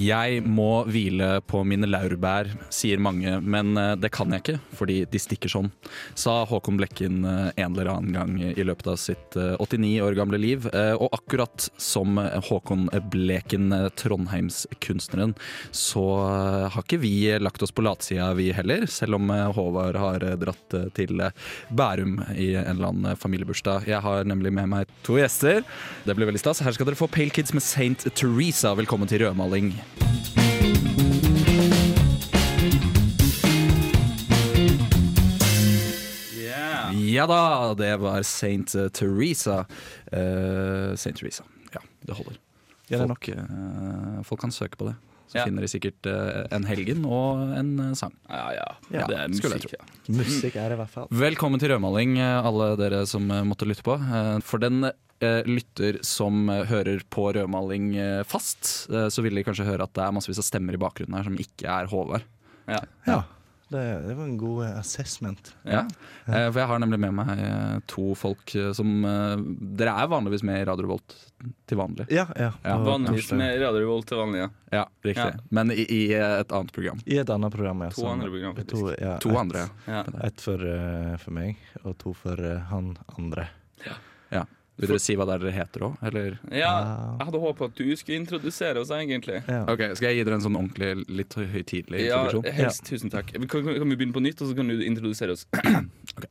Jeg 0.00 0.40
må 0.48 0.84
hvile 0.88 1.26
på 1.50 1.60
mine 1.68 1.84
laurbær, 1.90 2.48
sier 2.72 3.00
mange, 3.02 3.34
men 3.44 3.74
eh, 3.76 3.92
det 4.00 4.08
kan 4.14 4.30
jeg 4.32 4.40
ikke, 4.40 4.54
fordi 4.78 4.94
de 5.12 5.20
stikker 5.20 5.50
sånn, 5.52 5.68
sa 6.16 6.38
Håkon 6.48 6.78
Blekken 6.80 7.18
eh, 7.28 7.50
en 7.60 7.74
eller 7.74 7.90
annen 7.92 8.14
gang 8.14 8.38
i 8.40 8.64
løpet 8.64 8.88
av 8.94 8.96
sitt 9.02 9.36
eh, 9.36 9.58
89 9.60 9.90
år 10.06 10.16
gamle 10.16 10.40
liv. 10.40 10.68
Eh, 10.72 10.94
Og 10.96 11.10
akkurat 11.18 11.66
som 11.80 12.16
Håkon 12.48 12.86
Bleken, 13.12 13.68
eh, 13.76 13.88
Trondheimskunstneren, 14.00 15.34
så 15.76 16.06
eh, 16.22 16.68
har 16.72 16.86
ikke 16.86 17.00
vi 17.04 17.12
lagt 17.42 17.60
oss 17.66 17.74
på 17.76 17.84
latsida 17.84 18.30
vi 18.38 18.48
heller, 18.56 18.86
selv 18.88 19.18
om 19.20 19.28
eh, 19.34 19.44
Håvard 19.58 20.00
har 20.00 20.24
eh, 20.30 20.38
dratt 20.40 20.78
eh, 20.80 20.88
til 20.96 21.20
eh, 21.26 21.36
Bærum 21.76 22.16
i 22.38 22.54
en 22.54 22.72
eller 22.78 22.92
annen 22.94 23.20
familiebursdag. 23.20 23.90
Jeg 23.90 24.00
har 24.06 24.24
nemlig 24.24 24.54
med 24.62 24.72
meg 24.78 24.96
to 25.04 25.20
gjester. 25.20 25.60
Det 26.08 26.16
blir 26.16 26.30
veldig 26.30 26.40
stas. 26.46 26.64
Her 26.64 26.72
skal 26.78 26.88
dere 26.88 27.02
få 27.02 27.10
Pale 27.10 27.34
Kids 27.36 27.52
med 27.52 27.66
Saint 27.66 28.08
Teresa. 28.16 28.72
Velkommen 28.80 29.10
til 29.10 29.26
rødmaling. 29.26 29.74
Ja 37.20 37.26
da, 37.26 37.74
det 37.74 37.96
var 37.96 38.20
St. 38.20 38.92
Teresa. 38.92 39.66
Uh, 40.12 40.92
St. 40.92 41.12
Teresa. 41.12 41.44
Ja, 41.72 41.80
det 42.00 42.16
holder. 42.16 42.38
Ja, 42.88 42.96
det 42.96 43.02
er 43.02 43.06
Folk, 43.06 43.28
eh, 43.28 44.22
folk 44.26 44.40
kan 44.40 44.52
søke 44.52 44.76
på 44.76 44.88
det. 44.88 44.94
Så 45.30 45.38
Ja. 45.38 45.44
finner 45.46 45.62
de 45.62 45.68
sikkert 45.70 46.06
eh, 46.10 46.46
en 46.56 46.64
helgen 46.66 47.04
og 47.06 47.52
en 47.54 47.68
eh, 47.78 47.92
sang. 47.94 48.10
Ja, 48.28 48.48
ja. 48.56 48.64
Ja, 48.90 49.04
det 49.06 49.18
er 49.20 49.36
skulle 49.38 49.60
jeg 49.60 49.62
musikk, 49.62 49.76
ja. 49.78 49.84
Musikk 50.20 50.56
er 50.58 50.72
det 50.72 50.78
i 50.78 50.80
hvert 50.80 50.90
fall. 50.96 51.06
Velkommen 51.14 51.62
til 51.62 51.70
rødmaling, 51.70 52.16
eh, 52.18 52.46
alle 52.50 52.72
dere 52.80 53.04
som 53.06 53.30
måtte 53.46 53.68
lytte 53.70 53.86
på. 53.86 53.94
For 54.42 54.58
den 54.62 54.88
lytter 55.20 55.98
som 56.02 56.48
hører 56.48 57.02
på 57.12 57.26
rødmaling 57.36 57.90
fast, 58.24 58.88
så 58.88 59.20
vil 59.22 59.36
de 59.36 59.42
kanskje 59.44 59.66
høre 59.68 59.84
at 59.84 59.92
det 59.92 60.00
er 60.06 60.14
massevis 60.16 60.40
av 60.40 60.46
stemmer 60.48 60.72
i 60.72 60.80
bakgrunnen 60.80 61.12
her 61.18 61.26
som 61.28 61.36
ikke 61.36 61.68
er 61.68 61.90
Håvard. 61.92 62.24
Ja. 62.66 62.78
Ja, 63.06 63.18
det, 63.70 63.82
det 64.08 64.14
var 64.18 64.24
en 64.26 64.36
god 64.40 64.64
eh, 64.66 64.78
assessment. 64.80 65.52
Ja. 65.64 65.84
Eh, 66.26 66.46
For 66.50 66.58
jeg 66.60 66.68
har 66.70 66.80
nemlig 66.82 66.98
med 67.04 67.14
meg 67.14 67.30
eh, 67.44 67.76
to 67.90 68.10
folk 68.18 68.52
som 68.76 68.92
Dere 69.78 69.94
er 70.02 70.10
vanligvis 70.10 70.42
med 70.46 70.60
i 70.60 70.66
Radio 70.68 70.88
Revolt 70.88 71.14
til 71.70 71.78
vanlig. 71.80 72.06
Ja, 72.12 72.26
ja. 72.36 72.50
Ja, 72.66 72.76
Vanligvis 72.84 73.30
med 73.38 73.56
Radio 73.62 73.80
Revolt 73.84 74.10
til 74.10 74.20
vanlig. 74.20 74.42
Ja. 74.42 74.50
Ja, 74.74 74.84
riktig. 75.06 75.28
Ja. 75.38 75.46
Men 75.50 75.72
i, 75.74 75.86
i 75.86 76.02
et 76.18 76.52
annet 76.52 76.74
program. 76.76 77.00
I 77.06 77.18
et 77.22 77.30
annet 77.34 77.54
program, 77.54 77.86
ja. 77.86 77.90
To 77.94 78.02
som- 78.04 78.12
andre 78.16 78.30
program, 78.34 78.56
faktisk. 78.58 78.76
To, 78.76 78.92
ja, 78.98 79.16
To 79.24 79.30
et, 79.34 79.40
andre. 79.44 79.64
Ja. 79.86 80.04
Et 80.28 80.44
for, 80.44 80.66
for 81.24 81.38
meg, 81.40 81.58
og 81.84 81.96
to 82.02 82.12
for 82.14 82.42
uh, 82.44 82.58
han 82.70 82.92
andre. 83.18 83.48
Ja. 83.86 84.44
Vil 84.80 84.92
dere 84.94 85.02
si 85.02 85.16
hva 85.18 85.26
det 85.28 85.36
er 85.36 85.44
dere 85.44 85.54
heter 85.58 85.86
òg, 85.90 86.00
eller? 86.08 86.36
ja, 86.56 86.72
jeg 87.20 87.28
hadde 87.28 87.42
håpet 87.42 87.66
at 87.68 87.80
du 87.80 87.96
skulle 88.00 88.20
introdusere 88.20 88.80
oss, 88.80 88.92
egentlig. 88.96 89.40
Ja. 89.44 89.62
Ok, 89.68 89.84
Skal 89.98 90.10
jeg 90.10 90.20
gi 90.20 90.26
dere 90.28 90.38
en 90.40 90.44
sånn 90.46 90.56
ordentlig, 90.56 90.90
litt 91.20 91.36
høytidelig 91.36 92.06
Ja, 92.06 92.22
helst. 92.30 92.52
helst. 92.56 92.84
Tusen 92.88 93.12
takk. 93.12 93.32
Kan, 93.36 93.48
kan, 93.50 93.88
vi 93.92 93.96
begynne 93.96 94.16
på 94.16 94.24
nytt, 94.24 94.40
og 94.40 94.50
så 94.50 94.56
kan 94.56 94.72
du 94.72 94.80
introdusere 94.86 95.36
oss? 95.36 95.46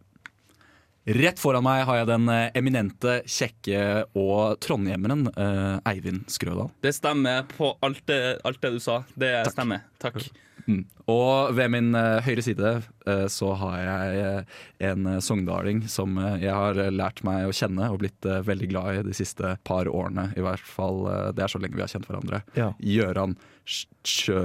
Rett 1.10 1.40
foran 1.42 1.64
meg 1.66 1.86
har 1.88 2.02
jeg 2.02 2.08
den 2.10 2.28
eh, 2.30 2.50
eminente, 2.60 3.14
kjekke 3.26 3.80
og 4.20 4.60
trondhjemmeren 4.62 5.30
eh, 5.32 5.78
Eivind 5.90 6.28
Skrødal. 6.30 6.70
Det 6.86 6.92
stemmer 6.94 7.48
på 7.50 7.72
alt 7.86 8.04
det, 8.10 8.20
alt 8.46 8.62
det 8.62 8.76
du 8.76 8.80
sa. 8.84 9.00
Det 9.18 9.32
stemmer. 9.50 9.88
Takk. 10.04 10.20
Mm. 10.68 10.82
Og 11.10 11.54
ved 11.58 11.72
min 11.74 11.90
uh, 11.98 12.20
høyre 12.26 12.44
side 12.46 12.72
uh, 12.84 13.26
så 13.32 13.54
har 13.62 13.78
jeg 13.82 14.24
uh, 14.26 14.60
en 14.90 15.08
sogndaling 15.24 15.84
som 15.90 16.20
jeg 16.42 16.54
har 16.54 16.80
lært 16.94 17.24
meg 17.28 17.48
å 17.50 17.56
kjenne 17.56 17.90
og 17.90 18.02
blitt 18.04 18.28
veldig 18.46 18.70
glad 18.72 19.00
i 19.00 19.06
de 19.10 19.16
siste 19.18 19.56
par 19.68 19.90
årene. 19.90 20.30
I 20.38 20.44
hvert 20.46 20.66
fall, 20.66 21.06
Det 21.36 21.44
er 21.46 21.52
så 21.52 21.62
lenge 21.62 21.78
vi 21.80 21.84
har 21.86 21.92
kjent 21.92 22.08
hverandre. 22.10 22.44
Ja. 22.60 22.72
Gjøran 22.80 23.38
Sj- 23.70 23.88
Sjø... 24.08 24.42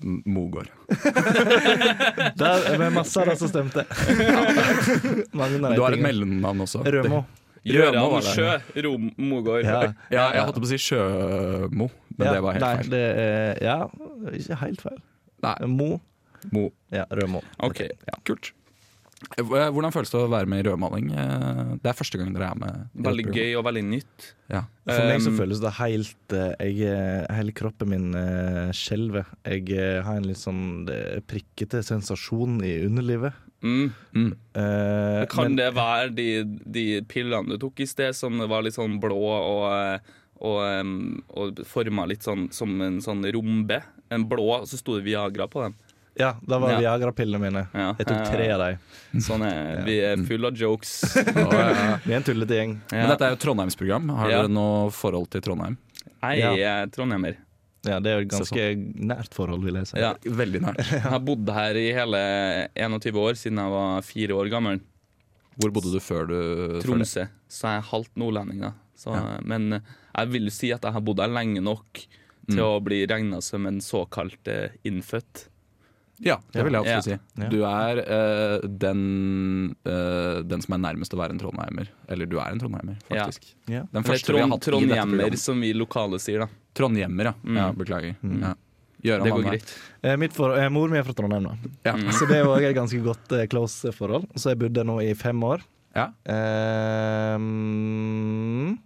Mogård. 0.00 0.70
Der 2.40 2.62
er 2.72 2.86
masse 2.94 3.20
av 3.20 3.28
det 3.28 3.36
som 3.36 3.50
stemte. 3.50 3.84
Mange 5.36 5.74
Du 5.76 5.82
har 5.84 5.92
et 5.92 6.00
mellomnavn 6.00 6.64
også. 6.64 6.80
Rømo. 6.86 7.20
Gjøran 7.68 7.98
Rømo 7.98 8.12
var 8.14 8.24
det. 8.24 8.32
Sjø 8.32 8.82
Rom 8.86 9.10
Mogård. 9.20 9.64
Ja. 9.66 9.80
Ja, 10.08 10.24
jeg 10.32 10.46
holdt 10.48 10.60
på 10.62 10.64
å 10.64 10.70
si 10.70 10.78
Sjømo, 10.80 11.90
men 12.16 12.26
Ja, 12.26 12.32
det 12.32 12.42
var 12.46 12.56
helt 12.56 12.64
nei, 12.64 12.74
feil. 12.80 12.90
Det 12.94 13.02
er, 13.26 13.60
ja, 13.66 13.78
ikke 14.40 14.60
helt 14.64 14.84
feil. 14.86 15.00
Nei, 15.42 15.56
Mo. 15.66 16.00
Mo. 16.52 16.70
Ja, 16.92 17.04
Rødmo. 17.10 17.42
Ok. 17.62 17.80
Ja, 18.08 18.16
kult. 18.24 18.52
Eh, 19.36 19.44
Hvordan 19.44 19.92
føles 19.92 20.08
det 20.08 20.16
å 20.16 20.30
være 20.32 20.48
med 20.48 20.62
i 20.62 20.68
rødmaling? 20.70 21.10
Eh, 21.12 21.74
Det 21.82 21.90
er 21.90 21.96
første 21.98 22.16
gang 22.18 22.30
dere 22.32 22.46
er 22.54 22.60
med. 22.62 22.86
Veldig 23.04 23.26
gøy 23.36 23.50
og 23.58 23.66
veldig 23.66 23.82
nytt. 23.84 24.30
Ja. 24.48 24.62
For 24.88 25.04
meg 25.06 25.20
så 25.20 25.28
Um, 25.30 25.36
føles 25.36 25.60
det 25.60 25.72
helt 25.76 26.32
eh, 26.32 26.54
jeg, 26.72 27.26
Hele 27.36 27.52
kroppen 27.52 27.88
min 27.92 28.14
uh, 28.16 28.72
skjelver. 28.72 29.26
Jeg 29.44 30.02
har 30.06 30.16
en 30.16 30.24
litt 30.26 30.40
sånn 30.40 30.88
prikkete 31.28 31.82
sensasjon 31.84 32.62
i 32.64 32.78
underlivet. 32.86 33.36
Mm. 33.62 33.92
Mm. 34.16 34.30
Eh, 34.56 35.26
Kan 35.28 35.50
men- 35.52 35.56
det 35.60 35.74
være 35.76 36.14
de, 36.16 36.28
de 36.64 36.86
pillene 37.02 37.46
du 37.52 37.58
tok 37.58 37.80
i 37.80 37.86
sted, 37.86 38.16
som 38.16 38.38
var 38.48 38.62
litt 38.64 38.74
sånn 38.74 38.96
blå 38.98 39.20
og, 39.20 39.66
eh, 39.68 39.98
og, 40.40 41.20
og 41.36 41.60
forma 41.68 42.06
litt 42.08 42.24
sånn 42.24 42.48
som 42.54 42.72
en 42.82 43.00
sånn 43.04 43.24
rombe? 43.34 43.82
En 44.10 44.24
blå, 44.28 44.46
og 44.62 44.66
så 44.68 44.78
sto 44.80 44.96
det 44.98 45.04
Viagra 45.06 45.46
på 45.50 45.62
den. 45.66 45.74
Ja, 46.18 46.32
det 46.42 46.58
var 46.60 46.72
Ja. 46.74 46.78
Viagra-pillene 46.80 47.38
mine. 47.40 47.60
Ja. 47.72 47.92
Jeg 47.98 48.06
tok 48.08 48.24
tre 48.32 48.48
av 48.52 48.60
dem. 48.64 49.20
Sånn 49.22 49.44
er 49.46 49.84
Vi 49.86 49.98
er 50.04 50.16
fulle 50.26 50.50
av 50.50 50.56
jokes. 50.58 50.94
Og, 51.46 51.54
ja. 51.54 51.98
Vi 52.04 52.12
er 52.12 52.16
en 52.18 52.26
tullete 52.26 52.56
gjeng. 52.58 52.74
Men 52.90 53.12
dette 53.12 53.28
er 53.28 53.36
jo 53.36 53.38
Trondheimsprogram. 53.44 54.10
Har 54.18 54.30
Ja. 54.32 54.40
dere 54.42 54.52
noe 54.52 54.90
forhold 54.90 55.30
til 55.30 55.40
Trondheim? 55.46 55.78
Nei, 56.20 56.34
Jeg 56.40 56.60
er 56.66 56.90
trondheimer. 56.92 57.36
Ja, 57.86 57.98
Det 58.00 58.10
er 58.10 58.18
jo 58.18 58.26
et 58.26 58.32
ganske 58.34 58.64
nært 59.08 59.32
forhold, 59.32 59.62
vil 59.64 59.78
jeg 59.78 59.86
si. 59.88 59.96
Ja. 60.02 60.12
Veldig 60.24 60.60
nært. 60.66 60.82
Jeg 60.90 61.00
har 61.00 61.20
bodd 61.24 61.48
her 61.48 61.78
i 61.80 61.86
hele 61.96 62.20
21 62.76 63.16
år, 63.22 63.38
siden 63.40 63.56
jeg 63.62 63.70
var 63.72 64.02
fire 64.04 64.36
år 64.36 64.50
gammel. 64.52 64.80
Hvor 65.60 65.72
bodde 65.72 65.92
du 65.94 66.00
før 66.00 66.26
du 66.28 66.34
før? 66.34 66.82
Tromsø. 66.84 67.24
Så 67.48 67.70
jeg 67.70 67.78
er 67.80 67.88
halvt 67.94 68.12
nordlending, 68.20 68.60
da. 68.66 68.72
Så, 69.00 69.14
Ja. 69.16 69.38
Men 69.48 69.78
jeg 69.80 70.28
vil 70.34 70.44
jo 70.50 70.52
si 70.52 70.72
at 70.76 70.84
jeg 70.84 70.92
har 70.92 71.00
bodd 71.06 71.22
her 71.24 71.32
lenge 71.32 71.62
nok 71.64 72.02
til 72.50 72.58
Mm. 72.58 72.66
å 72.66 72.80
bli 72.84 73.06
regna 73.06 73.38
som 73.42 73.64
en 73.68 73.78
såkalt 73.80 74.48
eh, 74.50 74.70
innfødt. 74.84 75.46
Ja, 76.20 76.36
det 76.52 76.64
vil 76.66 76.72
jeg 76.76 76.84
Ja. 76.84 77.00
si. 77.00 77.14
Ja. 77.38 77.48
Du 77.48 77.62
er 77.64 77.96
uh, 78.04 78.60
den, 78.68 79.70
uh, 79.88 80.42
den 80.44 80.60
som 80.60 80.74
er 80.76 80.80
nærmest 80.82 81.14
å 81.14 81.16
være 81.16 81.30
en 81.32 81.38
trondheimer. 81.40 81.88
Eller 82.12 82.26
du 82.28 82.36
er 82.38 82.50
en 82.52 82.58
trondheimer, 82.60 82.98
faktisk. 83.08 83.54
Ja. 83.66 83.86
Den 83.90 84.02
første 84.04 84.28
første 84.28 84.34
vi 84.36 84.40
har 84.42 84.50
hatt 84.52 84.66
trondhjemmer, 84.66 85.36
som 85.40 85.60
vi 85.64 85.72
lokale 85.72 86.18
sier, 86.20 86.40
da. 86.44 86.48
Trondhjemmer, 86.76 87.24
ja. 87.30 87.32
Mm. 87.42 87.56
ja 87.56 87.72
beklager. 87.72 88.16
Mm. 88.22 88.40
Ja. 88.42 88.52
Gjøran 89.02 89.24
Det 89.24 89.32
går 89.32 89.44
greit. 89.48 89.72
Eh, 90.02 90.16
Mitt 90.20 90.32
for, 90.36 90.52
eh, 90.60 90.68
mor 90.68 90.88
mi 90.92 90.98
er 90.98 91.04
fra 91.08 91.14
Trondheim, 91.16 91.44
da. 91.48 91.54
Ja. 91.86 91.94
Mm. 91.96 92.10
Så 92.12 92.28
det 92.28 92.36
er 92.36 92.44
også 92.44 92.68
et 92.68 92.76
ganske 92.76 93.00
godt 93.02 93.32
eh, 93.32 93.46
close 93.46 93.92
forhold. 93.96 94.26
Så 94.36 94.50
jeg 94.52 94.58
bodde 94.60 94.84
nå 94.84 94.98
i 95.00 95.14
fem 95.16 95.40
år. 95.40 95.62
Ja. 95.96 96.10
Ehm, 97.40 98.78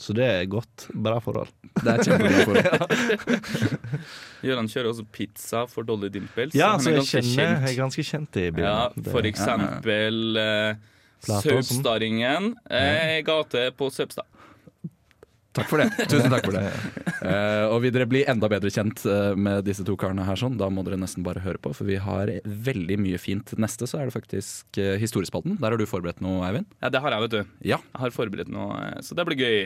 så 0.00 0.14
det 0.16 0.24
er 0.24 0.46
godt. 0.50 0.86
Bra 0.94 1.18
forhold. 1.22 1.50
Det 1.78 1.92
er 1.92 2.02
kjempebra 2.06 2.44
forhold. 2.48 3.60
Gøran 4.46 4.70
kjører 4.72 4.88
også 4.90 5.04
pizza 5.14 5.64
for 5.70 5.86
Dolly 5.86 6.10
Dimples. 6.12 6.56
Ja, 6.58 6.72
så 6.78 6.84
så 6.84 6.90
er 6.90 6.94
jeg 6.94 7.02
ganske 7.02 7.22
kjenner 7.28 7.66
Jeg 7.66 7.74
er 7.74 7.78
ganske 7.82 8.06
kjent 8.08 8.40
i 8.40 8.46
byen. 8.50 8.66
Ja, 8.66 9.10
for 9.12 9.28
eksempel 9.28 10.40
eh, 10.42 10.80
Flatåsen. 11.22 11.62
Saupstadringen. 11.68 12.52
Eh, 12.66 13.20
gate 13.26 13.68
på 13.78 13.90
Saupstad. 13.94 14.26
Takk 15.52 15.68
for 15.68 15.82
det. 15.82 15.90
Tusen 16.10 16.32
takk 16.32 16.46
for 16.48 16.56
det. 16.56 16.64
Uh, 17.20 17.68
og 17.68 17.82
vil 17.84 17.92
dere 17.94 18.08
bli 18.08 18.24
enda 18.28 18.48
bedre 18.50 18.72
kjent 18.72 19.04
uh, 19.04 19.36
med 19.36 19.66
disse 19.68 19.84
to 19.86 19.96
karene 20.00 20.24
her, 20.26 20.38
sånn, 20.40 20.56
da 20.60 20.70
må 20.72 20.84
dere 20.86 21.00
nesten 21.00 21.26
bare 21.26 21.44
høre 21.44 21.60
på, 21.62 21.74
for 21.76 21.88
vi 21.88 22.00
har 22.00 22.32
veldig 22.42 22.98
mye 23.02 23.20
fint. 23.20 23.54
Neste 23.60 23.88
så 23.90 24.00
er 24.00 24.08
det 24.08 24.16
faktisk 24.16 24.80
uh, 24.80 24.96
Historiespalten. 25.02 25.58
Der 25.60 25.74
har 25.74 25.80
du 25.80 25.88
forberedt 25.88 26.24
noe, 26.24 26.40
Eivind? 26.48 26.68
Ja, 26.80 26.92
det 26.92 27.04
har 27.04 27.16
jeg, 27.16 27.26
vet 27.26 27.36
du. 27.36 27.56
Ja. 27.74 27.80
Jeg 27.92 28.04
har 28.06 28.16
forberedt 28.16 28.52
noe, 28.52 28.94
så 29.04 29.18
det 29.18 29.28
blir 29.28 29.42
gøy. 29.44 29.58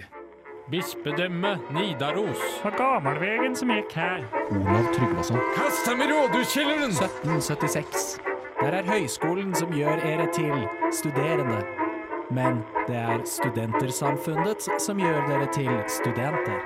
Bispedømme 0.71 1.55
Nidaros. 1.71 2.43
På 2.63 2.73
gammelvegen 2.75 3.55
som 3.55 3.71
gikk 3.71 3.95
her. 3.95 4.25
Olav 4.51 4.91
Tryggvason. 4.97 5.39
Kast 5.55 5.87
ham 5.87 6.03
i 6.03 6.11
rådhuskjelleren! 6.11 6.91
1776. 6.91 8.17
Der 8.59 8.81
er 8.81 8.91
høyskolen 8.91 9.55
som 9.55 9.71
gjør 9.77 10.03
dere 10.03 10.27
til 10.35 10.67
studerende. 10.91 11.86
Men 12.35 12.63
det 12.89 12.97
er 12.99 13.21
studentersamfunnet 13.29 14.65
som 14.83 14.99
gjør 14.99 15.21
dere 15.29 15.47
til 15.55 15.71
studenter. 15.91 16.59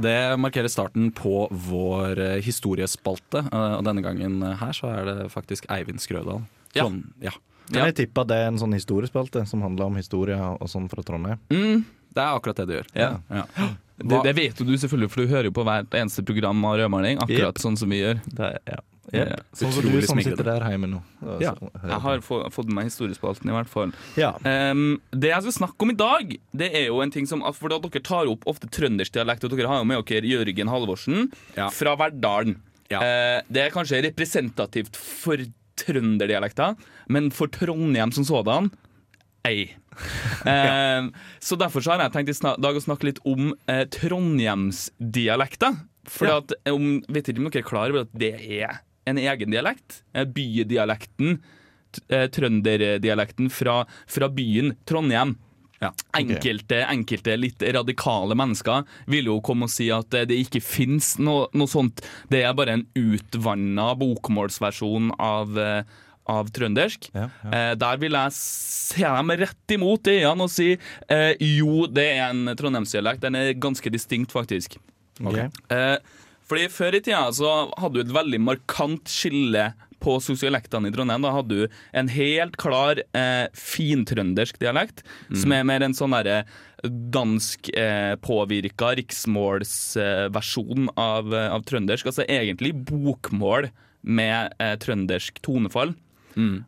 Det 0.00 0.18
markerer 0.40 0.68
starten 0.72 1.10
på 1.14 1.46
vår 1.50 2.20
eh, 2.20 2.36
historiespalte, 2.44 3.44
eh, 3.46 3.74
og 3.78 3.84
denne 3.86 4.04
gangen 4.04 4.42
her 4.60 4.76
så 4.76 4.90
er 4.92 5.08
det 5.08 5.16
faktisk 5.32 5.68
Eivind 5.72 6.02
Skrødal. 6.02 6.42
Ja. 6.74 6.86
Sånn, 6.86 7.02
ja. 7.22 7.32
Kan 7.70 7.88
jeg 7.88 7.96
tippe 8.02 8.24
at 8.24 8.28
det 8.28 8.40
er 8.42 8.50
en 8.50 8.60
sånn 8.60 8.76
historiespalte 8.76 9.46
som 9.48 9.62
handler 9.64 9.88
om 9.88 9.96
historie 9.96 10.36
og 10.36 10.68
sånn 10.68 10.90
fra 10.92 11.04
Trondheim? 11.06 11.40
Mm. 11.52 11.84
Det 12.14 12.20
er 12.22 12.36
akkurat 12.36 12.60
det 12.60 12.66
det 12.68 12.80
gjør. 12.80 12.92
Ja. 12.98 13.10
Ja. 13.32 13.46
Det, 13.94 14.16
det 14.26 14.32
vet 14.34 14.58
jo 14.58 14.64
du 14.66 14.72
selvfølgelig, 14.74 15.06
for 15.12 15.22
du 15.22 15.30
hører 15.30 15.46
jo 15.46 15.52
på 15.54 15.62
hvert 15.68 15.92
eneste 15.94 16.24
program 16.26 16.64
av 16.66 16.80
rødmaling, 16.80 17.20
akkurat 17.22 17.52
yep. 17.54 17.60
sånn 17.62 17.76
som 17.78 17.92
vi 17.94 18.00
gjør. 18.00 18.18
Det 18.26 18.48
er, 18.48 18.56
ja. 18.66 18.80
Eh, 19.12 19.34
Sånn 19.52 19.72
som 19.74 19.84
du 19.84 20.00
som 20.06 20.18
sitter 20.22 20.46
der 20.46 20.64
hjemme 20.70 20.88
nå. 20.88 21.00
Ja. 21.42 21.52
Jeg 21.84 21.98
har 22.06 22.20
fått 22.24 22.66
med 22.70 22.74
meg 22.78 22.86
historiespalten, 22.88 23.50
i 23.50 23.54
hvert 23.54 23.68
fall. 23.68 23.92
ja. 24.16 24.30
Um, 24.46 25.00
det 25.12 25.28
jeg 25.34 25.42
skal 25.44 25.56
snakke 25.58 25.82
om 25.84 25.90
i 25.92 25.96
dag, 26.00 26.32
det 26.56 26.70
er 26.74 26.86
jo 26.88 27.02
en 27.04 27.10
ting 27.12 27.26
som 27.28 27.42
For 27.52 27.68
da 27.68 27.78
dere 27.78 28.02
tar 28.02 28.26
opp 28.32 28.46
ofte 28.48 28.66
trøndersk 28.72 29.12
dialekt, 29.12 29.44
og 29.44 29.50
dere 29.52 29.68
har 29.68 29.82
jo 29.82 29.84
med 29.90 30.04
dere 30.08 30.24
Jørgen 30.30 30.68
Halvorsen 30.72 31.28
Ja. 31.56 31.68
fra 31.68 31.94
Verdalen. 32.00 32.56
Ja. 32.90 32.98
Uh, 33.04 33.42
det 33.52 33.66
er 33.66 33.70
kanskje 33.74 34.02
representativt 34.08 34.96
for 34.96 35.36
trønderdialekter, 35.76 36.76
men 37.08 37.30
for 37.34 37.46
Trondheim 37.48 38.12
som 38.14 38.24
sådan 38.24 38.70
ei. 39.44 39.74
Uh, 40.44 41.06
så 41.40 41.54
derfor 41.56 41.80
så 41.80 41.92
har 41.94 42.00
jeg 42.02 42.12
tenkt 42.12 42.32
i 42.32 42.54
dag 42.60 42.74
å 42.76 42.80
snakke 42.82 43.06
litt 43.06 43.20
om 43.24 43.52
uh, 43.70 43.84
trondhjemsdialekter. 43.94 45.76
For 46.04 46.26
Ja. 46.28 46.36
at, 46.42 46.52
om, 46.68 47.00
vet 47.08 47.28
ikke 47.30 47.38
om 47.40 47.46
dere 47.48 47.62
er 47.62 47.68
klar 47.68 47.88
over 47.92 48.02
at 48.04 48.10
det 48.12 48.34
er 48.60 48.80
en 49.10 49.20
egen 49.20 49.50
dialekt? 49.54 50.02
Eh, 50.14 50.24
Bydialekten, 50.24 51.38
eh, 52.08 52.26
trønderdialekten 52.32 53.50
fra, 53.52 53.82
fra 54.06 54.28
byen 54.28 54.74
Trondheim. 54.88 55.36
Ja, 55.82 55.90
Enkelte, 56.16 56.78
enkelte 56.88 57.34
litt 57.36 57.60
radikale 57.74 58.36
mennesker 58.38 58.86
vil 59.10 59.26
jo 59.28 59.40
komme 59.44 59.66
og 59.66 59.72
si 59.74 59.90
at 59.92 60.14
eh, 60.16 60.24
det 60.30 60.38
ikke 60.46 60.62
fins 60.64 61.16
noe, 61.20 61.50
noe 61.52 61.68
sånt. 61.68 62.00
Det 62.32 62.40
er 62.46 62.56
bare 62.56 62.78
en 62.78 62.86
utvanna 62.96 63.90
bokmålsversjon 64.00 65.12
av, 65.20 65.58
av 66.30 66.50
trøndersk. 66.56 67.10
Ja, 67.12 67.28
ja. 67.42 67.50
Eh, 67.50 67.74
der 67.82 68.00
vil 68.00 68.16
jeg 68.16 68.36
se 68.38 69.04
dem 69.04 69.34
rett 69.44 69.76
imot 69.76 70.08
i 70.08 70.18
øynene 70.22 70.46
og 70.48 70.52
si 70.54 70.70
eh, 70.72 71.32
jo, 71.42 71.84
det 71.90 72.06
er 72.16 72.30
en 72.30 72.54
trondheimsdialekt. 72.56 73.24
Den 73.26 73.36
er 73.42 73.52
ganske 73.60 73.92
distinkt, 73.92 74.32
faktisk. 74.32 74.78
Ok. 75.20 75.42
Eh, 75.74 75.96
fordi 76.48 76.68
Før 76.72 76.98
i 76.98 77.02
tida 77.04 77.24
så 77.32 77.50
hadde 77.80 77.96
du 77.96 78.04
et 78.04 78.14
veldig 78.14 78.40
markant 78.42 79.10
skille 79.10 79.72
på 80.04 80.18
sosialektene 80.20 80.90
i 80.90 80.92
Trondheim. 80.94 81.24
Da 81.24 81.32
hadde 81.32 81.56
du 81.56 81.64
en 81.96 82.10
helt 82.12 82.58
klar 82.60 83.00
eh, 83.16 83.46
fintrøndersk 83.56 84.60
dialekt, 84.60 85.00
som 85.32 85.54
er 85.56 85.64
mer 85.64 85.80
en 85.86 85.96
sånn 85.96 86.12
derre 86.12 86.44
dansk 86.84 87.70
eh, 87.72 88.12
riksmålsversjon 89.00 90.88
eh, 90.88 90.94
av, 91.00 91.32
av 91.32 91.64
trøndersk. 91.64 92.06
Altså 92.10 92.26
egentlig 92.28 92.74
bokmål 92.90 93.70
med 94.04 94.52
eh, 94.60 94.76
trøndersk 94.80 95.40
tonefall. 95.44 95.94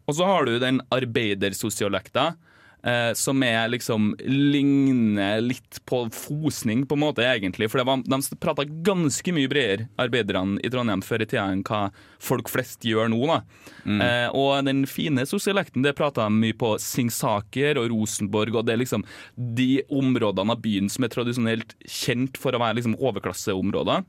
Og 0.06 0.14
så 0.14 0.24
har 0.28 0.46
du 0.46 0.58
den 0.62 0.80
arbeidersosiolekta, 0.94 2.36
eh, 2.82 3.12
som 3.18 3.42
er 3.46 3.68
liksom 3.72 4.14
ligner 4.26 5.40
litt 5.44 5.80
på 5.88 6.04
fosning, 6.14 6.84
på 6.86 6.96
en 6.96 7.04
måte, 7.04 7.24
egentlig. 7.26 7.70
For 7.72 7.84
var, 7.86 8.02
de 8.04 8.40
prata 8.42 8.66
ganske 8.66 9.34
mye 9.36 9.50
bredere, 9.50 9.88
arbeiderne 10.00 10.60
i 10.64 10.72
Trondheim, 10.72 11.04
før 11.04 11.24
i 11.24 11.28
tida 11.28 11.46
enn 11.52 11.64
hva 11.66 11.86
folk 12.22 12.50
flest 12.52 12.86
gjør 12.86 13.10
nå. 13.12 13.22
da. 13.30 13.40
Eh, 13.86 14.28
og 14.36 14.66
den 14.66 14.84
fine 14.90 15.26
sosialekten, 15.28 15.84
det 15.86 15.96
prata 15.98 16.26
de 16.26 16.42
mye 16.42 16.56
på 16.56 16.74
Singsaker 16.82 17.80
og 17.80 17.90
Rosenborg, 17.94 18.56
og 18.56 18.66
det 18.66 18.76
er 18.76 18.82
liksom 18.84 19.06
de 19.36 19.70
områdene 19.86 20.56
av 20.56 20.62
byen 20.64 20.90
som 20.92 21.06
er 21.06 21.14
tradisjonelt 21.14 21.76
kjent 21.84 22.38
for 22.40 22.56
å 22.56 22.62
være 22.62 22.80
liksom 22.80 22.98
overklasseområder. 22.98 24.06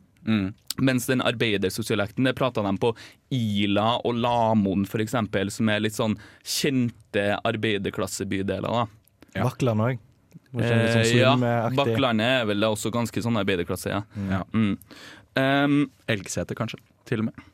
Mens 0.78 1.08
den 1.10 1.24
arbeidersosialekten 1.26 2.28
det 2.28 2.36
prata 2.38 2.62
de 2.62 2.74
på 2.78 2.92
Ila 3.34 3.96
og 4.06 4.20
Lamoen, 4.22 4.86
eksempel, 5.02 5.50
som 5.54 5.70
er 5.74 5.82
litt 5.82 5.98
sånn 5.98 6.18
kjente 6.46 7.32
arbeiderklassebydeler. 7.48 8.68
da. 8.68 8.86
Ja. 9.34 9.48
Vakland 9.48 9.82
òg. 9.88 10.04
Eh, 10.58 11.18
ja, 11.18 11.36
Bakklandet 11.76 12.42
er 12.42 12.48
vel 12.50 12.64
også 12.70 12.92
ganske 12.94 13.22
sånn 13.22 13.38
arbeiderklasse, 13.42 13.92
ja. 13.92 14.02
Ja. 14.30 14.42
Mm. 14.54 14.78
Um, 15.38 15.78
Elgseter, 16.10 16.58
kanskje. 16.58 16.80
Til 17.08 17.22
og 17.22 17.30
med. 17.30 17.46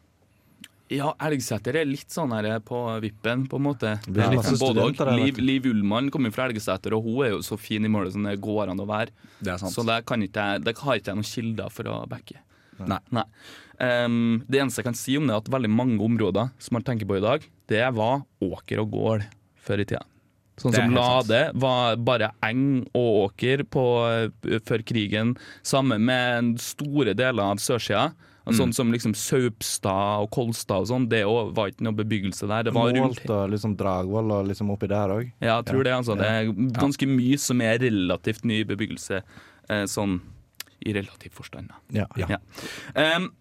ja, 0.93 1.09
Elgseter 1.25 1.75
er 1.79 1.87
litt 1.89 2.13
sånn 2.13 2.31
her 2.35 2.59
på 2.63 2.79
vippen, 3.03 3.47
på 3.49 3.59
en 3.59 3.65
måte. 3.65 3.95
Ja, 4.13 4.29
både 4.61 4.85
og. 4.85 5.01
Liv. 5.17 5.41
Liv 5.41 5.67
Ullmann 5.71 6.11
kommer 6.13 6.31
fra 6.35 6.47
Elgseter, 6.51 6.95
og 6.95 7.07
hun 7.07 7.25
er 7.25 7.33
jo 7.33 7.43
så 7.45 7.57
fin 7.59 7.83
i 7.83 7.91
målet 7.91 8.15
som 8.15 8.27
det 8.27 8.37
går 8.43 8.71
an 8.71 8.83
å 8.83 8.87
være. 8.87 9.11
Det 9.39 9.55
er 9.55 9.61
sant. 9.63 9.73
Så 9.75 9.85
det, 9.87 10.03
kan 10.09 10.23
ikke, 10.23 10.47
det 10.63 10.77
har 10.79 10.99
ikke 10.99 11.11
jeg 11.11 11.19
noen 11.19 11.31
kilder 11.31 11.73
for 11.73 11.91
å 11.91 12.01
backe. 12.09 12.43
Nei. 12.79 12.99
Nei. 13.13 13.25
Um, 13.83 14.43
det 14.47 14.61
eneste 14.61 14.81
jeg 14.81 14.87
kan 14.87 14.97
si 14.97 15.17
om 15.17 15.27
det, 15.27 15.35
er 15.35 15.43
at 15.43 15.51
veldig 15.51 15.71
mange 15.73 15.99
områder 16.05 16.51
som 16.61 16.77
man 16.77 16.85
tenker 16.85 17.09
på 17.09 17.17
i 17.19 17.23
dag, 17.23 17.45
det 17.71 17.85
var 17.97 18.23
åker 18.43 18.83
og 18.83 18.91
gård 18.93 19.29
før 19.63 19.83
i 19.83 19.87
tida. 19.89 20.03
Sånn 20.61 20.75
som 20.75 20.91
Lade 20.93 21.39
sant. 21.47 21.57
Var 21.63 21.95
bare 22.05 22.29
eng 22.45 22.83
og 22.93 23.09
åker 23.23 23.63
på, 23.65 23.85
eh, 24.11 24.59
før 24.67 24.83
krigen. 24.85 25.33
Sammen 25.65 26.05
med 26.05 26.59
store 26.61 27.15
deler 27.17 27.41
av 27.41 27.57
sørsida. 27.57 28.11
Mm. 28.43 28.55
Sånn 28.57 28.73
som 28.75 28.91
liksom 28.91 29.13
Saupstad 29.15 30.21
og 30.21 30.29
Kolstad 30.35 30.83
og 30.83 30.89
sånn. 30.91 31.07
Det 31.09 31.23
var 31.23 31.71
ikke 31.71 31.87
noe 31.87 31.95
bebyggelse 31.95 32.47
der. 32.47 32.67
Det 32.67 32.73
var 32.75 32.91
rundt 32.91 33.23
og 33.29 33.49
liksom 33.53 33.77
Dragvoll 33.79 34.31
og 34.35 34.49
liksom 34.49 34.69
oppi 34.69 34.89
der 34.91 35.15
òg. 35.15 35.31
ja, 35.39 35.61
jeg 35.61 35.65
tror 35.65 35.83
det. 35.83 35.93
altså. 35.93 36.17
Det 36.19 36.27
er 36.27 36.51
ganske 36.75 37.07
mye 37.07 37.39
som 37.39 37.61
er 37.61 37.79
relativt 37.79 38.43
ny 38.43 38.63
bebyggelse, 38.67 39.23
eh, 39.69 39.85
sånn 39.85 40.19
i 40.85 40.94
relativ 40.95 41.33
forstand. 41.38 41.74
Ja. 41.95 42.07
Ja. 42.19 42.39
Um, 42.94 43.31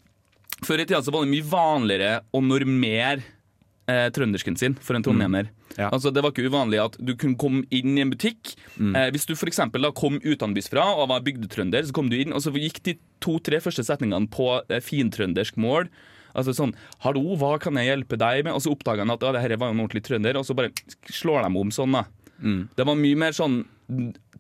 før 0.63 0.83
i 0.83 0.87
tida 0.87 1.03
så 1.03 1.15
var 1.15 1.25
det 1.25 1.33
mye 1.33 1.49
vanligere 1.49 2.21
å 2.33 2.43
normere 2.45 3.23
eh, 3.91 4.09
trøndersken 4.15 4.57
sin 4.59 4.77
for 4.81 4.97
en 4.97 5.05
trondhjemmer. 5.05 5.51
Ja. 5.77 5.89
Altså, 5.89 6.13
det 6.13 6.23
var 6.23 6.35
ikke 6.35 6.47
uvanlig 6.47 6.81
at 6.83 6.99
du 7.01 7.15
kunne 7.19 7.39
komme 7.41 7.65
inn 7.75 7.97
i 7.97 8.05
en 8.05 8.13
butikk. 8.13 8.55
Eh, 8.79 9.09
hvis 9.15 9.27
du 9.29 9.35
for 9.39 9.51
eksempel 9.51 9.85
da 9.85 9.93
kom 9.97 10.21
utenbys 10.23 10.71
fra 10.73 10.85
og 10.95 11.11
var 11.13 11.25
bygdetrønder, 11.27 11.87
så 11.89 11.97
kom 11.97 12.11
du 12.13 12.19
inn, 12.21 12.35
og 12.37 12.45
så 12.45 12.55
gikk 12.55 12.83
de 12.87 12.97
to-tre 13.25 13.63
første 13.65 13.85
setningene 13.87 14.31
på 14.33 14.55
eh, 14.69 14.83
fintrøndersk 14.85 15.59
mål. 15.61 15.91
Altså 16.33 16.55
sånn 16.57 16.73
'Hallo, 17.05 17.35
hva 17.37 17.59
kan 17.61 17.77
jeg 17.77 17.91
hjelpe 17.91 18.17
deg 18.17 18.47
med?' 18.47 18.57
Og 18.57 18.63
så 18.65 18.73
oppdaga 18.73 19.05
han 19.05 19.13
at 19.13 19.21
ja, 19.21 19.33
det 19.35 19.43
her 19.45 19.57
var 19.61 19.73
en 19.73 19.83
ordentlig 19.83 20.05
trønder, 20.07 20.39
og 20.39 20.47
så 20.49 20.57
bare 20.57 20.73
slår 21.13 21.45
de 21.45 21.61
om 21.61 21.73
sånn, 21.75 21.93
da. 21.93 22.07
Det 22.77 22.87
var 22.89 22.99
mye 22.99 23.19
mer 23.19 23.37
sånn 23.37 23.61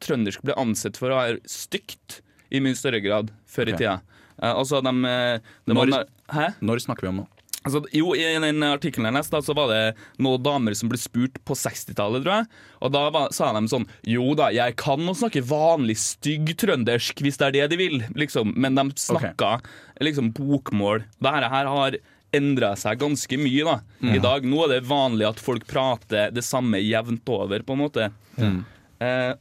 Trøndersk 0.02 0.42
ble 0.42 0.56
ansett 0.58 0.96
for 0.98 1.12
å 1.12 1.18
være 1.20 1.42
stygt 1.46 2.22
i 2.52 2.60
mye 2.64 2.76
større 2.78 3.00
grad 3.04 3.30
før 3.48 3.72
i 3.72 3.76
tida. 3.78 3.98
Eh, 4.42 4.50
altså, 4.52 4.82
de, 4.84 4.92
de 4.92 5.74
når, 5.76 5.94
Når- 5.96 6.10
Hæ? 6.32 6.50
Når 6.64 6.80
snakker 6.86 7.08
vi 7.08 7.12
om 7.14 7.22
nå? 7.22 7.28
Altså, 7.62 7.78
jo, 7.94 8.08
I 8.18 8.24
den 8.42 8.64
artikkelen 8.66 9.06
jeg 9.06 9.14
leste, 9.20 9.38
så 9.46 9.54
var 9.54 9.68
det 9.70 9.82
noen 10.18 10.40
damer 10.42 10.74
som 10.74 10.88
ble 10.90 10.98
spurt 10.98 11.36
på 11.46 11.54
60-tallet, 11.54 12.24
tror 12.24 12.40
jeg. 12.40 12.48
Og 12.82 12.90
da 12.90 13.02
var, 13.14 13.28
sa 13.30 13.52
de 13.54 13.60
sånn 13.70 13.84
Jo 14.10 14.32
da, 14.34 14.48
jeg 14.50 14.74
kan 14.82 14.98
å 15.06 15.14
snakke 15.14 15.44
vanlig 15.46 15.94
stygg 16.02 16.50
trøndersk 16.58 17.22
hvis 17.22 17.38
det 17.38 17.46
er 17.46 17.54
det 17.60 17.68
de 17.70 17.78
vil, 17.78 18.00
liksom. 18.18 18.50
Men 18.58 18.74
de 18.80 18.88
snakka 18.98 19.60
liksom 20.02 20.32
bokmål. 20.34 21.04
Dette 21.22 21.52
her 21.54 21.70
har 21.70 22.00
endra 22.34 22.72
seg 22.80 22.98
ganske 22.98 23.38
mye 23.38 23.62
da. 23.68 23.78
i 24.10 24.18
dag. 24.24 24.42
Nå 24.48 24.64
er 24.64 24.74
det 24.80 24.82
vanlig 24.90 25.28
at 25.30 25.38
folk 25.44 25.66
prater 25.70 26.32
det 26.34 26.42
samme 26.42 26.80
jevnt 26.82 27.28
over, 27.30 27.62
på 27.62 27.76
en 27.76 27.82
måte. 27.84 28.10
Eh, 28.42 29.32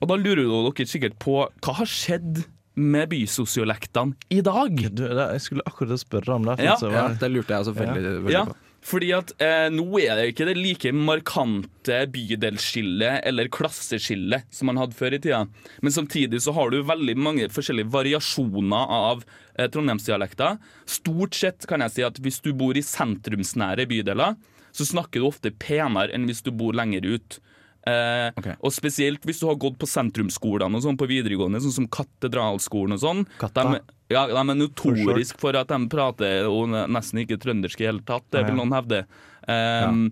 og 0.00 0.08
da 0.10 0.16
lurer 0.20 0.48
dere 0.70 0.88
sikkert 0.88 1.18
på 1.20 1.42
hva 1.44 1.76
har 1.82 1.88
skjedd 1.90 2.44
med 2.76 3.08
bysosiolektene 3.08 4.14
i 4.28 4.42
dag? 4.44 4.76
Du, 4.92 5.02
jeg 5.08 5.42
skulle 5.44 5.64
akkurat 5.66 6.00
spørre 6.02 6.36
om 6.36 6.46
det. 6.48 6.58
Ja, 6.64 6.76
så 6.80 6.90
Ja, 6.92 7.08
det 7.16 7.30
lurte 7.32 7.54
jeg 7.56 7.64
også 7.64 7.74
veldig, 7.76 8.02
veldig 8.26 8.42
på. 8.50 8.56
fordi 8.86 9.08
at 9.16 9.32
eh, 9.42 9.66
nå 9.74 9.86
er 9.98 10.18
det 10.20 10.26
ikke 10.30 10.46
det 10.50 10.56
like 10.60 10.92
markante 10.94 12.02
bydelsskillet 12.14 13.24
eller 13.26 13.48
klasseskillet 13.52 14.44
som 14.54 14.68
man 14.70 14.78
hadde 14.80 14.94
før 14.98 15.16
i 15.16 15.20
tida. 15.24 15.40
Men 15.82 15.92
samtidig 15.94 16.42
så 16.44 16.54
har 16.56 16.70
du 16.70 16.82
veldig 16.86 17.16
mange 17.18 17.48
forskjellige 17.52 17.90
variasjoner 17.94 18.92
av 19.00 19.24
eh, 19.58 19.66
trondheimsdialekter. 19.72 20.58
Stort 20.86 21.34
sett 21.34 21.66
kan 21.66 21.82
jeg 21.86 21.96
si 21.96 22.06
at 22.06 22.20
hvis 22.22 22.40
du 22.44 22.52
bor 22.54 22.76
i 22.78 22.84
sentrumsnære 22.84 23.88
bydeler, 23.90 24.36
så 24.76 24.84
snakker 24.84 25.22
du 25.22 25.30
ofte 25.30 25.50
penere 25.56 26.12
enn 26.12 26.26
hvis 26.28 26.44
du 26.44 26.52
bor 26.52 26.76
lenger 26.76 27.06
ut. 27.16 27.38
Eh, 27.86 28.28
okay. 28.34 28.56
Og 28.66 28.72
spesielt 28.74 29.26
hvis 29.26 29.38
du 29.38 29.46
har 29.46 29.58
gått 29.62 29.76
på 29.78 29.86
sentrumsskolene 29.86 30.74
og 30.78 30.82
sånn 30.82 30.98
på 30.98 31.06
videregående, 31.10 31.60
sånn 31.62 31.76
som 31.76 31.90
Katedralskolen 31.92 32.96
og 32.96 33.02
sånn. 33.02 33.20
De, 33.54 33.82
ja, 34.10 34.24
de 34.30 34.40
er 34.42 34.58
notorisk 34.58 35.38
for 35.42 35.58
at 35.58 35.70
de 35.70 35.78
prater 35.92 36.48
og 36.50 36.74
nesten 36.74 37.22
ikke 37.22 37.38
trøndersk 37.42 37.84
i 37.84 37.90
hele 37.90 38.02
tatt, 38.06 38.26
det 38.34 38.42
Ja, 38.42 38.46
ja. 38.46 38.50
vil 38.50 38.58
noen 38.58 38.74
hevde. 38.74 39.04
Um, 39.46 40.08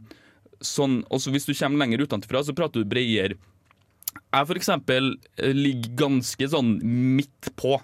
sånn, 0.63 1.01
også 1.11 1.35
hvis 1.35 1.49
du 1.49 1.55
kommer 1.57 1.83
lenger 1.83 2.07
utenfra, 2.07 2.45
så 2.47 2.55
prater 2.57 2.85
du 2.85 2.89
bredere. 2.89 3.41
Jeg 4.15 4.47
for 4.47 4.59
eksempel 4.59 5.17
eh, 5.39 5.51
ligger 5.55 5.99
ganske 6.07 6.49
sånn 6.51 6.77
midt 7.19 7.51
på 7.59 7.81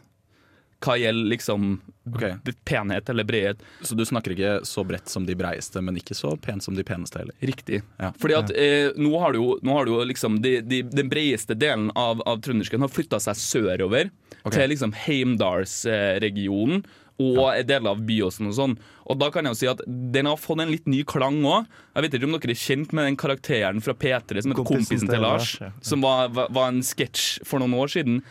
hva 0.80 0.96
gjelder 0.96 1.28
liksom 1.28 1.80
okay. 2.14 2.34
penhet 2.64 3.08
eller 3.08 3.24
bredhet. 3.24 3.62
Så 3.82 3.94
du 3.94 4.04
snakker 4.06 4.34
ikke 4.34 4.52
så 4.64 4.84
bredt 4.84 5.08
som 5.08 5.26
de 5.28 5.36
breieste, 5.36 5.82
men 5.84 5.98
ikke 6.00 6.16
så 6.16 6.32
pent 6.40 6.64
som 6.64 6.76
de 6.76 6.84
peneste 6.86 7.20
heller? 7.20 7.36
Riktig. 7.40 7.82
Ja. 8.00 8.12
Fordi 8.20 8.38
at 8.38 8.54
eh, 8.56 8.96
nå 8.96 9.12
har 9.20 9.36
du 9.36 9.42
jo, 9.42 9.50
nå 9.62 9.76
har 9.76 9.88
du 9.88 9.94
jo 9.94 10.00
liksom 10.08 10.40
de, 10.44 10.58
de, 10.64 10.82
Den 10.88 11.12
bredeste 11.12 11.56
delen 11.58 11.90
av, 11.98 12.22
av 12.28 12.40
trøndersken 12.44 12.80
har 12.84 12.92
flytta 12.92 13.20
seg 13.20 13.38
sørover. 13.40 14.10
okay. 14.42 14.56
Til 14.56 14.74
liksom 14.74 14.96
Heimdalsregionen 15.04 16.84
og 17.20 17.50
deler 17.68 17.92
av 17.92 18.00
Byåsen 18.08 18.48
og 18.48 18.56
sånn. 18.56 18.74
Og 19.10 19.18
da 19.20 19.28
kan 19.32 19.44
jeg 19.44 19.52
jo 19.52 19.58
si 19.58 19.68
at 19.70 19.82
den 19.86 20.28
har 20.30 20.38
fått 20.40 20.62
en 20.62 20.72
litt 20.72 20.86
ny 20.88 21.02
klang 21.08 21.42
òg. 21.44 21.68
Jeg 21.92 22.06
vet 22.06 22.16
ikke 22.16 22.28
om 22.28 22.36
dere 22.36 22.54
er 22.54 22.62
kjent 22.62 22.94
med 22.96 23.08
den 23.08 23.18
karakteren 23.20 23.82
fra 23.84 23.92
P3 23.92 24.40
som 24.40 24.54
heter 24.54 24.64
Kompisen 24.64 25.02
Kompisen 25.02 25.10
til 25.12 25.24
Lars. 25.24 25.56
Ja. 25.60 25.72
Som 25.84 26.06
var, 26.06 26.30
var, 26.36 26.48
var 26.54 26.70
en 26.72 26.80
sketsj 26.86 27.42
for 27.44 27.62
noen 27.62 27.76
år 27.76 27.92
siden. 27.92 28.22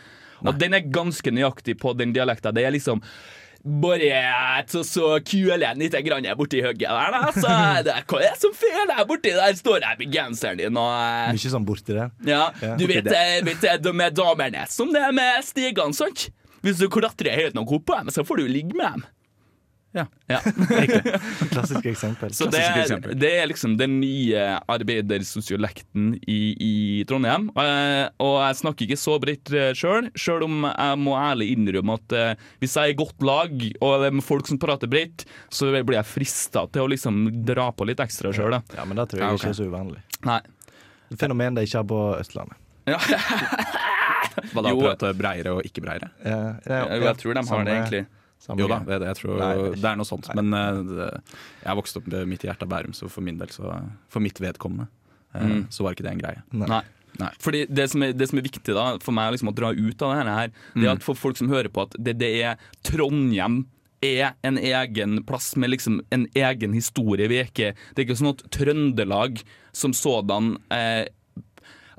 Og 0.46 0.56
den 0.60 0.74
er 0.78 0.86
ganske 0.92 1.32
nøyaktig 1.34 1.76
på 1.80 1.92
den 1.98 2.12
dialekta. 2.16 2.52
Det 2.56 2.64
er 2.66 2.74
liksom 2.76 3.02
bare 3.60 4.62
så, 4.72 4.80
så 4.88 5.08
kuler 5.26 5.74
litt 5.76 5.92
grann 6.06 6.24
borti 6.38 6.62
hugget 6.64 6.88
der, 6.88 7.12
da. 7.12 7.28
Så 7.34 7.50
det, 7.86 7.96
hva 8.08 8.20
er 8.22 8.30
det 8.32 8.40
som 8.40 8.54
feiler 8.56 8.88
der 8.94 9.04
borti 9.10 9.34
der? 9.36 9.56
Står 9.58 9.84
jeg 9.84 9.98
med 10.00 10.14
genseren 10.14 10.60
din 10.62 10.78
og 10.80 10.92
eh, 10.96 11.32
Mye 11.36 11.52
sånn 11.52 11.66
borti 11.68 11.96
der. 11.96 12.12
Ja, 12.24 12.46
Ja. 12.64 12.74
du 12.80 12.86
vet, 12.88 13.04
det 13.04 13.24
vet 13.48 13.66
eh, 13.68 13.80
de 13.84 13.92
med 13.96 14.16
damene 14.16 14.64
som 14.72 14.92
det 14.94 15.02
er 15.04 15.12
med 15.16 15.44
stigene, 15.44 15.92
sant? 15.96 16.30
Hvis 16.64 16.80
du 16.80 16.88
klatrer 16.92 17.36
høyt 17.40 17.54
nok 17.56 17.70
opp 17.78 17.86
på 17.88 17.98
dem, 18.00 18.10
så 18.12 18.24
får 18.24 18.40
du 18.42 18.48
ligge 18.48 18.76
med 18.76 18.96
dem. 18.98 19.04
Ja. 19.92 20.04
Ja. 20.30 20.38
Klassisk 21.50 21.86
eksempel. 21.90 22.30
Så 22.34 22.46
det, 22.46 22.60
Klassisk 22.60 22.76
eksempel. 22.84 23.16
det 23.18 23.30
er 23.40 23.48
liksom 23.50 23.74
den 23.80 23.96
nye 24.00 24.44
arbeidersosiolekten 24.70 26.12
i, 26.30 26.38
i 26.54 26.74
Trondheim. 27.10 27.48
Eh, 27.58 28.06
og 28.22 28.36
jeg 28.44 28.60
snakker 28.60 28.86
ikke 28.86 29.00
så 29.00 29.16
bredt 29.22 29.50
sjøl, 29.78 30.10
sjøl 30.14 30.46
om 30.46 30.68
jeg 30.68 31.00
må 31.02 31.16
ærlig 31.18 31.50
innrømme 31.56 31.98
at 31.98 32.16
eh, 32.16 32.46
hvis 32.62 32.76
jeg 32.78 32.92
er 32.92 32.94
i 32.94 32.98
godt 33.00 33.26
lag, 33.26 33.66
og 33.80 33.96
det 34.04 34.12
er 34.12 34.16
med 34.20 34.26
folk 34.26 34.50
som 34.50 34.60
prater 34.62 34.90
bredt, 34.90 35.26
så 35.50 35.72
blir 35.74 35.98
jeg 35.98 36.10
frista 36.10 36.66
til 36.70 36.86
å 36.86 36.90
liksom 36.94 37.24
dra 37.48 37.70
på 37.74 37.88
litt 37.90 38.02
ekstra 38.02 38.32
sjøl. 38.36 38.60
Ja, 38.76 38.86
men 38.86 39.00
det 39.00 39.10
tror 39.10 39.24
jeg 39.24 39.26
Ja, 39.26 39.34
okay. 39.34 39.50
ikke 39.50 39.54
er 39.56 39.58
så 39.58 39.68
uvanlig. 39.70 40.04
Nei. 40.28 40.40
Et 41.10 41.18
fenomen 41.18 41.58
de 41.58 41.66
ikke 41.66 41.82
har 41.82 41.90
på 41.90 42.00
Østlandet. 42.20 42.58
Ja, 42.88 42.98
Hva 44.54 44.62
da, 44.64 44.70
prate 44.72 45.10
breiere 45.18 45.52
og 45.58 45.66
ikke 45.66 45.82
breiere? 45.84 46.10
Ja, 46.22 46.38
ja, 46.64 46.80
jeg, 46.94 47.02
jeg 47.04 47.18
tror 47.20 47.36
de 47.36 47.42
har 47.50 47.66
det, 47.66 47.74
egentlig. 47.76 48.02
Samme 48.40 48.62
Jo 48.62 48.68
da, 48.72 48.78
det, 48.88 49.00
jeg 49.10 49.18
tror 49.20 49.40
Nei, 49.40 49.50
det 49.76 49.84
er 49.90 49.98
noe 50.00 50.08
sånt. 50.08 50.30
Men 50.38 50.54
eh, 50.56 50.78
det, 50.88 51.08
jeg 51.66 51.76
vokste 51.80 52.00
opp 52.00 52.06
med 52.12 52.28
midt 52.30 52.46
i 52.46 52.48
hjertet 52.50 52.64
av 52.66 52.72
Bærum, 52.72 52.94
så 52.96 53.08
for 53.12 53.26
min 53.26 53.36
del, 53.40 53.52
så 53.52 53.74
for 54.08 54.24
mitt 54.24 54.40
vedkommende, 54.40 54.88
eh, 55.34 55.44
Mm. 55.44 55.66
så 55.70 55.84
var 55.84 55.94
ikke 55.94 56.06
det 56.08 56.12
en 56.16 56.22
greie. 56.24 56.42
Nei. 56.52 56.80
Nei. 57.20 57.28
Fordi 57.42 57.64
det 57.66 57.88
som, 57.90 58.02
er, 58.06 58.12
det 58.14 58.28
som 58.30 58.38
er 58.38 58.44
viktig 58.46 58.72
da 58.74 58.84
for 59.02 59.12
meg 59.12 59.32
liksom, 59.34 59.50
å 59.50 59.54
dra 59.54 59.72
ut 59.74 60.02
av 60.06 60.12
det 60.14 60.34
her, 60.38 60.50
det 60.76 60.86
er 60.86 60.92
at 60.94 61.02
for 61.04 61.18
folk 61.18 61.36
som 61.36 61.48
hører 61.50 61.68
på 61.68 61.82
at 61.82 61.96
det, 61.98 62.14
det 62.22 62.28
er 62.46 62.56
Trondheim 62.86 63.64
er 64.00 64.30
en 64.46 64.56
egen 64.56 65.18
plass 65.28 65.50
med 65.60 65.72
liksom 65.74 65.98
en 66.14 66.22
egen 66.38 66.72
historie. 66.72 67.26
Vi 67.28 67.40
er 67.42 67.50
ikke, 67.50 67.74
det 67.92 67.98
er 68.00 68.06
ikke 68.06 68.16
sånn 68.22 68.30
at 68.32 68.44
Trøndelag 68.54 69.42
som 69.76 69.92
sådan 69.92 70.54
eh, 70.72 71.10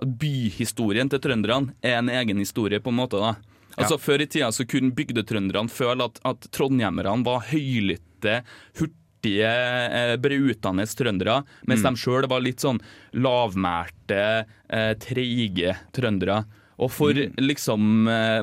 Byhistorien 0.01 1.11
til 1.11 1.21
trønderne 1.21 1.75
er 1.85 1.99
en 1.99 2.09
egen 2.09 2.39
historie, 2.41 2.79
på 2.81 2.89
en 2.89 2.97
måte. 3.03 3.19
da 3.21 3.35
Altså 3.77 3.97
Før 4.01 4.23
i 4.23 4.27
tida 4.29 4.49
så 4.53 4.65
kunne 4.67 4.93
bygdetrønderne 4.95 5.71
føle 5.71 6.07
at, 6.09 6.19
at 6.27 6.47
trondhjemmerne 6.55 7.25
var 7.27 7.45
høylytte, 7.51 8.41
hurtige, 8.79 9.51
eh, 9.51 10.15
brautende 10.21 10.87
trøndere, 10.97 11.37
mens 11.69 11.85
de 11.85 11.93
sjøl 11.99 12.27
var 12.31 12.43
litt 12.43 12.63
sånn 12.63 12.81
lavmælte, 13.13 14.23
eh, 14.69 14.93
treige 15.01 15.77
trøndere. 15.95 16.43
Og 16.81 16.89
for 16.89 17.13
liksom 17.13 18.09
eh, 18.09 18.41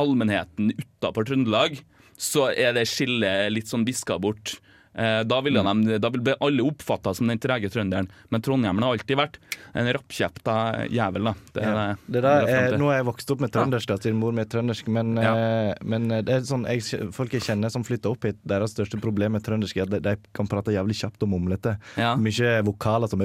allmennheten 0.00 0.74
utafor 0.76 1.24
Trøndelag 1.24 1.80
så 2.20 2.50
er 2.52 2.74
det 2.76 2.86
skillet 2.90 3.50
litt 3.54 3.70
sånn 3.70 3.86
viska 3.88 4.18
bort. 4.22 4.58
Eh, 4.94 5.24
Da 5.26 5.40
ville, 5.42 5.62
de, 5.62 5.98
da 5.98 6.08
ville 6.10 6.36
alle 6.40 6.62
oppfatta 6.62 7.14
som 7.14 7.26
den 7.26 7.38
trege 7.42 7.68
trønderen, 7.70 8.08
men 8.30 8.40
trondhjemmeren 8.44 8.82
har 8.86 8.92
alltid 8.94 9.18
vært 9.18 9.38
en 9.74 9.88
rappkjefta 9.96 10.86
jævel. 10.90 11.24
da 11.24 11.34
Det 11.52 11.62
er 11.62 11.74
Ja. 11.74 11.94
det, 12.06 12.22
der 12.22 12.46
er, 12.46 12.78
nå 12.78 12.90
har 12.90 12.96
jeg 13.00 13.06
vokst 13.08 13.30
opp 13.34 13.40
med 13.40 13.50
trøndersk, 13.50 13.86
da, 13.90 13.96
siden 13.96 14.18
mor 14.20 14.32
mi 14.32 14.42
er 14.42 14.50
trøndersk, 14.50 14.88
men, 14.88 15.16
ja. 15.16 15.74
men 15.82 16.08
det 16.08 16.28
er 16.28 16.40
sånn, 16.46 16.64
jeg, 16.70 17.10
folk 17.12 17.32
jeg 17.32 17.42
kjenner 17.42 17.70
som 17.70 17.82
flytter 17.84 18.10
opp 18.14 18.24
hit, 18.24 18.38
deres 18.46 18.70
største 18.76 19.00
problem 19.00 19.32
med 19.32 19.42
trøndersk 19.42 19.76
er 19.76 19.82
at 19.88 19.90
de, 19.90 20.00
de 20.00 20.16
kan 20.32 20.46
prate 20.46 20.70
jævlig 20.74 20.94
kjapt 21.00 21.22
og 21.26 21.28
mumlete. 21.34 21.76
Ja. 21.98 22.14
Mye 22.16 22.62
vokaler 22.64 23.08
som 23.10 23.18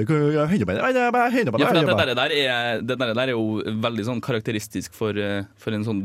Ja, 1.60 1.68
for 1.70 2.06
det, 2.06 2.16
der, 2.18 2.32
er, 2.34 2.82
det 2.82 2.98
der, 3.00 3.14
der 3.14 3.28
er 3.28 3.36
jo 3.36 3.62
veldig 3.82 4.06
sånn 4.10 4.22
karakteristisk 4.26 4.94
for, 4.98 5.14
eh, 5.18 5.44
for 5.58 5.72
en 5.76 5.84
sånn 5.86 6.02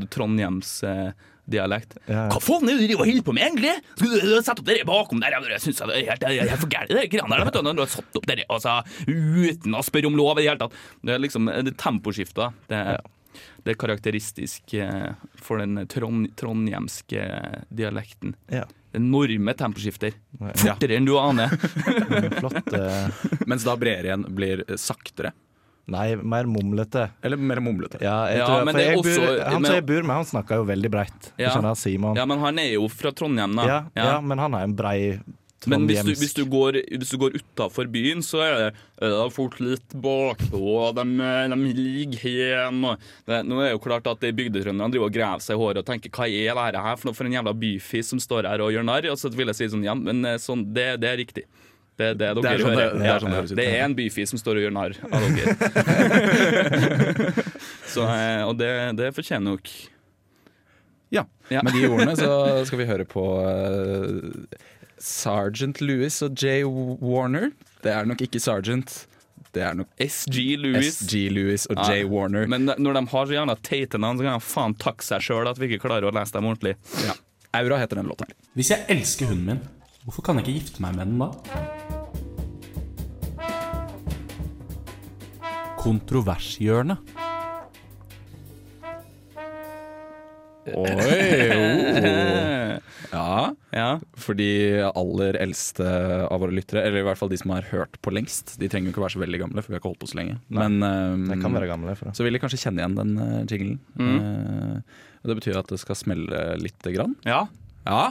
Trondhjems-dialekt. 1.45 1.97
Ja. 2.09 2.29
Hva 2.33 2.41
faen 2.41 2.69
er 2.69 2.75
det 2.75 2.81
du 2.81 2.87
driver 2.89 3.05
og 3.05 3.09
holder 3.11 3.25
på 3.27 3.35
med, 3.35 3.45
egentlig? 3.45 3.75
Skal 3.99 4.13
du 4.21 4.43
sette 4.43 4.61
opp 4.61 4.67
det 4.69 4.79
bakom 4.89 5.21
der? 5.21 5.37
Jeg 5.53 5.61
synes 5.61 5.77
det 5.83 5.97
er 5.97 6.11
helt, 6.11 6.25
helt 6.51 6.61
for 6.63 6.71
gærent, 6.73 6.89
det 6.95 7.09
greiene 7.13 7.31
der. 7.37 7.45
vet 7.45 7.55
du, 7.59 7.63
Når 7.67 7.75
du 7.75 7.83
har 7.85 7.93
satt 7.93 8.17
opp 8.21 8.27
det 8.31 8.45
altså, 8.49 8.77
uten 9.09 9.75
å 9.79 9.83
spørre 9.85 10.07
om 10.11 10.17
lov 10.17 10.39
i 10.39 10.43
det 10.43 10.49
hele 10.51 10.63
tatt. 10.65 10.73
Det 11.05 11.15
er 11.15 11.19
liksom 11.23 11.51
det 11.65 11.77
temposkiftet. 11.81 12.55
Det, 12.69 12.77
er- 12.95 13.11
det 13.65 13.73
er 13.73 13.79
karakteristisk 13.81 14.75
eh, 14.79 15.13
for 15.43 15.59
den 15.59 15.87
trond, 15.91 16.29
trondhjemske 16.39 17.25
dialekten. 17.75 18.37
Ja. 18.53 18.65
Enorme 18.95 19.55
temposkifter. 19.59 20.15
Ja. 20.39 20.53
Fortere 20.55 20.95
enn 21.01 21.09
du 21.09 21.17
aner. 21.19 21.51
Flott. 22.39 22.71
Mens 23.51 23.65
da 23.67 23.75
Brerien 23.81 24.23
blir 24.37 24.63
saktere. 24.79 25.33
Nei, 25.87 26.15
mer 26.17 26.45
mumlete. 26.49 27.11
Eller 27.23 27.37
mer 27.37 27.61
mumlete. 27.61 27.99
Ja, 28.01 28.25
jeg 28.31 28.39
Ja, 28.39 28.47
tror, 28.49 28.65
men 28.65 28.75
det 28.75 28.87
er 28.89 28.97
også- 28.97 29.45
han 29.45 29.61
men- 29.63 29.65
som 29.71 29.75
jeg 29.75 29.87
bor 29.87 30.03
med, 30.03 30.17
han 30.17 30.25
snakker 30.25 30.57
jo 30.57 30.65
veldig 30.65 30.91
breit. 30.91 31.33
Ja. 31.37 31.45
Ja. 31.45 31.51
Skjønner, 31.51 31.77
Simon. 31.77 32.17
Ja, 32.17 32.25
men 32.25 32.39
han 32.41 32.59
er 32.59 32.73
jo 32.73 32.89
fra 32.89 33.11
Trondheim, 33.13 33.55
da. 33.57 33.67
Ja, 33.67 33.85
ja, 33.95 34.21
men 34.21 34.39
han 34.39 34.55
er 34.55 34.63
en 34.65 34.75
brei 34.75 35.21
Men 35.67 35.87
hvis 35.89 36.03
du, 36.05 36.11
hvis 36.13 36.35
du 36.35 36.45
går, 36.45 36.73
hvis 36.93 37.09
du 37.11 37.17
går 37.17 37.31
utafor 37.41 37.87
byen, 37.91 38.19
så 38.21 38.41
er 38.45 38.53
det, 38.59 38.75
er 39.01 39.09
det 39.25 39.33
fort 39.33 39.59
litt 39.61 39.89
bakpå. 39.97 40.95
De, 40.95 41.05
de 41.49 41.57
ligger 41.73 42.21
hjemme. 42.21 42.85
og 42.93 42.99
det, 43.27 43.47
Nå 43.47 43.61
er 43.61 43.71
det 43.71 43.73
jo 43.73 43.79
klart 43.79 44.07
at 44.11 44.21
de 44.21 44.33
bygdetrønderne 44.33 44.91
driver 44.93 45.07
og 45.09 45.13
graver 45.13 45.41
seg 45.41 45.57
i 45.57 45.61
håret 45.63 45.79
og 45.79 45.87
tenker 45.87 46.11
hva 46.11 46.29
er 46.29 46.73
det 46.73 46.81
her 46.85 46.97
for 46.97 47.09
noe 47.09 47.15
for 47.15 47.25
en 47.25 47.33
jævla 47.33 47.55
byfis 47.59 48.05
som 48.13 48.19
står 48.21 48.45
her 48.45 48.61
og 48.61 48.73
gjør 48.73 48.85
narr? 48.85 49.11
Og 49.11 49.17
så 49.17 49.33
vil 49.33 49.47
jeg 49.47 49.57
si 49.57 49.65
sånn, 49.73 49.85
ja, 49.85 49.95
men 49.95 50.25
eh, 50.25 50.37
sånn, 50.37 50.67
det, 50.75 51.01
det 51.01 51.09
er 51.09 51.17
riktig. 51.25 51.45
Det 51.97 52.07
er 52.11 52.15
det 52.19 52.19
dere 52.19 52.43
Det 52.43 52.51
er 52.51 52.59
sånn 52.65 52.77
det- 52.77 52.93
det 52.99 53.07
er 53.07 53.19
sånn 53.23 53.31
det 53.31 53.39
høres 53.39 53.53
ut. 53.53 53.57
det 53.61 53.67
er 53.71 53.85
en 53.85 53.95
byfis 53.95 54.29
som 54.33 54.39
står 54.41 54.59
og 54.59 54.63
gjør 54.65 54.73
narr 54.75 54.95
av 55.15 55.21
dere. 55.37 55.55
så, 57.95 58.03
eh, 58.09 58.43
og 58.49 58.57
det, 58.59 58.71
det 58.99 59.13
fortjener 59.15 59.47
nok 59.55 59.71
Ja. 61.15 61.23
Ja. 61.53 61.63
Med 61.63 61.73
de 61.77 61.87
ordene 61.93 62.17
så 62.19 62.65
skal 62.67 62.79
vi 62.83 62.87
høre 62.89 63.05
på 63.07 63.23
eh, 63.47 64.59
Sergeant 64.99 65.81
Lewis 65.85 66.21
og 66.25 66.35
Jay 66.41 66.65
Warner. 66.65 67.51
Det 67.85 67.93
er 67.93 68.07
nok 68.09 68.23
ikke 68.25 68.41
Sergeant. 68.43 69.07
Det 69.55 69.63
er 69.63 69.75
nok 69.79 69.87
SG 70.03 70.57
Lewis, 70.59 70.97
SG 71.05 71.29
Lewis 71.31 71.67
og 71.71 71.77
Ja. 71.79 71.93
Jay 71.93 72.05
Warner. 72.11 72.49
Men 72.51 72.67
når 72.67 72.97
de 72.99 73.05
har 73.13 73.27
så 73.31 73.37
gjerne 73.37 73.55
teite 73.63 74.01
navn, 74.03 74.19
så 74.19 74.27
kan 74.27 74.41
de 74.41 74.47
faen 74.49 74.75
takke 74.83 75.05
seg 75.07 75.23
sjøl 75.23 75.47
at 75.51 75.61
vi 75.63 75.69
ikke 75.71 75.85
klarer 75.87 76.09
å 76.11 76.15
lese 76.17 76.35
dem 76.35 76.49
ordentlig. 76.51 76.75
Ja. 77.07 77.15
Aura 77.55 77.79
heter 77.79 78.01
den 78.01 78.09
låta. 78.11 78.27
Hvis 78.59 78.73
jeg 78.75 78.83
elsker 78.91 79.31
hunden 79.31 79.47
min, 79.53 79.61
hvorfor 80.09 80.25
kan 80.27 80.41
jeg 80.41 80.49
ikke 80.49 80.57
gifte 80.59 80.83
meg 80.83 80.97
med 80.99 81.07
den 81.13 81.19
da? 81.23 81.29
Kontrovershjørnet. 85.85 86.99
Oi! 90.65 90.81
oh. 90.81 90.89
Ja, 93.15 93.53
Ja. 93.71 93.89
for 94.19 94.35
de 94.35 94.47
aller 94.89 95.37
eldste 95.39 95.85
av 96.27 96.41
våre 96.43 96.51
lyttere, 96.57 96.81
eller 96.83 96.99
i 97.03 97.05
hvert 97.07 97.19
fall 97.21 97.31
de 97.31 97.37
som 97.39 97.53
har 97.55 97.63
hørt 97.71 97.95
på 98.03 98.11
lengst, 98.11 98.57
de 98.59 98.67
trenger 98.71 98.89
jo 98.91 98.95
ikke 98.95 99.05
være 99.05 99.15
så 99.15 99.21
veldig 99.23 99.39
gamle, 99.45 99.63
for 99.63 99.71
vi 99.71 99.77
har 99.77 99.81
ikke 99.83 99.91
holdt 99.93 100.01
på 100.03 100.09
så 100.11 100.19
lenge. 100.19 100.35
Men 100.51 100.81
um, 100.83 101.29
kan 101.39 101.55
være 101.55 101.69
gamle. 101.71 101.95
For 102.01 102.09
det. 102.11 102.17
så 102.19 102.27
vil 102.27 102.35
de 102.35 102.41
kanskje 102.43 102.59
kjenne 102.65 102.83
igjen 102.83 102.97
den 102.99 103.13
uh, 103.21 103.45
jinglen. 103.47 103.79
Mm. 104.01 104.17
Uh, 104.19 104.77
det 105.31 105.37
betyr 105.39 105.61
at 105.61 105.71
det 105.71 105.79
skal 105.85 105.97
smelle 106.01 106.41
lite 106.65 106.89
grann. 106.97 107.15
Ja. 107.29 107.45
Ja, 107.85 108.03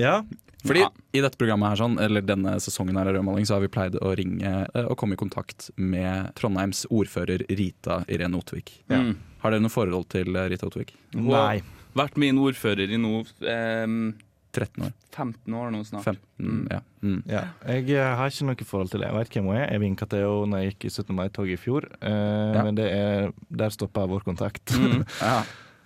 Ja. 0.00 0.16
Ja, 0.62 0.68
fordi 0.68 0.80
Ja. 0.84 0.90
i 1.12 1.20
dette 1.20 1.36
programmet 1.40 1.68
her, 1.72 1.76
sånn, 1.82 1.98
eller 2.00 2.22
denne 2.22 2.54
sesongen 2.62 2.96
her 2.96 3.08
av 3.10 3.14
Rødmaling, 3.16 3.44
så 3.48 3.54
har 3.58 3.60
vi 3.64 3.68
pleid 3.68 3.96
å 4.00 4.14
ringe 4.16 4.68
eh, 4.74 4.84
og 4.86 4.96
komme 4.96 5.14
i 5.14 5.20
kontakt 5.20 5.70
med 5.76 6.32
Trondheims 6.38 6.84
ordfører 6.90 7.44
Rita 7.50 8.04
Irene 8.08 8.38
Otvik. 8.38 8.76
Mm. 8.88 9.16
Har 9.42 9.50
dere 9.50 9.60
noe 9.64 9.74
forhold 9.74 10.08
til 10.14 10.34
eh, 10.36 10.48
Rita 10.52 10.66
Otvik? 10.70 10.94
Nei. 11.18 11.62
Vært 11.98 12.16
min 12.16 12.38
ordfører 12.40 12.88
i 12.88 12.96
nå 12.96 13.24
ehm, 13.44 14.14
13 14.52 14.84
år? 14.86 14.92
15 15.12 15.54
år 15.56 15.70
nå 15.72 15.80
snart. 15.84 16.04
15? 16.04 16.68
Ja. 16.70 16.78
Mm. 17.02 17.22
Ja. 17.28 17.42
Jeg 17.66 17.90
eh, 17.90 18.14
har 18.16 18.30
ikke 18.30 18.46
noe 18.48 18.68
forhold 18.68 18.90
til 18.92 19.00
det. 19.02 19.08
Jeg 19.10 19.18
vet 19.18 19.34
hvem 19.36 19.50
hun 19.50 19.56
er. 19.58 19.66
Jeg 19.72 19.80
vinka 19.82 20.08
til 20.08 20.24
henne 20.24 20.48
når 20.52 20.62
jeg 20.62 20.72
gikk 20.72 20.86
i 20.88 20.92
17. 20.92 21.16
mai-toget 21.18 21.56
i 21.58 21.60
fjor. 21.60 21.88
Eh, 22.00 22.54
Ja. 22.54 22.62
Men 22.64 22.76
det 22.78 22.86
er, 22.92 23.32
der 23.50 23.70
stoppa 23.74 24.06
vår 24.06 24.24
kontakt. 24.24 24.64
Mm. 24.78 25.02
Ja. 25.20 25.42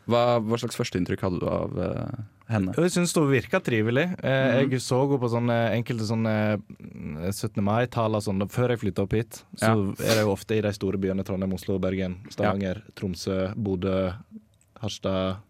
Hva, 0.07 0.39
hva 0.39 0.55
slags 0.63 0.77
førsteinntrykk 0.79 1.23
hadde 1.27 1.41
du 1.43 1.47
av 1.51 1.79
eh, 1.83 2.19
henne? 2.53 2.75
Jeg 2.79 2.93
syns 2.95 3.15
hun 3.17 3.27
virka 3.31 3.61
trivelig. 3.65 4.07
Eh, 4.23 4.61
Jeg 4.67 4.81
så 4.85 5.01
henne 5.03 5.19
på 5.23 5.31
sånne 5.33 5.57
enkelte 5.77 6.07
sånne 6.09 6.35
mm, 6.61 7.17
17. 7.33 7.63
mai-taler 7.67 8.23
sånn, 8.25 8.45
før 8.53 8.75
jeg 8.75 8.83
flytta 8.85 9.07
opp 9.07 9.17
hit. 9.19 9.43
Så 9.59 9.73
er 9.99 10.15
det 10.21 10.23
jo 10.27 10.35
ofte 10.37 10.57
i 10.59 10.63
de 10.65 10.73
store 10.77 11.01
byene 11.03 11.25
Trondheim, 11.27 11.57
Oslo, 11.59 11.79
Bergen, 11.83 12.21
Stavanger, 12.31 12.83
Tromsø, 12.95 13.51
Bodø, 13.57 13.99
Harstad 14.83 15.43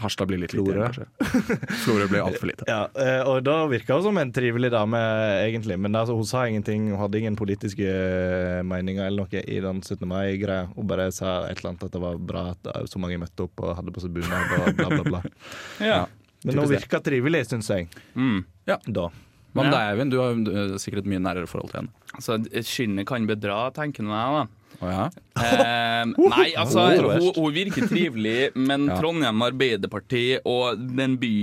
Harstad 0.00 0.30
blir 0.30 0.38
litt 0.40 0.54
lite 0.56 0.64
Florø. 0.64 0.86
igjen, 0.88 0.94
kanskje. 1.20 1.56
Florø 1.84 2.04
blir 2.08 2.22
altfor 2.24 2.48
lite. 2.48 2.64
Ja, 2.70 2.86
eh, 2.96 3.18
og 3.28 3.42
da 3.44 3.66
virka 3.68 3.98
hun 3.98 4.06
som 4.06 4.16
en 4.16 4.30
trivelig 4.32 4.70
dame, 4.72 4.96
egentlig. 5.44 5.76
Men 5.76 5.92
altså, 6.00 6.14
hun 6.16 6.24
sa 6.24 6.46
ingenting, 6.48 6.86
hun 6.94 7.02
hadde 7.02 7.20
ingen 7.20 7.36
politiske 7.36 7.84
eh, 7.84 8.62
meninger 8.64 9.04
eller 9.10 9.26
noe 9.26 9.42
i 9.44 9.58
den 9.60 9.82
17. 9.84 10.06
mai-greia. 10.08 10.70
Hun 10.72 10.88
bare 10.88 11.10
sa 11.12 11.42
et 11.50 11.60
eller 11.60 11.74
annet 11.74 11.84
at 11.84 11.92
det 11.98 12.00
var 12.00 12.16
bra 12.32 12.46
at 12.54 12.70
eh, 12.72 12.86
så 12.88 13.02
mange 13.02 13.20
møtte 13.20 13.44
opp 13.44 13.60
og 13.60 13.76
hadde 13.76 13.92
på 13.92 14.00
seg 14.06 14.16
bunad 14.16 14.56
og 14.56 14.80
bla, 14.80 14.88
bla, 14.88 15.04
bla. 15.10 15.22
Ja. 15.90 16.00
Men 16.44 16.58
hun 16.62 16.70
virka 16.70 17.00
trivelig, 17.04 17.44
syns 17.50 17.68
jeg. 17.72 17.88
Mm. 18.16 18.44
Da. 18.86 19.08
Hva 19.50 19.64
med 19.66 19.74
deg, 19.74 19.82
Eivind? 19.92 20.12
Du 20.14 20.20
har 20.22 20.30
jo 20.32 20.54
eh, 20.54 20.76
sikkert 20.80 21.02
et 21.04 21.10
mye 21.10 21.20
nærere 21.22 21.48
forhold 21.50 21.72
til 21.72 21.82
henne. 21.82 21.92
Altså, 22.14 22.36
skinnet 22.66 23.06
kan 23.08 23.26
bedra, 23.28 23.64
tenker 23.74 24.06
nå 24.06 24.14
jeg, 24.14 24.38
da. 24.38 24.76
Oh, 24.80 24.88
ja? 24.88 25.08
eh, 25.42 26.04
nei, 26.32 26.46
altså, 26.56 26.86
hun, 26.96 27.26
hun 27.36 27.52
virker 27.56 27.88
trivelig, 27.90 28.38
men 28.56 28.86
Ja. 28.88 28.96
Trondheim 29.00 29.42
Arbeiderparti 29.44 30.24
og 30.48 30.80
den 30.96 31.18
by, 31.20 31.34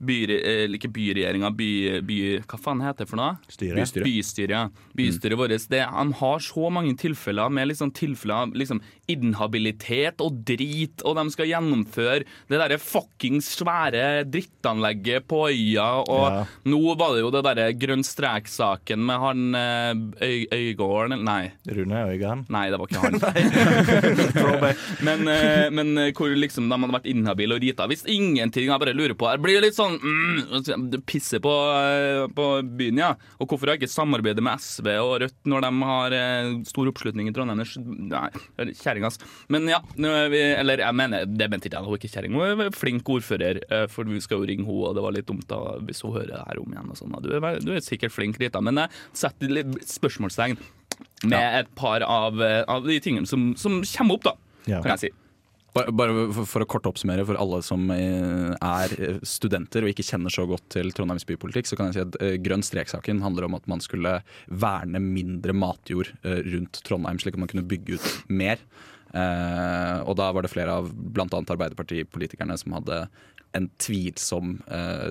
by, 0.00 0.16
eh, 0.32 0.66
ikke 0.76 0.88
byregjeringa, 0.94 1.50
by, 1.56 2.00
by 2.08 2.18
Hva 2.48 2.58
faen 2.58 2.80
heter 2.80 3.04
det 3.04 3.08
for 3.10 3.16
noe? 3.20 3.34
Styre. 3.52 3.76
Bystyret. 3.76 4.04
Bystyret. 4.06 4.50
ja. 4.50 4.68
Bystyret 4.96 5.38
vårt 5.38 5.68
det, 5.70 5.80
han 5.84 6.12
har 6.16 6.38
så 6.40 6.70
mange 6.72 6.94
tilfeller 6.96 7.50
med 7.52 7.68
liksom 7.68 7.90
tilfeller 7.92 8.34
av 8.46 8.54
liksom 8.56 8.80
inhabilitet 9.10 10.20
og 10.24 10.40
drit, 10.46 11.02
og 11.04 11.16
de 11.18 11.24
skal 11.34 11.48
gjennomføre 11.50 12.24
det 12.48 12.60
derre 12.60 12.78
fuckings 12.80 13.48
svære 13.58 14.24
drittanlegget 14.30 15.26
på 15.28 15.42
øya. 15.50 15.88
Og 16.08 16.26
Ja. 16.30 16.44
nå 16.64 16.96
var 16.96 17.14
det 17.14 17.20
jo 17.24 17.30
det 17.34 17.42
derre 17.44 17.72
grønn 17.74 18.04
strek-saken 18.06 18.98
med 19.04 19.18
han 19.18 19.54
eh, 19.54 19.94
Øy, 20.20 20.46
Øygården 20.52 21.12
eller- 21.12 21.24
Nei. 21.24 21.52
Rune 21.68 21.98
Øygarden. 22.14 22.46
Nei, 22.48 22.70
det 22.70 22.78
var 22.78 22.86
ikke 22.86 23.02
han. 23.02 24.74
men, 25.06 25.28
eh, 25.28 25.70
men 25.70 25.94
hvor 26.16 26.30
liksom 26.36 26.68
de 26.70 26.78
hadde 26.78 26.94
vært 26.96 27.08
inhabile 27.10 27.56
og 27.58 27.62
rita. 27.64 27.86
Hvis 27.90 28.04
ingenting, 28.06 28.68
jeg 28.70 28.80
bare 28.80 28.94
lurer 28.96 29.14
på 29.18 29.30
Det 29.30 29.42
blir 29.44 29.60
litt 29.62 29.76
sånn 29.76 29.89
mm, 29.98 30.90
Du 30.92 30.98
pisser 31.02 31.40
på, 31.42 31.50
eh, 31.50 32.26
på 32.36 32.46
byen, 32.78 32.98
ja. 33.02 33.10
Og 33.40 33.48
hvorfor 33.50 33.70
har 33.72 33.78
ikke 33.80 33.88
samarbeidet 33.90 34.42
med 34.44 34.60
SV 34.62 34.88
og 35.00 35.14
Rødt 35.24 35.36
når 35.50 35.64
de 35.66 35.70
har 35.90 36.16
eh, 36.16 36.50
stor 36.68 36.90
oppslutning 36.92 37.28
i 37.30 37.34
Trondheim? 37.36 37.62
Nei, 38.10 38.28
kjerring, 38.80 39.04
ass. 39.08 39.18
Men 39.48 39.68
ja, 39.70 39.80
vi 39.96 40.40
Eller 40.54 40.82
jeg 40.84 40.94
mener, 40.98 41.26
det 41.26 41.50
mente 41.52 41.68
ikke 41.70 41.78
jeg, 41.80 41.86
hun 41.88 41.94
er 41.96 42.02
ikke 42.02 42.12
kjerring. 42.14 42.38
Hun 42.38 42.64
er 42.66 42.74
flink 42.76 43.08
ordfører, 43.16 43.62
eh, 43.70 43.86
for 43.92 44.04
vi 44.08 44.20
skal 44.24 44.40
jo 44.42 44.48
ringe 44.50 44.66
henne, 44.66 44.90
og 44.90 44.94
det 44.98 45.02
var 45.06 45.16
litt 45.16 45.28
dumt 45.30 45.46
da 45.50 45.60
hvis 45.84 46.02
hun 46.06 46.14
hører 46.18 46.32
det 46.34 46.44
her 46.48 46.60
om 46.62 46.72
igjen. 46.74 46.90
og 46.90 47.00
sånn. 47.00 47.16
Du, 47.24 47.30
du 47.64 47.72
er 47.76 47.80
sikkert 47.84 48.12
flink, 48.14 48.38
Rita, 48.40 48.60
men 48.64 48.76
jeg 48.84 48.88
setter 49.24 49.50
litt 49.60 49.76
spørsmålstegn 49.90 50.58
med 51.30 51.60
et 51.62 51.68
par 51.76 52.02
av, 52.06 52.38
av 52.68 52.86
de 52.86 52.98
tingene 53.02 53.28
som, 53.28 53.50
som 53.60 53.80
kommer 53.96 54.18
opp, 54.20 54.24
da, 54.30 54.36
Ja. 54.68 54.82
kan 54.84 54.92
jeg 54.96 55.00
si. 55.06 55.10
Bare, 55.76 55.92
bare 55.94 56.14
for, 56.34 56.48
for 56.50 56.64
å 56.64 56.68
kort 56.70 56.88
oppsummere 56.90 57.24
for 57.28 57.38
alle 57.38 57.60
som 57.62 57.84
eh, 57.94 58.50
er 58.56 58.94
eh, 58.98 59.18
studenter 59.26 59.86
og 59.86 59.92
ikke 59.92 60.06
kjenner 60.06 60.32
så 60.34 60.46
godt 60.50 60.66
til 60.74 60.90
Trondheims 60.96 61.26
bypolitikk, 61.28 61.70
så 61.70 61.78
kan 61.78 61.90
jeg 61.90 61.98
si 61.98 62.04
at 62.08 62.18
eh, 62.24 62.38
Grønn 62.42 62.64
strek-saken 62.66 63.22
handler 63.22 63.46
om 63.46 63.58
at 63.58 63.68
man 63.70 63.82
skulle 63.84 64.18
verne 64.50 65.02
mindre 65.02 65.54
matjord 65.54 66.10
rundt 66.24 66.82
Trondheim, 66.86 67.20
slik 67.22 67.38
at 67.38 67.44
man 67.44 67.52
kunne 67.52 67.68
bygge 67.70 68.00
ut 68.00 68.08
mer. 68.32 68.62
Eh, 69.14 69.98
og 70.06 70.14
da 70.18 70.30
var 70.34 70.46
det 70.46 70.52
flere 70.52 70.76
av 70.80 70.90
bl.a. 70.90 71.26
Arbeiderpartipolitikerne 71.40 72.58
som 72.58 72.76
hadde 72.78 73.04
en 73.58 73.66
tvilsom 73.82 74.58
eh, 74.70 75.10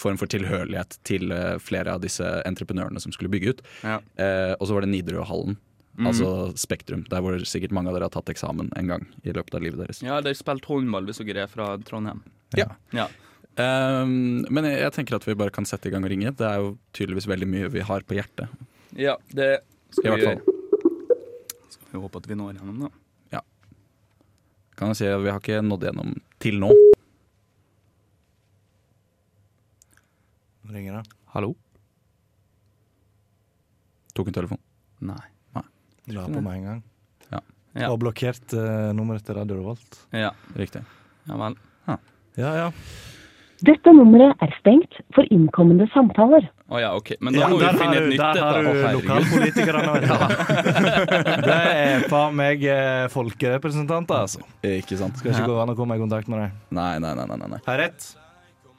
form 0.00 0.18
for 0.18 0.30
tilhørighet 0.30 0.96
til 1.06 1.34
flere 1.62 1.94
av 1.94 2.04
disse 2.04 2.26
entreprenørene 2.48 3.02
som 3.02 3.12
skulle 3.14 3.32
bygge 3.32 3.54
ut. 3.54 3.66
Ja. 3.84 3.98
Eh, 4.22 4.54
og 4.56 4.66
så 4.66 4.76
var 4.76 4.86
det 4.86 4.94
Nidarøhallen. 4.94 5.58
Altså 6.08 6.28
Spektrum, 6.56 7.02
der 7.10 7.20
hvor 7.24 7.36
sikkert 7.44 7.74
mange 7.76 7.90
av 7.90 7.96
dere 7.96 8.06
har 8.08 8.14
tatt 8.14 8.30
eksamen 8.32 8.70
en 8.78 8.86
gang 8.92 9.02
i 9.26 9.34
løpet 9.36 9.56
av 9.58 9.64
livet 9.64 9.82
deres. 9.82 10.00
Ja, 10.06 10.20
de 10.24 10.32
spilte 10.38 10.70
håndball 10.70 11.08
hvis 11.08 11.20
dere 11.26 11.44
er 11.44 11.50
fra 11.50 11.72
Trondheim. 11.84 12.22
Ja. 12.56 12.70
Ja. 12.96 13.08
Um, 13.60 14.46
men 14.48 14.64
jeg, 14.68 14.78
jeg 14.80 14.94
tenker 14.96 15.18
at 15.18 15.26
vi 15.26 15.34
bare 15.36 15.52
kan 15.52 15.66
sette 15.68 15.90
i 15.90 15.92
gang 15.92 16.06
og 16.06 16.12
ringe. 16.12 16.32
Det 16.36 16.46
er 16.46 16.62
jo 16.62 16.76
tydeligvis 16.96 17.28
veldig 17.28 17.48
mye 17.50 17.70
vi 17.74 17.84
har 17.84 18.06
på 18.06 18.16
hjertet. 18.16 18.48
ja, 18.96 19.16
det 19.36 19.50
skal 19.92 20.16
vi 20.16 20.24
gjøre. 20.24 20.56
Skal 21.74 21.90
vi 21.92 22.02
håpe 22.04 22.22
at 22.22 22.28
vi 22.30 22.38
når 22.38 22.54
gjennom, 22.60 22.86
da. 22.86 22.90
Ja. 23.36 23.42
Kan 24.78 24.92
jeg 24.94 25.00
si 25.02 25.10
at 25.10 25.20
Vi 25.20 25.32
har 25.32 25.42
ikke 25.42 25.60
nådd 25.66 25.88
gjennom 25.88 26.14
til 26.40 26.60
nå. 26.62 26.70
Nå 30.64 30.72
ringer 30.76 31.00
det. 31.00 31.18
Hallo? 31.34 31.52
Tok 34.14 34.30
en 34.30 34.38
telefon. 34.40 34.62
Nei. 35.10 35.22
La 36.14 36.26
på 36.28 36.40
med 36.42 36.54
en 36.60 36.64
gang. 36.70 36.80
Ja. 37.30 37.86
Og 37.92 38.00
blokkert 38.02 38.50
uh, 38.58 38.90
nummeret 38.98 39.22
til 39.22 39.36
Radio 39.38 39.60
Revolt. 39.60 40.00
Ja, 40.10 40.32
Riktig. 40.58 40.82
ja 41.30 41.36
vel. 41.38 41.54
Ja, 42.38 42.50
ja. 42.56 42.68
Dette 43.60 43.92
nummeret 43.92 44.40
er 44.40 44.54
stengt 44.56 44.94
for 45.14 45.26
innkommende 45.34 45.84
samtaler. 45.92 46.46
Å 46.72 46.78
ja, 46.80 46.94
OK. 46.96 47.10
Men 47.20 47.34
da 47.36 47.42
ja 47.42 47.48
må 47.52 47.58
vi 47.60 47.68
finne 47.76 47.98
et 47.98 48.08
nytt 48.08 48.22
der 48.22 48.40
har 48.40 48.62
du 48.64 48.70
Å, 48.70 48.92
lokalpolitikerne. 48.96 49.82
ja. 50.08 50.16
Det 51.46 51.58
er 51.58 52.06
faen 52.08 52.38
meg 52.38 52.64
eh, 52.64 53.04
folkerepresentanter, 53.12 54.16
altså. 54.24 54.40
Ikke 54.64 54.96
sant? 55.02 55.20
Skal 55.20 55.34
ikke 55.34 55.50
gå 55.50 55.58
an 55.60 55.74
å 55.74 55.76
komme 55.78 55.98
i 55.98 56.02
kontakt 56.02 56.30
med 56.32 56.46
deg. 56.46 56.56
Nei, 56.78 56.94
nei, 57.04 57.12
nei. 57.20 57.26
nei, 57.34 57.50
nei. 57.56 57.60
Har 57.68 57.76
jeg 57.76 57.90
rett? 57.90 58.08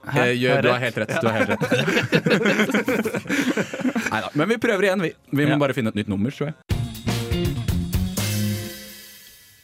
Hæ? 0.02 0.26
gjør, 0.34 0.64
du 0.66 0.72
har 0.72 0.82
helt 0.82 0.98
rett. 0.98 1.14
Du 1.22 1.30
har 1.30 1.36
helt 1.38 1.52
rett. 1.54 2.82
Neida, 4.12 4.30
Men 4.34 4.50
vi 4.50 4.58
prøver 4.66 4.88
igjen, 4.90 5.06
vi. 5.06 5.14
Vi 5.30 5.46
må 5.46 5.54
Ja. 5.54 5.62
bare 5.62 5.78
finne 5.78 5.94
et 5.94 6.00
nytt 6.02 6.10
nummer, 6.10 6.34
tror 6.34 6.50
jeg. 6.50 6.71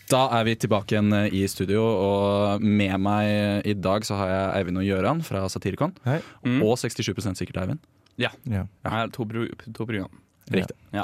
Da 0.08 0.22
er 0.38 0.46
vi 0.48 0.54
tilbake 0.56 0.94
igjen 0.96 1.12
eh, 1.12 1.34
i 1.36 1.42
studio, 1.52 1.82
og 1.84 2.64
med 2.64 2.94
meg 3.04 3.66
i 3.68 3.74
dag 3.76 4.06
så 4.08 4.16
har 4.22 4.30
jeg 4.32 4.46
Eivind 4.62 4.80
og 4.80 4.86
Gøran 4.88 5.20
fra 5.28 5.42
Satirikon. 5.52 5.92
Hei. 6.08 6.22
Mm. 6.48 6.62
Og 6.64 6.78
67 6.80 7.36
sikkert 7.36 7.60
Eivind. 7.66 7.82
Ja. 8.18 8.30
Ja. 8.48 8.64
Jeg 8.86 8.94
har 8.94 9.12
to, 9.14 9.26
to 9.28 9.84
program. 9.86 10.08
Riktig. 10.54 10.78
Ja. 10.96 11.04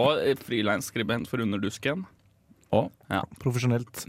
Og 0.00 0.22
frilansskribent 0.46 1.28
for 1.28 1.44
Underdusken. 1.44 2.06
Og 2.72 2.88
Profesjonelt. 3.42 4.06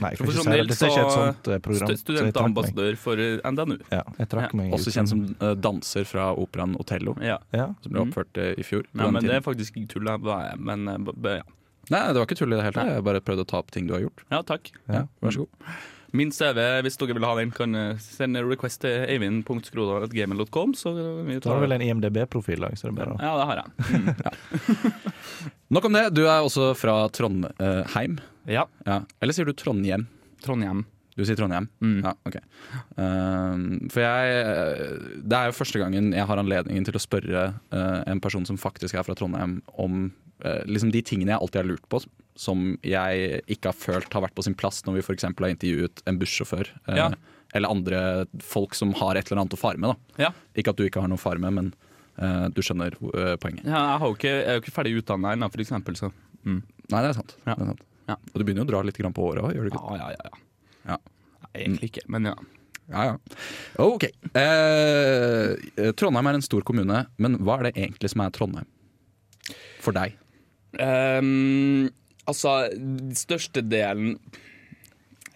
Nei. 0.00 0.14
Profesjonelt 0.16 0.70
Dette 0.72 0.86
er 0.86 0.94
ikke 0.94 1.02
et 1.04 1.12
så- 1.12 1.26
sånt 1.28 1.48
eh, 1.52 1.58
program. 1.60 1.90
St-. 1.92 2.00
Studentambassadør 2.00 2.96
for 2.96 3.20
eh, 3.20 3.36
NDNU. 3.44 3.76
Ja, 3.92 4.00
jeg 4.18 4.28
trakk 4.32 4.54
Ja. 4.54 4.56
meg 4.56 4.72
også 4.72 4.94
kjent 4.96 5.10
som 5.12 5.20
eh, 5.36 5.52
danser 5.60 6.08
fra 6.08 6.30
operaen 6.32 6.72
Otello, 6.80 7.12
Ja. 7.20 7.36
Ja. 7.52 7.66
som 7.84 7.92
ble 7.92 8.00
oppført 8.06 8.40
eh, 8.40 8.54
i 8.56 8.64
fjor. 8.64 8.88
ja, 8.96 9.10
men 9.12 9.20
det 9.28 9.36
er 9.36 9.44
faktisk 9.44 9.76
ikke 9.76 9.92
tull. 9.98 10.08
Men 10.56 10.88
eh, 10.88 10.96
b- 10.96 11.12
b- 11.20 11.36
ja. 11.36 11.44
Nei, 11.92 12.04
det 12.12 12.20
var 12.20 12.28
ikke 12.28 12.38
tull 12.38 12.54
i 12.54 12.56
det 12.56 12.64
hele 12.66 12.76
tatt. 12.76 12.94
Jeg 12.94 13.04
bare 13.06 13.24
prøvde 13.24 13.44
å 13.44 13.50
ta 13.50 13.60
opp 13.60 13.74
ting 13.74 13.88
du 13.90 13.96
har 13.96 14.04
gjort. 14.06 14.24
ja, 14.30 14.40
takk. 14.46 14.72
Ja, 14.88 15.04
vær 15.24 15.36
så 15.36 15.44
god. 15.44 15.74
Min 16.14 16.30
CV, 16.30 16.60
hvis 16.86 16.94
dere 17.00 17.16
vil 17.16 17.26
ha 17.26 17.32
den, 17.40 17.50
kan 17.50 17.74
eh, 17.74 17.96
sende 17.98 18.44
request 18.46 18.84
til. 18.84 19.02
Så 20.78 20.92
vi 21.26 21.38
Du 21.42 21.48
har 21.50 21.64
vel 21.64 21.74
en 21.74 21.82
IMDb-profil 21.82 22.68
òg, 22.68 22.76
så 22.78 22.86
det 22.86 22.92
er 22.92 22.98
bare 23.00 23.16
å 23.16 23.18
Ja, 23.18 23.32
det 23.40 23.46
har 23.50 23.62
jeg. 23.64 23.68
Mm. 23.90 25.00
Nok 25.74 25.88
om 25.90 25.98
det. 25.98 26.04
Du 26.14 26.22
er 26.22 26.38
også 26.38 26.70
fra 26.78 27.08
Trondheim. 27.10 28.20
Ja. 28.46 28.68
Ja. 28.86 29.00
Eller 29.18 29.34
sier 29.34 29.48
du 29.48 29.56
Trondhjem? 29.58 30.06
Trondheim. 30.44 30.84
Du 31.18 31.22
sier 31.26 31.38
Trondheim? 31.38 31.66
Mm. 31.82 31.98
Ja, 32.04 32.14
ok. 32.26 32.38
Um, 32.94 33.66
for 33.90 34.02
jeg 34.02 34.38
eh, 34.38 34.94
Det 35.22 35.38
er 35.38 35.50
jo 35.50 35.58
første 35.58 35.82
gangen 35.82 36.10
jeg 36.14 36.26
har 36.30 36.42
anledningen 36.42 36.86
til 36.86 36.98
å 36.98 37.02
spørre 37.02 37.44
uh, 37.74 38.00
en 38.06 38.22
person 38.22 38.46
som 38.46 38.58
faktisk 38.58 38.98
er 38.98 39.06
fra 39.06 39.14
Trondheim, 39.18 39.60
om 39.74 40.12
liksom 40.66 40.90
de 40.92 41.00
tingene 41.06 41.30
jeg 41.32 41.40
alltid 41.40 41.60
har 41.62 41.68
lurt 41.68 41.84
på, 41.88 42.00
som 42.36 42.64
jeg 42.82 43.40
ikke 43.46 43.70
har 43.70 43.76
følt 43.78 44.12
har 44.16 44.24
vært 44.26 44.34
på 44.34 44.42
sin 44.42 44.56
plass 44.58 44.82
når 44.84 44.96
vi 44.98 45.04
f.eks. 45.06 45.22
har 45.28 45.48
intervjuet 45.52 46.02
en 46.10 46.18
bussjåfør. 46.18 46.70
eh, 46.88 46.96
Ja. 46.98 47.12
Eller 47.54 47.70
andre 47.70 47.98
folk 48.42 48.74
som 48.74 48.90
har 48.98 49.14
et 49.14 49.30
eller 49.30 49.44
annet 49.44 49.54
å 49.54 49.60
fare 49.60 49.78
med. 49.78 49.94
Da. 49.94 50.24
Ja. 50.24 50.30
Ikke 50.58 50.72
at 50.74 50.76
du 50.80 50.88
ikke 50.88 50.98
har 51.04 51.06
noe 51.08 51.20
å 51.20 51.22
fare 51.22 51.38
med, 51.38 51.52
men 51.54 51.68
uh, 52.18 52.48
du 52.50 52.58
skjønner 52.66 52.96
uh, 52.98 53.36
poenget. 53.38 53.62
Ja, 53.62 53.78
jeg, 53.92 54.00
har 54.02 54.08
jo 54.10 54.16
ikke, 54.16 54.32
jeg 54.32 54.48
er 54.50 54.58
jo 54.58 54.62
ikke 54.64 54.74
ferdig 54.74 54.94
utdanna 54.98 55.36
ennå, 55.36 55.48
for 55.54 55.62
eksempel. 55.62 55.94
Så. 56.00 56.10
Mm. 56.42 56.64
Nei, 56.90 57.02
det 57.04 57.12
er 57.12 57.14
sant. 57.20 57.36
Det 57.44 57.54
er 57.54 57.70
sant. 57.70 57.84
Ja. 58.10 58.16
Og 58.32 58.34
du 58.34 58.42
begynner 58.42 58.64
jo 58.64 58.66
å 58.66 58.72
dra 58.72 58.82
litt 58.88 58.98
grann 58.98 59.14
på 59.14 59.28
året 59.28 59.46
òg, 59.46 59.54
gjør 59.54 59.68
du 59.68 59.70
ikke? 59.70 59.84
Ja, 59.94 60.10
ja, 60.10 60.10
ja. 60.18 60.32
ja. 60.34 60.96
Ja. 60.96 60.98
Nei, 61.46 61.52
Egentlig 61.62 61.92
ikke, 61.92 62.02
men 62.10 62.26
ja. 62.32 62.34
Ja, 62.90 63.04
ja. 63.12 63.14
Ok. 63.86 64.08
Eh, 64.36 65.92
Trondheim 65.96 66.26
er 66.32 66.40
en 66.40 66.44
stor 66.44 66.66
kommune, 66.66 67.04
men 67.22 67.38
hva 67.46 67.60
er 67.60 67.68
det 67.70 67.76
egentlig 67.78 68.10
som 68.12 68.24
er 68.26 68.34
Trondheim? 68.34 68.66
For 69.84 69.94
deg? 69.94 70.18
Ehm, 70.82 71.90
altså, 72.30 72.56
størstedelen 73.14 74.16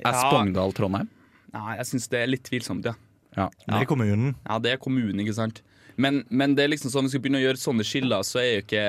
Er 0.04 0.18
Spongdal 0.18 0.74
Trondheim? 0.76 1.08
Nei, 1.54 1.76
jeg 1.80 1.88
syns 1.90 2.08
det 2.12 2.20
er 2.22 2.30
litt 2.30 2.44
tvilsomt, 2.46 2.86
ja. 2.86 2.94
Ja. 3.38 3.48
Det 3.66 3.82
er 3.82 3.88
kommunen. 3.88 4.34
Ja, 4.48 4.58
det 4.62 4.74
er 4.74 4.80
kommunen, 4.82 5.20
ikke 5.22 5.36
sant. 5.36 5.62
Men, 5.98 6.20
men 6.30 6.54
det 6.54 6.64
er 6.64 6.72
liksom 6.72 6.92
sånn, 6.92 7.06
hvis 7.06 7.16
vi 7.16 7.18
skal 7.18 7.24
begynne 7.24 7.40
å 7.40 7.46
gjøre 7.46 7.60
sånne 7.62 7.86
skiller, 7.86 8.26
så 8.26 8.38
er 8.42 8.48
jo 8.50 8.64
ikke 8.64 8.84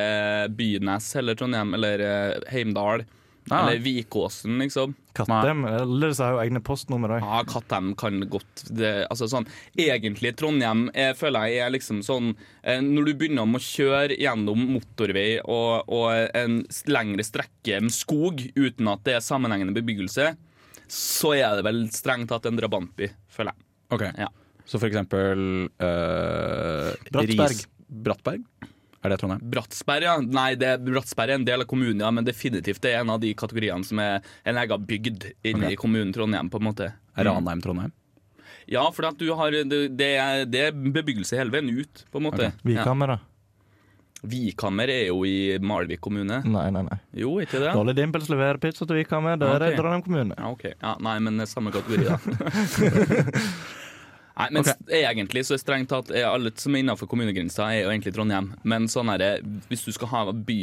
Bynes 0.57 1.07
eller 1.17 1.37
Trondheim 1.37 1.73
eller 1.77 2.03
eh, 2.05 2.49
Heimdal 2.53 3.05
Ja. 3.49 3.59
eller 3.61 3.79
Vikåsen, 3.81 4.59
liksom. 4.59 4.95
Kattem. 5.17 5.63
Eller 5.65 6.11
så 6.13 6.23
har 6.27 6.35
jo 6.35 6.41
egne 6.43 6.61
postnummer 6.63 7.15
òg. 7.15 7.23
Ja, 7.23 7.39
Kattem 7.49 7.93
kan 7.97 8.19
godt 8.29 8.65
det, 8.69 8.91
altså 9.09 9.27
sånn, 9.31 9.47
Egentlig 9.79 10.35
Trondheim 10.37 10.85
jeg 10.93 11.17
føler 11.17 11.49
jeg 11.49 11.63
er 11.65 11.73
liksom 11.73 12.03
sånn 12.05 12.29
eh, 12.61 12.77
Når 12.83 13.09
du 13.09 13.13
begynner 13.19 13.49
å 13.49 13.61
kjøre 13.63 14.19
gjennom 14.19 14.67
motorvei 14.75 15.39
og, 15.41 15.89
og 15.89 16.37
en 16.37 16.61
lengre 16.91 17.25
strekke 17.25 17.81
med 17.83 17.95
skog 17.95 18.45
uten 18.55 18.91
at 18.93 19.03
det 19.07 19.17
er 19.17 19.25
sammenhengende 19.25 19.75
bebyggelse, 19.75 20.33
så 20.89 21.33
er 21.37 21.57
det 21.59 21.65
vel 21.67 21.83
strengt 21.93 22.31
tatt 22.31 22.47
en 22.49 22.57
drabantby, 22.59 23.09
føler 23.33 23.53
jeg. 23.55 23.65
Ok. 23.97 24.05
Ja. 24.19 24.29
Så 24.69 24.77
for 24.77 24.89
eksempel 24.89 25.69
øh, 25.81 26.93
Bratsberg. 27.09 27.49
Ris 27.49 27.65
Brattberg? 27.89 28.43
Er 28.99 29.13
det 29.13 29.19
Trondheim? 29.21 29.43
Bratsberg, 29.53 30.03
ja. 30.03 30.17
Nei, 30.19 30.49
det, 30.59 30.73
Bratsberg 30.83 31.31
er 31.31 31.39
en 31.39 31.47
del 31.47 31.63
av 31.63 31.69
kommunen, 31.71 32.01
ja, 32.03 32.09
men 32.11 32.27
definitivt 32.27 32.81
det 32.83 32.93
er 32.93 33.03
en 33.03 33.13
av 33.13 33.21
de 33.23 33.31
kategoriene 33.37 33.87
som 33.87 34.01
er 34.03 34.19
en 34.43 34.59
egen 34.59 34.89
bygd 34.89 35.29
inne 35.47 35.69
okay. 35.69 35.77
i 35.77 35.79
kommunen 35.79 36.11
Trondheim, 36.15 36.51
på 36.51 36.59
en 36.59 36.67
måte. 36.67 36.91
Er 37.15 37.29
Ranheim 37.29 37.63
Trondheim? 37.63 37.95
Ja, 38.69 38.83
for 38.93 39.07
at 39.09 39.17
du 39.17 39.31
har, 39.33 39.55
det, 39.55 39.79
det, 39.97 40.11
er, 40.19 40.43
det 40.45 40.67
er 40.67 40.75
bebyggelse 40.75 41.39
hele 41.39 41.55
veien 41.55 41.71
ut, 41.71 42.05
på 42.11 42.19
en 42.19 42.27
måte. 42.27 42.51
Okay. 42.51 42.73
Vikhammer, 42.73 43.15
da? 43.15 43.19
Vikhammer 44.29 44.91
er 44.91 45.05
jo 45.07 45.23
i 45.23 45.55
Malvik 45.63 46.03
kommune. 46.03 46.41
Nei, 46.43 46.67
nei, 46.75 46.83
nei. 46.85 46.99
Jo, 47.15 47.37
ikke 47.39 47.63
det? 47.63 47.71
Dolly 47.71 47.95
Dimples 47.95 48.27
leverer 48.29 48.59
pizza 48.59 48.83
til 48.83 48.99
Vikhammer. 48.99 49.39
Det 49.39 49.47
er 49.47 49.69
Ok. 49.71 49.79
Trondheim 49.79 50.03
kommune. 50.03 50.35
Ja, 50.35 50.51
ok. 50.51 50.65
Ja, 50.75 50.97
nei, 50.99 51.17
men 51.23 51.39
er 51.39 51.47
samme 51.47 51.71
kategori, 51.71 52.11
da. 52.11 52.19
Nei, 54.39 54.47
men 54.55 54.63
okay. 54.63 55.01
egentlig 55.01 55.43
så 55.47 55.57
er 55.57 55.59
strengt 55.59 55.89
tatt 55.91 56.13
er 56.15 56.29
alle 56.29 56.53
som 56.55 56.75
er 56.75 56.83
innenfor 56.83 57.09
kommunegrensa, 57.11 57.65
er 57.73 57.83
jo 57.83 57.91
egentlig 57.91 58.13
Trondheim. 58.15 58.53
Men 58.63 58.87
sånn 58.91 59.11
er 59.11 59.19
det, 59.19 59.31
hvis 59.67 59.83
du 59.83 59.91
skal 59.91 60.11
ha 60.13 60.21
by, 60.31 60.61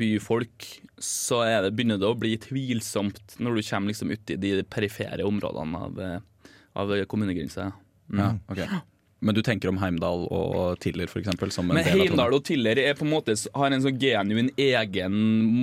byfolk, 0.00 0.68
så 1.02 1.42
er 1.44 1.66
det, 1.66 1.74
begynner 1.76 2.00
det 2.00 2.08
å 2.08 2.16
bli 2.16 2.36
tvilsomt 2.40 3.36
når 3.42 3.58
du 3.58 3.66
kommer 3.66 3.92
liksom 3.92 4.14
ut 4.14 4.32
i 4.32 4.38
de 4.40 4.54
perifere 4.64 5.26
områdene 5.28 5.84
av, 5.84 6.00
eh, 6.00 6.56
av 6.80 6.94
kommunegrensa. 7.10 7.68
Mm. 8.08 8.22
Ja, 8.22 8.30
okay. 8.48 8.80
Men 9.20 9.36
du 9.36 9.42
tenker 9.44 9.68
om 9.68 9.76
Heimdal 9.82 10.24
og 10.32 10.80
Tiller, 10.80 11.10
for 11.10 11.20
eksempel? 11.20 11.52
Men 11.60 11.76
del 11.76 11.84
av 11.84 11.84
Trondheim? 11.84 12.06
Heimdal 12.06 12.38
og 12.38 12.44
Tiller 12.48 12.80
er 12.80 12.96
på 12.96 13.04
en 13.04 13.12
måte, 13.12 13.36
har 13.52 13.76
en 13.76 13.84
sånn 13.84 14.00
genuin 14.00 14.48
egen 14.56 15.18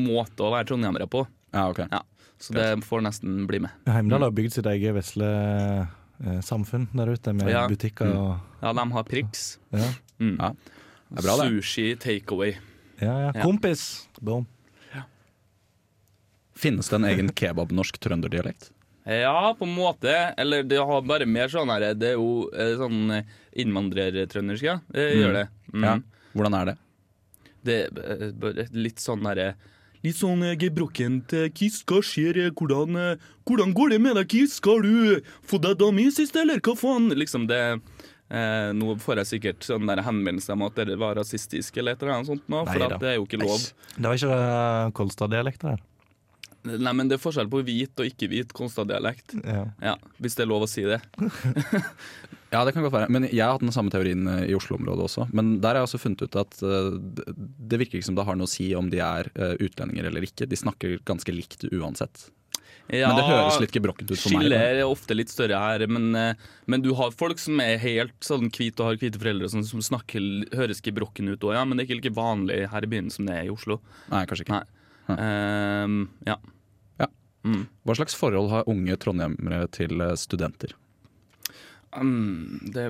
måte 0.05 0.45
å 0.45 0.53
være 0.53 0.69
trondheimere 0.69 1.09
på. 1.09 1.25
Ja, 1.55 1.65
okay. 1.71 1.89
Ja, 1.89 2.03
så 2.37 2.53
det 2.53 2.67
får 2.85 3.07
nesten 3.07 3.47
bli 3.49 3.63
med. 3.65 3.73
Heimdal 3.89 4.27
har 4.27 4.35
bygd 4.37 4.59
sitt 4.59 4.69
eget 4.69 4.93
vesle 4.93 5.31
samfunn 6.41 6.87
der 6.93 7.07
ute, 7.13 7.33
med 7.33 7.49
Ja. 7.51 7.67
butikker 7.67 8.09
og 8.15 8.39
Ja, 8.61 8.73
de 8.73 8.91
har 8.91 9.03
priks. 9.03 9.57
ja. 9.71 9.93
Mm. 10.19 10.37
Ja. 10.39 10.49
Det 11.09 11.19
er 11.19 11.21
bra, 11.21 11.35
det. 11.43 11.49
Sushi 11.63 11.95
takeaway. 11.95 12.55
Ja, 12.99 13.19
ja. 13.19 13.31
Ja. 13.35 13.41
Kompis! 13.43 14.07
Boom. 14.21 14.47
Finnes 16.57 16.89
det 16.89 16.95
en 16.97 17.05
egen 17.05 17.29
kebab-norsk 17.37 17.99
trønderdialekt? 18.01 18.71
Ja, 19.05 19.53
på 19.59 19.63
en 19.67 19.75
måte. 19.75 20.33
Eller 20.37 20.63
det 20.63 20.79
har 20.81 21.01
bare 21.05 21.25
mer 21.29 21.47
sånn 21.47 21.69
her 21.69 21.93
Det 21.93 22.09
er 22.09 22.17
jo 22.17 22.49
eh, 22.51 22.73
sånn 22.79 23.11
eh, 23.13 23.23
innvandrertrøndersk, 23.61 24.63
ja. 24.65 24.79
Det 24.91 25.05
Mm. 25.13 25.19
gjør 25.21 25.33
det. 25.33 25.47
Mm. 25.73 25.83
Ja. 25.85 25.99
Hvordan 26.35 26.53
er 26.61 26.65
det? 26.65 26.77
Det 27.63 27.77
er 27.93 28.23
eh, 28.27 28.31
bare 28.31 28.67
litt 28.73 28.97
sånn 28.99 29.21
derre 29.23 29.53
Litt 30.07 30.19
sånn 30.21 30.43
eh, 30.47 30.55
gebrokkent 30.59 31.33
eh, 31.35 31.47
Kiss, 31.55 31.81
hva 31.87 31.99
skjer? 32.05 32.39
eh, 32.47 32.51
Hvordan, 32.55 32.95
hvordan 33.47 33.73
går 33.75 33.95
det 33.95 34.01
med 34.03 34.15
deg, 34.19 34.29
Kiss? 34.31 34.57
Skal 34.61 34.83
du 34.85 35.19
få 35.47 35.59
deg 35.63 35.77
dame 35.81 36.05
i 36.07 36.13
siste, 36.15 36.43
eller 36.45 36.63
hva 36.63 36.75
faen? 36.79 37.09
Liksom 37.17 37.47
det 37.49 37.59
eh, 37.75 38.69
Nå 38.77 38.95
får 39.03 39.21
jeg 39.23 39.31
sikkert 39.33 39.67
sånn 39.67 39.89
der 39.89 40.03
henvendelse 40.05 40.55
om 40.55 40.65
at 40.67 40.79
det 40.79 40.97
var 41.01 41.17
rasistisk 41.19 41.77
eller 41.81 41.97
et 41.97 42.05
eller 42.05 42.17
annet 42.19 42.31
sånt 42.31 42.47
nå, 42.51 42.63
for 42.69 42.87
at 42.87 42.97
det 43.03 43.13
er 43.13 43.19
jo 43.19 43.27
ikke 43.27 43.41
lov. 43.43 43.67
Det 43.97 44.07
var 44.07 44.19
ikke 44.21 44.41
Kolstad-dialekt, 45.01 45.63
det 45.65 45.75
her. 45.75 45.85
Nei, 46.75 46.93
men 46.99 47.07
det 47.09 47.17
er 47.17 47.23
forskjell 47.23 47.49
på 47.51 47.61
hvit 47.67 47.99
og 48.03 48.09
ikke 48.09 48.29
hvit 48.31 48.53
Konstad-dialekt. 48.57 49.37
Ja. 49.43 49.63
Ja, 49.83 49.95
hvis 50.21 50.35
det 50.37 50.45
er 50.45 50.51
lov 50.51 50.67
å 50.67 50.71
si 50.71 50.85
det. 50.87 51.01
Ja, 52.47 52.61
det 52.63 52.71
kan 52.71 52.85
godt 52.85 52.93
være. 52.95 53.09
Men 53.11 53.25
Jeg 53.27 53.41
har 53.43 53.57
hatt 53.57 53.63
den 53.65 53.73
samme 53.75 53.91
teorien 53.91 54.21
eh, 54.31 54.45
i 54.47 54.53
Oslo-området 54.55 55.03
også. 55.03 55.25
Men 55.35 55.57
der 55.59 55.75
har 55.75 55.81
jeg 55.81 55.89
også 55.89 55.99
funnet 55.99 56.21
ut 56.23 56.37
at 56.39 56.61
eh, 56.63 56.93
det- 57.67 57.79
virker 57.81 57.99
ikke 57.99 58.07
som 58.07 58.15
det 58.15 58.23
har 58.23 58.37
noe 58.39 58.47
å 58.47 58.51
si 58.51 58.69
om 58.79 58.87
de 58.93 59.01
er 59.03 59.27
eh, 59.35 59.57
utlendinger 59.67 60.07
eller 60.07 60.23
ikke. 60.23 60.47
De 60.47 60.55
snakker 60.55 60.93
ganske 61.03 61.35
likt 61.35 61.65
uansett. 61.75 62.29
Ja, 62.87 63.09
Men 63.11 63.19
det 63.19 63.25
høres 63.27 63.59
litt 63.59 63.75
gebrokkent 63.75 64.07
ut 64.13 64.15
for 64.15 64.31
meg. 64.31 64.45
Skillet 64.45 64.63
er 64.63 64.79
ofte 64.87 65.15
litt 65.17 65.27
større 65.33 65.59
her, 65.59 65.83
men, 65.91 66.07
men 66.71 66.83
du 66.85 66.93
har 66.95 67.11
folk 67.19 67.35
som 67.43 67.59
er 67.59 67.75
helt 67.83 68.15
sånn 68.23 68.47
hvite 68.47 68.79
og 68.79 68.93
har 68.93 69.01
hvite 69.01 69.19
foreldre, 69.19 69.49
sånn, 69.51 69.65
som 69.67 69.83
snakker, 69.83 70.23
høres 70.55 70.79
gebrokken 70.85 71.27
ut 71.33 71.43
òg, 71.43 71.51
ja, 71.57 71.65
men 71.67 71.75
det 71.75 71.83
er 71.83 71.89
ikke 71.89 71.97
like 71.99 72.15
vanlig 72.15 72.61
her 72.71 72.87
i 72.87 72.91
byen 72.95 73.11
som 73.11 73.27
det 73.27 73.35
er 73.41 73.49
i 73.49 73.51
Oslo. 73.51 73.81
Nei, 74.13 74.23
kanskje 74.31 74.47
ikke. 74.47 74.61
Nei. 75.11 75.17
Ehm, 75.19 75.99
ja. 76.31 76.37
Ja. 76.39 76.53
Mm. 77.45 77.63
Hva 77.85 77.95
slags 77.99 78.17
forhold 78.17 78.51
har 78.53 78.69
unge 78.71 78.97
trondhjemmere 79.01 79.67
til 79.75 80.01
eh, 80.03 80.15
studenter? 80.19 80.73
Um, 81.97 82.59
det 82.73 82.89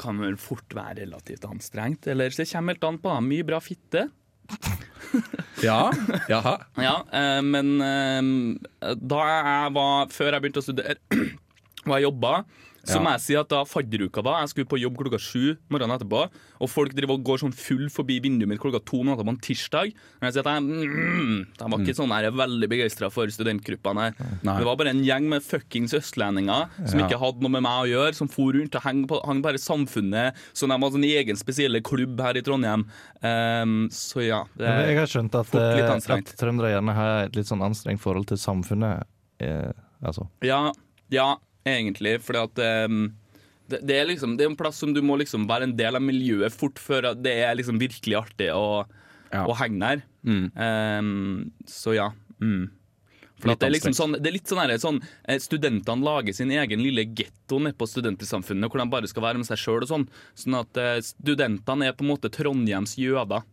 kan 0.00 0.18
vel 0.20 0.36
fort 0.40 0.74
være 0.74 1.04
relativt 1.04 1.44
anstrengt. 1.48 2.08
Eller 2.10 2.34
det 2.34 2.48
kommer 2.50 2.74
helt 2.74 2.88
an 2.88 3.00
på. 3.02 3.14
Mye 3.28 3.46
bra 3.46 3.60
fitte. 3.62 4.08
Ja, 5.62 5.92
jaha. 6.28 6.58
Ja, 6.74 6.94
eh, 7.12 7.40
men 7.42 7.80
eh, 7.80 8.94
da 8.96 9.20
jeg 9.30 9.72
var 9.76 10.12
Før 10.12 10.36
jeg 10.36 10.44
begynte 10.44 10.62
å 10.62 10.66
studere, 10.66 10.96
og 11.86 11.94
jeg 11.96 12.06
jobba, 12.06 12.34
så 12.88 13.00
må 13.02 13.12
jeg 13.14 13.22
si 13.24 13.36
at 13.38 13.48
da 13.52 13.62
fadderuka 13.68 14.22
da 14.24 14.38
Jeg 14.42 14.52
skulle 14.52 14.70
på 14.70 14.78
jobb 14.80 14.98
klokka 15.00 15.20
sju 15.22 15.56
morgenen 15.72 15.96
etterpå, 15.96 16.22
og 16.60 16.70
folk 16.70 16.94
driver 16.96 17.16
og 17.18 17.24
går 17.26 17.42
sånn 17.44 17.54
full 17.56 17.86
forbi 17.92 18.18
vinduet 18.24 18.50
mitt 18.50 18.60
klokka 18.62 18.80
to 18.86 19.02
minutter 19.02 19.26
på 19.26 19.32
en 19.34 19.40
tirsdag. 19.44 19.94
Og 20.20 20.26
jeg 20.28 20.36
sier 20.36 20.44
at 20.44 20.50
jeg, 20.54 20.64
mm, 20.64 21.38
jeg 21.58 21.72
var 21.72 21.84
ikke 21.84 21.96
sånn 21.98 22.14
jeg 22.14 22.28
er 22.30 22.36
veldig 22.38 22.68
begeistra 22.70 23.10
for 23.12 23.32
studentgruppene 23.32 24.06
her. 24.06 24.18
Det 24.44 24.68
var 24.68 24.78
bare 24.80 24.92
en 24.94 25.02
gjeng 25.06 25.28
med 25.32 25.44
fuckings 25.44 25.96
østlendinger 25.96 26.68
som 26.84 27.00
Ja. 27.00 27.06
ikke 27.08 27.20
hadde 27.20 27.44
noe 27.44 27.54
med 27.56 27.64
meg 27.66 27.84
å 27.84 27.88
gjøre, 27.90 28.14
som 28.14 28.28
for 28.30 28.52
rundt 28.56 28.76
og 28.78 28.82
hang, 28.86 29.04
på, 29.10 29.20
hang 29.24 29.42
bare 29.44 29.60
i 29.60 29.64
samfunnet. 29.64 30.34
Så 30.52 30.68
de 30.68 30.78
hadde 30.78 31.00
en 31.00 31.08
egen 31.08 31.40
spesielle 31.40 31.82
klubb 31.84 32.20
her 32.20 32.36
i 32.36 32.44
Trondheim. 32.44 32.86
Um, 33.24 33.88
så 33.90 34.24
ja. 34.24 34.44
Det, 34.56 34.68
er 34.68 34.92
Jeg 34.92 34.98
har 34.98 35.10
skjønt 35.10 35.34
at, 35.40 35.54
eh, 35.54 36.14
at 36.18 36.36
trøndere 36.38 36.74
gjerne 36.74 36.94
har 36.94 37.24
et 37.26 37.36
litt 37.36 37.48
sånn 37.50 37.64
anstrengt 37.64 38.02
forhold 38.02 38.28
til 38.30 38.40
samfunnet. 38.40 39.04
Eh, 39.40 39.72
altså. 40.04 40.28
Ja, 40.44 40.72
ja 41.10 41.34
egentlig. 41.64 42.18
Fordi 42.24 42.42
at 42.44 42.62
um, 42.90 43.06
det, 43.70 43.80
det, 43.88 43.98
er 43.98 44.08
liksom, 44.10 44.36
det 44.36 44.46
er 44.46 44.52
en 44.52 44.58
plass 44.60 44.78
som 44.82 44.92
du 44.94 45.02
må 45.04 45.18
liksom 45.20 45.48
være 45.50 45.70
en 45.70 45.76
del 45.78 45.98
av 45.98 46.04
miljøet 46.04 46.54
fort 46.54 46.80
før 46.82 47.12
det 47.16 47.32
er 47.46 47.56
liksom 47.58 47.80
virkelig 47.82 48.20
artig 48.20 48.50
å, 48.54 48.84
Ja. 49.32 49.46
å 49.48 49.56
henge 49.58 49.80
der. 49.82 50.02
Mm. 50.24 50.46
Um, 50.54 51.52
så 51.66 51.96
ja. 51.96 52.10
Mm. 52.40 52.68
For 53.40 53.50
det, 53.50 53.66
er 53.66 53.74
liksom 53.74 53.94
sånn, 53.96 54.14
det 54.22 54.30
er 54.30 54.36
litt 54.36 54.48
sånn, 54.48 54.60
her, 54.62 54.72
sånn 54.80 55.00
eh, 55.28 55.40
Studentene 55.42 56.06
lager 56.06 56.32
sin 56.36 56.52
egen 56.54 56.80
lille 56.80 57.02
getto 57.18 57.58
nede 57.60 57.76
på 57.76 57.88
Studentersamfunnet, 57.90 58.70
hvor 58.70 58.80
de 58.80 58.86
bare 58.92 59.10
skal 59.10 59.26
være 59.26 59.40
med 59.40 59.48
seg 59.48 59.60
sjøl 59.60 59.82
og 59.84 59.90
sånn. 59.90 60.06
Sånn 60.38 60.56
at 60.60 60.80
eh, 60.80 61.00
studentene 61.04 61.90
er 61.90 61.96
på 61.98 62.06
en 62.06 62.12
måte 62.14 62.30
Trondheims 62.32 62.94
jøder. 63.00 63.44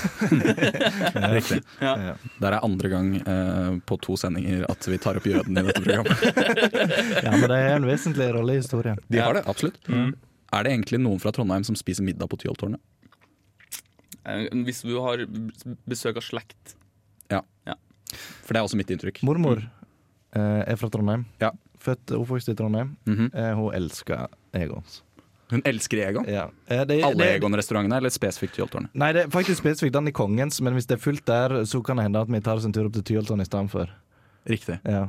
Riktig. 1.34 1.60
Ja. 1.80 1.92
Ja. 2.10 2.14
Det 2.40 2.48
er 2.48 2.56
andre 2.58 2.90
gang 2.92 3.10
eh, 3.20 3.70
på 3.86 3.98
to 4.04 4.16
sendinger 4.20 4.64
at 4.70 4.88
vi 4.88 4.98
tar 5.02 5.20
opp 5.20 5.26
jøden 5.28 5.56
i 5.56 5.64
dette 5.66 5.82
programmet. 5.82 6.24
ja, 7.24 7.32
men 7.34 7.46
det 7.50 7.58
er 7.58 7.74
en 7.76 7.88
vesentlig 7.88 8.30
rolle 8.36 8.56
i 8.56 8.60
historien. 8.62 9.00
De 9.08 9.22
har 9.22 9.36
det, 9.36 9.44
absolutt. 9.50 9.80
Mm. 9.88 10.12
Er 10.56 10.66
det 10.66 10.74
egentlig 10.74 11.00
noen 11.02 11.22
fra 11.22 11.32
Trondheim 11.34 11.66
som 11.66 11.78
spiser 11.78 12.06
middag 12.06 12.30
på 12.30 12.40
Tyholttårnet? 12.42 12.82
Eh, 14.24 14.46
Hvis 14.66 14.82
du 14.86 14.96
har 15.00 15.24
besøk 15.88 16.20
av 16.20 16.26
slekt. 16.26 16.76
Ja, 17.30 17.44
For 18.42 18.54
det 18.54 18.60
er 18.60 18.66
også 18.66 18.78
mitt 18.80 18.90
inntrykk. 18.90 19.22
Mormor 19.26 19.60
mm. 19.62 20.40
er 20.40 20.78
fra 20.80 20.90
Trondheim. 20.90 21.28
Ja. 21.42 21.52
Født 21.80 22.12
og 22.12 22.26
oppvokst 22.26 22.50
i 22.52 22.56
Trondheim. 22.58 22.96
Mm 23.08 23.16
-hmm. 23.16 23.54
hun 23.56 23.74
elsker 23.74 24.26
Egons. 24.52 25.02
Hun 25.50 25.62
elsker 25.66 25.98
Egon. 26.08 26.26
Ja. 26.30 26.48
Eh, 26.68 26.84
det- 26.86 27.02
Alle 27.04 27.30
Egon-restaurantene, 27.36 27.96
eller 27.98 28.10
spesifikt 28.14 28.54
Tyholttårnet? 28.56 28.90
Nei, 28.94 29.12
det 29.12 29.24
er 29.26 29.32
faktisk 29.34 29.62
spesifikt 29.64 29.92
den 29.96 30.08
i 30.08 30.12
Kongens, 30.12 30.60
men 30.62 30.74
hvis 30.74 30.86
det 30.86 30.98
er 30.98 31.02
fullt 31.02 31.24
der, 31.26 31.60
så 31.66 31.82
kan 31.84 31.96
det 31.98 32.04
hende 32.08 32.20
at 32.22 32.28
vi 32.30 32.40
tar 32.40 32.56
oss 32.56 32.64
en 32.68 32.72
tur 32.72 32.86
opp 32.86 32.92
til 32.98 33.02
Tyholttårnet 33.02 33.42
i 33.48 33.50
stedet 33.50 33.70
for. 33.70 33.90
Riktig. 34.48 34.80
Ja. 34.86 35.08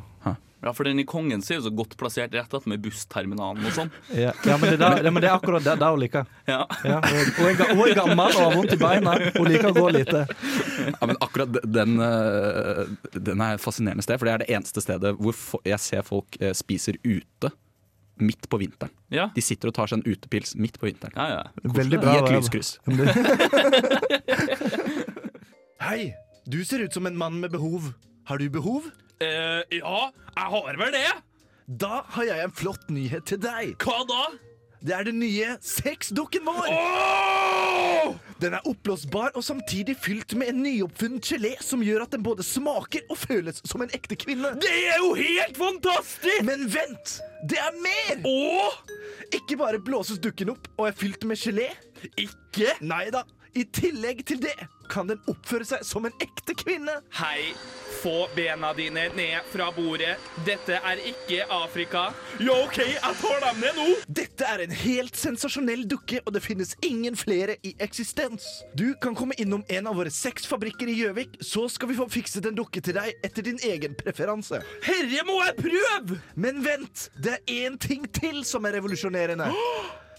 Ja, 0.63 0.69
for 0.77 0.84
den 0.86 0.99
i 1.01 1.04
Kongens 1.10 1.47
er 1.49 1.56
jo 1.58 1.63
så 1.65 1.71
godt 1.73 1.95
plassert 1.97 2.36
rett 2.38 2.51
attmed 2.54 2.77
bussterminalen 2.84 3.63
og 3.65 3.71
sånn. 3.73 3.89
Ja, 4.13 4.30
ja, 4.45 4.58
men, 4.62 4.69
det 4.69 4.75
er 4.75 4.82
der, 4.84 5.04
ja, 5.08 5.10
men 5.15 5.23
det 5.23 5.30
er 5.32 5.34
akkurat 5.39 5.63
det, 5.65 5.73
det 5.82 5.88
hun 5.89 5.99
liker. 6.04 6.27
Ja. 6.45 6.60
Ja, 6.86 6.99
er, 7.01 7.56
ga- 7.58 7.71
hun 7.73 7.88
er 7.89 7.95
gammel 7.97 8.19
og 8.38 8.43
har 8.43 8.54
vondt 8.54 8.75
i 8.75 8.77
beina. 8.77 9.15
Hun 9.39 9.47
liker 9.49 9.71
å 9.71 9.73
gå 9.73 9.88
lite. 9.95 10.21
Ja, 11.01 11.08
men 11.10 11.17
akkurat 11.17 11.58
den, 11.65 11.97
eh, 11.97 12.86
den 13.17 13.41
er 13.41 13.56
et 13.58 13.63
fascinerende 13.63 14.06
sted, 14.06 14.19
for 14.21 14.30
det 14.30 14.36
er 14.36 14.43
det 14.45 14.49
eneste 14.54 14.84
stedet 14.86 15.15
hvor 15.17 15.34
jeg 15.65 15.80
ser 15.82 16.06
folk 16.06 16.38
eh, 16.39 16.54
spiser 16.54 16.93
ute 17.01 17.49
midt 18.22 18.48
på 18.50 18.58
vinteren. 18.62 18.94
Ja, 19.12 19.30
De 19.36 19.42
sitter 19.44 19.68
og 19.72 19.76
tar 19.78 19.88
seg 19.92 19.98
en 20.02 20.08
utepils 20.14 20.56
midt 20.56 20.80
på 20.80 20.86
vinteren. 20.90 21.14
ja. 21.18 21.28
ja. 21.42 21.72
Veldig 21.76 22.00
bra. 22.02 22.12
I 22.16 22.18
et 22.22 22.32
lyskryss. 22.38 22.70
Hei, 25.82 26.14
du 26.46 26.62
ser 26.66 26.80
ut 26.86 26.94
som 26.94 27.06
en 27.10 27.18
mann 27.18 27.40
med 27.42 27.50
behov. 27.52 27.92
Har 28.30 28.38
du 28.38 28.50
behov? 28.54 28.86
Eh, 29.22 29.62
ja, 29.80 30.00
jeg 30.38 30.48
har 30.54 30.78
vel 30.78 30.92
det. 30.94 31.08
Da 31.82 32.02
har 32.16 32.24
jeg 32.28 32.44
en 32.46 32.54
flott 32.54 32.90
nyhet 32.94 33.26
til 33.30 33.40
deg. 33.42 33.74
Hva 33.82 34.02
da? 34.10 34.22
Det 34.82 34.94
er 34.98 35.06
den 35.06 35.20
nye 35.22 35.46
sexdukken 35.62 36.41
vår. 36.48 36.72
Den 38.41 38.56
er 38.58 38.65
oppblåsbar 38.65 39.36
og 39.38 39.44
samtidig 39.46 39.94
fylt 40.02 40.34
med 40.39 40.50
en 40.50 40.63
nyoppfunnet 40.63 41.28
gelé 41.30 41.52
som 41.62 41.84
gjør 41.86 42.08
at 42.08 42.15
den 42.15 42.24
både 42.26 42.41
smaker 42.46 43.06
og 43.13 43.20
føles 43.22 43.62
som 43.62 43.86
en 43.86 43.94
ekte 43.94 44.17
kvinne. 44.17 44.56
Det 44.58 44.74
er 44.89 44.98
jo 45.04 45.13
helt 45.20 45.62
fantastisk! 45.62 46.41
Men 46.48 46.65
vent! 46.74 47.20
Det 47.46 47.62
er 47.62 47.78
mer! 47.84 48.26
Oh! 48.26 48.82
Ikke 49.38 49.60
bare 49.62 49.82
blåses 49.86 50.17
dukken 50.24 50.56
opp 50.56 50.65
og 50.80 50.89
er 50.89 50.98
fylt 50.98 51.30
med 51.30 51.38
gelé. 51.38 51.70
Ikke? 52.17 52.74
Nei 52.82 53.06
da. 53.13 53.22
I 53.54 53.67
tillegg 53.70 54.26
til 54.26 54.41
det 54.41 54.58
kan 54.91 55.08
den 55.08 55.21
oppføre 55.32 55.65
seg 55.67 55.86
som 55.88 56.06
en 56.08 56.15
ekte 56.23 56.56
kvinne. 56.58 56.97
Hei, 57.15 57.54
få 58.01 58.27
bena 58.36 58.73
dine 58.75 59.08
ned 59.15 59.47
fra 59.51 59.69
bordet. 59.75 60.17
Dette 60.47 60.80
er 60.84 61.01
ikke 61.12 61.45
Afrika. 61.54 62.10
Ja, 62.41 62.58
OK, 62.65 62.82
jeg 62.89 63.15
tar 63.21 63.39
dem 63.45 63.62
ned 63.63 63.80
nå. 63.80 63.88
Dette 64.21 64.47
er 64.47 64.65
en 64.65 64.75
helt 64.84 65.19
sensasjonell 65.19 65.86
dukke, 65.89 66.21
og 66.25 66.36
det 66.36 66.43
finnes 66.43 66.75
ingen 66.86 67.17
flere 67.19 67.56
i 67.67 67.73
eksistens. 67.84 68.47
Du 68.75 68.89
kan 69.01 69.15
komme 69.17 69.38
innom 69.41 69.63
en 69.71 69.88
av 69.88 69.97
våre 69.99 70.12
seks 70.13 70.47
fabrikker 70.49 70.91
i 70.91 70.97
Gjøvik, 70.99 71.39
så 71.45 71.67
skal 71.71 71.91
vi 71.91 71.99
få 71.99 72.10
fikset 72.12 72.49
en 72.49 72.58
dukke 72.58 72.84
til 72.84 72.97
deg 72.99 73.15
etter 73.25 73.47
din 73.47 73.62
egen 73.71 73.95
preferanse. 73.97 74.62
Herre 74.86 75.25
må 75.27 75.39
jeg 75.45 75.58
prøve! 75.62 76.21
Men 76.36 76.63
vent, 76.65 77.10
det 77.21 77.38
er 77.38 77.58
én 77.63 77.80
ting 77.82 78.08
til 78.17 78.43
som 78.47 78.65
er 78.67 78.80
revolusjonerende. 78.80 79.51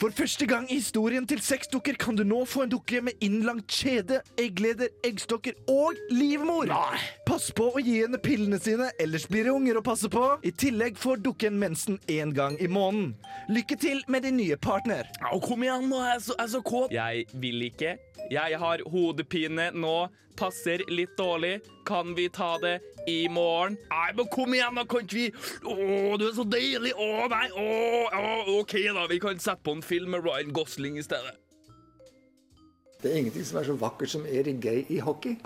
For 0.01 0.11
første 0.11 0.47
gang 0.51 0.65
i 0.71 0.79
historien 0.81 1.27
til 1.29 1.41
sexdukker 1.45 1.95
kan 2.01 2.17
du 2.19 2.25
nå 2.27 2.41
få 2.49 2.65
en 2.65 2.73
dukke 2.73 3.03
med 3.07 3.21
innlangt 3.23 3.71
kjede, 3.71 4.21
eggleder, 4.41 4.91
eggstokker 5.07 5.55
og 5.71 5.99
livmor. 6.11 6.67
Nei. 6.71 7.03
Pass 7.29 7.51
på 7.55 7.69
å 7.71 7.83
gi 7.83 8.01
henne 8.01 8.19
pillene 8.23 8.59
sine, 8.63 8.91
ellers 9.03 9.29
blir 9.31 9.47
det 9.47 9.55
unger 9.55 9.79
å 9.79 9.85
passe 9.87 10.11
på. 10.13 10.25
I 10.43 10.51
tillegg 10.59 10.99
får 11.01 11.23
dukken 11.27 11.59
mensen 11.61 12.01
én 12.11 12.35
gang 12.35 12.59
i 12.59 12.71
måneden. 12.71 13.13
Lykke 13.53 13.79
til 13.79 14.03
med 14.11 14.27
din 14.27 14.41
nye 14.41 14.59
partner. 14.59 15.11
Au, 15.31 15.39
kom 15.43 15.63
igjen, 15.67 15.87
nå. 15.93 16.03
Jeg 16.03 16.19
er 16.19 16.25
så, 16.27 16.35
jeg 16.39 16.49
er 16.49 16.53
så 16.57 16.63
kåt. 16.67 16.97
Jeg 16.97 17.27
vil 17.45 17.69
ikke. 17.69 17.95
Jeg 18.31 18.59
har 18.59 18.83
hodepine 18.93 19.71
nå. 19.75 19.97
Passer 20.39 20.81
litt 20.89 21.13
dårlig. 21.19 21.59
Kan 21.85 22.15
vi 22.17 22.29
ta 22.33 22.55
det 22.63 22.79
i 23.11 23.29
morgen? 23.29 23.77
Nei, 23.91 24.09
men 24.17 24.29
kom 24.33 24.55
igjen, 24.57 24.79
da. 24.79 24.87
Kan 24.89 25.05
ikke 25.05 25.19
vi 25.19 25.27
Å, 25.69 26.17
du 26.17 26.27
er 26.29 26.37
så 26.37 26.47
deilig. 26.49 26.95
Å, 26.97 27.27
nei. 27.33 27.47
Å, 27.53 27.67
å, 28.17 28.61
OK, 28.61 28.79
da. 28.97 29.07
Vi 29.11 29.21
kan 29.23 29.43
sette 29.43 29.61
på 29.67 29.77
en 29.77 29.85
film 29.85 30.15
med 30.17 30.25
Ryan 30.25 30.55
Gosling 30.57 30.97
i 31.01 31.05
stedet. 31.05 31.37
Det 33.03 33.11
er 33.11 33.19
ingenting 33.19 33.45
som 33.45 33.59
er 33.59 33.67
så 33.67 33.75
vakkert 33.77 34.15
som 34.15 34.25
Erik 34.31 34.63
Gay 34.63 34.87
i 34.95 35.03
hockey. 35.03 35.37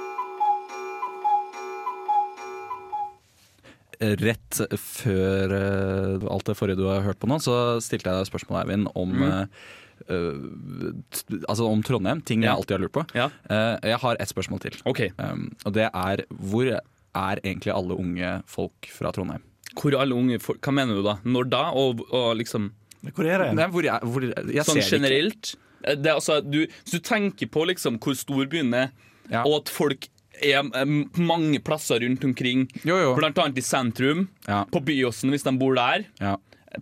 Rett 3.97 4.59
før 4.77 5.53
eh, 5.57 6.27
alt 6.29 6.51
det 6.51 6.57
forrige 6.59 6.77
du 6.83 6.85
har 6.91 7.01
hørt 7.07 7.19
på 7.23 7.31
nå, 7.31 7.39
så 7.41 7.81
stilte 7.81 8.11
jeg 8.11 8.21
deg 8.21 8.29
spørsmål, 8.29 8.59
Eivind, 8.61 8.91
om 8.93 9.15
eh, 9.25 9.39
eh, 9.41 9.71
Altså 10.09 11.67
om 11.69 11.83
Trondheim. 11.87 12.21
Ting 12.27 12.45
jeg 12.45 12.53
alltid 12.53 12.77
har 12.77 12.83
lurt 12.85 12.95
på. 12.97 13.05
Ja. 13.17 13.29
Eh, 13.51 13.91
jeg 13.93 13.99
har 14.03 14.17
ett 14.21 14.33
spørsmål 14.33 14.61
til. 14.67 14.77
Okay. 14.89 15.11
Um, 15.19 15.49
og 15.65 15.75
det 15.77 15.89
er 15.93 16.25
hvor 16.31 16.69
er 16.71 17.41
egentlig 17.43 17.73
alle 17.75 17.97
unge 17.97 18.33
folk 18.51 18.89
fra 18.93 19.13
Trondheim? 19.17 19.45
Hvor 19.77 19.97
alle 20.01 20.17
unge 20.17 20.39
folk 20.41 20.61
Hva 20.65 20.73
mener 20.77 20.97
du 20.99 21.03
da? 21.05 21.17
Når 21.25 21.49
da? 21.53 21.63
Og, 21.77 22.03
og 22.15 22.35
liksom 22.41 22.71
Hvor 23.13 23.27
er 23.29 23.43
det? 23.45 23.49
Nei, 23.59 23.67
hvor 23.73 23.85
jeg, 23.87 24.01
hvor, 24.03 24.25
jeg 24.25 24.65
Sånn 24.67 24.81
ser 24.81 24.81
det 24.81 24.87
ikke. 24.87 24.99
generelt? 25.01 25.55
Det 25.87 26.11
er 26.11 26.15
altså, 26.17 26.41
du, 26.43 26.63
hvis 26.67 26.95
du 26.97 27.01
tenker 27.05 27.51
på 27.53 27.65
liksom 27.69 27.99
hvor 28.03 28.17
stor 28.19 28.47
byen 28.51 28.73
er, 28.75 28.93
Ja. 29.31 29.41
og 29.43 29.57
at 29.65 29.71
folk 29.75 30.07
er 30.39 30.61
eh, 30.63 30.91
mange 31.19 31.59
plasser 31.65 31.99
rundt 32.05 32.23
omkring, 32.25 32.67
Jo, 32.87 32.97
jo. 33.01 33.15
blant 33.19 33.39
annet 33.43 33.59
i 33.59 33.65
sentrum, 33.65 34.29
Ja. 34.47 34.65
på 34.71 34.81
Byåsen 34.87 35.31
hvis 35.35 35.43
de 35.47 35.53
bor 35.59 35.75
der, 35.75 36.05
Ja. 36.21 36.37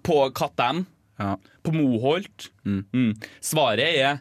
på 0.05 0.19
Kattem, 0.37 0.85
Ja. 1.19 1.37
på 1.63 1.73
Moholt. 1.73 2.49
Mm. 2.67 2.85
Mm. 2.93 3.13
Svaret 3.41 3.99
er 3.99 4.21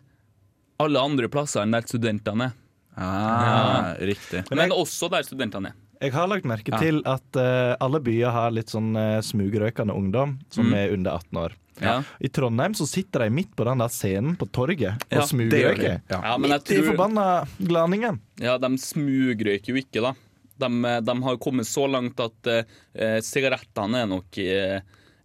alle 0.83 0.99
andre 1.01 1.29
plasser 1.31 1.63
enn 1.63 1.71
der 1.73 1.81
studentene 1.87 2.51
er. 2.51 2.59
Ah, 2.95 3.93
Riktig. 3.99 4.43
Men 4.53 4.71
også 4.75 5.09
der 5.09 5.25
studentene 5.25 5.71
er. 5.71 5.79
Jeg 6.03 6.11
har 6.13 6.27
lagt 6.27 6.43
merke 6.45 6.73
Ja. 6.73 6.77
til 6.81 6.99
at 7.07 7.37
uh, 7.39 7.75
alle 7.79 7.99
byer 8.03 8.29
har 8.35 8.51
litt 8.51 8.67
sånn 8.73 8.91
uh, 8.97 9.21
smugrøykende 9.23 9.93
ungdom 9.95 10.37
som 10.51 10.67
Mm. 10.67 10.73
er 10.75 10.91
under 10.93 11.11
18 11.15 11.37
år. 11.39 11.53
Ja. 11.81 12.03
I 12.19 12.27
Trondheim 12.29 12.73
så 12.75 12.85
sitter 12.85 13.23
de 13.23 13.29
midt 13.33 13.55
på 13.55 13.63
den 13.65 13.79
der 13.81 13.87
scenen 13.89 14.35
på 14.37 14.45
torget 14.51 14.93
og 14.99 15.07
Ja, 15.09 15.19
Det 15.21 15.29
smugrøyker. 15.31 16.01
Ja. 16.11 16.19
Ja, 16.21 16.37
Midt 16.37 16.69
i 16.69 16.75
tror 16.75 16.85
forbanna 16.91 17.47
glaningen. 17.57 18.19
Ja, 18.37 18.57
de 18.59 18.67
smugrøyker 18.77 19.71
jo 19.73 19.75
ikke, 19.81 20.01
da. 20.03 20.13
De, 20.59 20.69
de 21.01 21.15
har 21.23 21.37
kommet 21.41 21.65
så 21.65 21.87
langt 21.89 22.19
at 22.19 22.47
eh, 22.47 23.17
sigarettene 23.25 24.03
er 24.03 24.05
nok 24.11 24.37
eh, 24.37 24.81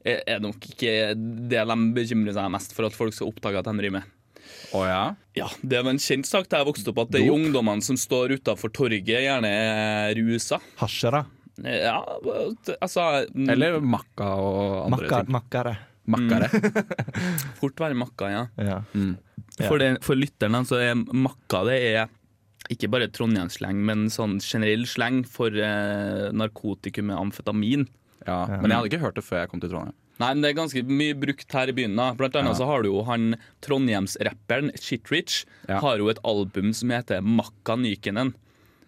er 0.08 0.22
er 0.36 0.40
nok 0.44 0.68
ikke 0.72 0.92
det 1.16 1.64
de 1.70 1.76
bekymrer 1.96 2.36
seg 2.36 2.50
mest 2.54 2.74
for 2.76 2.88
at 2.88 2.96
folk 2.96 3.14
skal 3.16 3.30
oppdage 3.32 3.60
at 3.60 3.68
de 3.70 3.76
driver 3.80 3.98
med. 4.00 4.14
Å 4.76 4.82
ja? 4.84 5.02
Ja, 5.38 5.46
Det 5.62 5.80
var 5.84 5.92
en 5.94 6.00
kjent 6.02 6.28
sak 6.28 6.48
da 6.50 6.60
jeg 6.60 6.68
vokste 6.68 6.92
opp, 6.92 7.02
at 7.06 7.14
de 7.16 7.24
ungdommene 7.32 7.84
som 7.84 7.96
står 8.00 8.36
utafor 8.38 8.72
torget, 8.74 9.06
gjerne 9.08 9.48
er 9.48 10.14
rusa. 10.18 10.58
Hasjere. 10.80 11.24
Ja, 11.58 11.96
altså 12.78 13.04
mm, 13.34 13.48
Eller 13.50 13.80
makka 13.82 14.28
og 14.38 14.84
andre 14.86 14.94
Makka, 14.94 15.22
ting. 15.24 15.32
makkere. 15.34 15.72
Makkere. 16.08 16.48
Fort 17.58 17.80
være 17.82 17.96
makka, 17.98 18.28
ja. 18.32 18.44
Ja. 18.62 18.78
Mm. 18.94 19.16
For, 19.58 19.80
det, 19.80 19.88
for 20.06 20.18
lytterne 20.18 20.62
så 20.68 20.78
er 20.80 20.94
makka 20.96 21.64
det 21.68 21.80
er 21.90 22.06
ikke 22.72 22.90
bare 22.92 23.08
Trondheimssleng, 23.14 23.80
men 23.86 24.06
sånn 24.12 24.38
generell 24.44 24.84
sleng 24.88 25.22
for 25.28 25.52
eh, 25.54 26.28
narkotikum 26.36 27.08
med 27.10 27.16
amfetamin. 27.18 27.86
Ja. 28.28 28.42
Men 28.60 28.68
jeg 28.70 28.76
hadde 28.78 28.90
ikke 28.92 29.00
hørt 29.06 29.16
det 29.18 29.24
før 29.24 29.40
jeg 29.42 29.50
kom 29.54 29.60
til 29.64 29.72
Trondheim. 29.72 29.96
Nei, 30.18 30.28
men 30.34 30.42
Det 30.42 30.48
er 30.50 30.56
ganske 30.58 30.80
mye 30.90 31.14
brukt 31.14 31.52
her 31.54 31.70
i 31.70 31.74
byen. 31.78 31.94
da 31.96 32.08
Blant 32.18 32.34
annet 32.36 32.50
Ja. 32.52 32.58
så 32.58 32.66
har 32.66 32.82
du 32.82 32.88
jo 32.90 33.02
han 33.06 33.36
Trondheimsrapperen 33.62 34.72
Shitrich 34.78 35.44
Ja. 35.68 35.80
Har 35.80 35.98
jo 35.98 36.08
et 36.10 36.18
album 36.24 36.72
som 36.74 36.90
heter 36.90 37.20
Makka 37.22 37.76
Nykenen. 37.76 38.34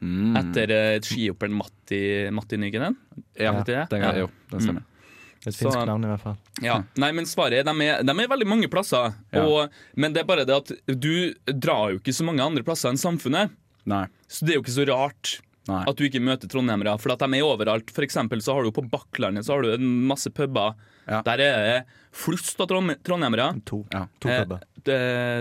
Mm. 0.03 0.37
Etter 0.37 0.71
eh, 0.73 0.99
skihopperen 1.05 1.53
Matti, 1.53 2.31
Matti 2.33 2.57
Nykenen. 2.57 2.97
Ja, 3.39 3.53
du 3.53 3.65
det? 3.73 3.89
det, 3.91 4.01
Ja. 4.01 4.13
jo, 4.17 4.31
det 4.51 4.63
stemmer. 4.63 4.83
Et 5.47 5.55
Så- 5.55 5.71
finsk 5.71 5.87
navn, 5.87 6.05
i 6.05 6.09
hvert 6.09 6.21
fall. 6.21 6.37
Ja. 6.63 6.83
Nei, 6.97 7.13
men 7.13 7.25
svaret 7.25 7.53
er 7.61 7.63
de 7.65 7.71
er, 7.85 8.03
de 8.03 8.11
er 8.11 8.29
veldig 8.29 8.47
mange 8.47 8.69
plasser. 8.69 9.15
Ja. 9.33 9.45
Og, 9.47 9.71
men 9.97 10.13
det 10.13 10.21
er 10.21 10.25
bare 10.27 10.45
det 10.45 10.57
at 10.57 10.73
du 11.01 11.33
drar 11.47 11.93
jo 11.93 11.99
ikke 11.99 12.13
så 12.13 12.25
mange 12.25 12.41
andre 12.45 12.63
plasser 12.63 12.91
enn 12.91 12.97
samfunnet. 13.01 13.51
Nei. 13.87 14.07
Så 14.29 14.45
det 14.45 14.51
er 14.51 14.55
jo 14.61 14.63
ikke 14.63 14.77
så 14.77 14.87
rart 14.89 15.41
Nei. 15.71 15.85
at 15.87 15.97
du 15.97 16.05
ikke 16.09 16.21
møter 16.27 16.51
trondheimere, 16.51 16.97
for 17.01 17.15
at 17.15 17.23
de 17.23 17.39
er 17.39 17.47
overalt. 17.47 17.91
For 17.95 18.03
eksempel 18.07 18.43
så 18.43 18.57
har 18.59 18.67
du 18.67 18.73
på 18.75 18.85
Bakklandet 18.91 19.47
så 19.47 19.55
har 19.57 19.63
du 19.67 19.73
en 19.77 19.89
masse 20.11 20.31
puber. 20.35 20.75
Ja. 21.07 21.23
Der 21.27 21.41
er 21.47 21.65
det 21.65 21.79
flust 22.13 22.61
av 22.61 22.69
trondheimere. 22.71 23.53
To. 23.71 23.85
Ja. 23.95 24.05
To 24.21 24.29
Eh, 24.29 24.45
klubber. 24.45 24.61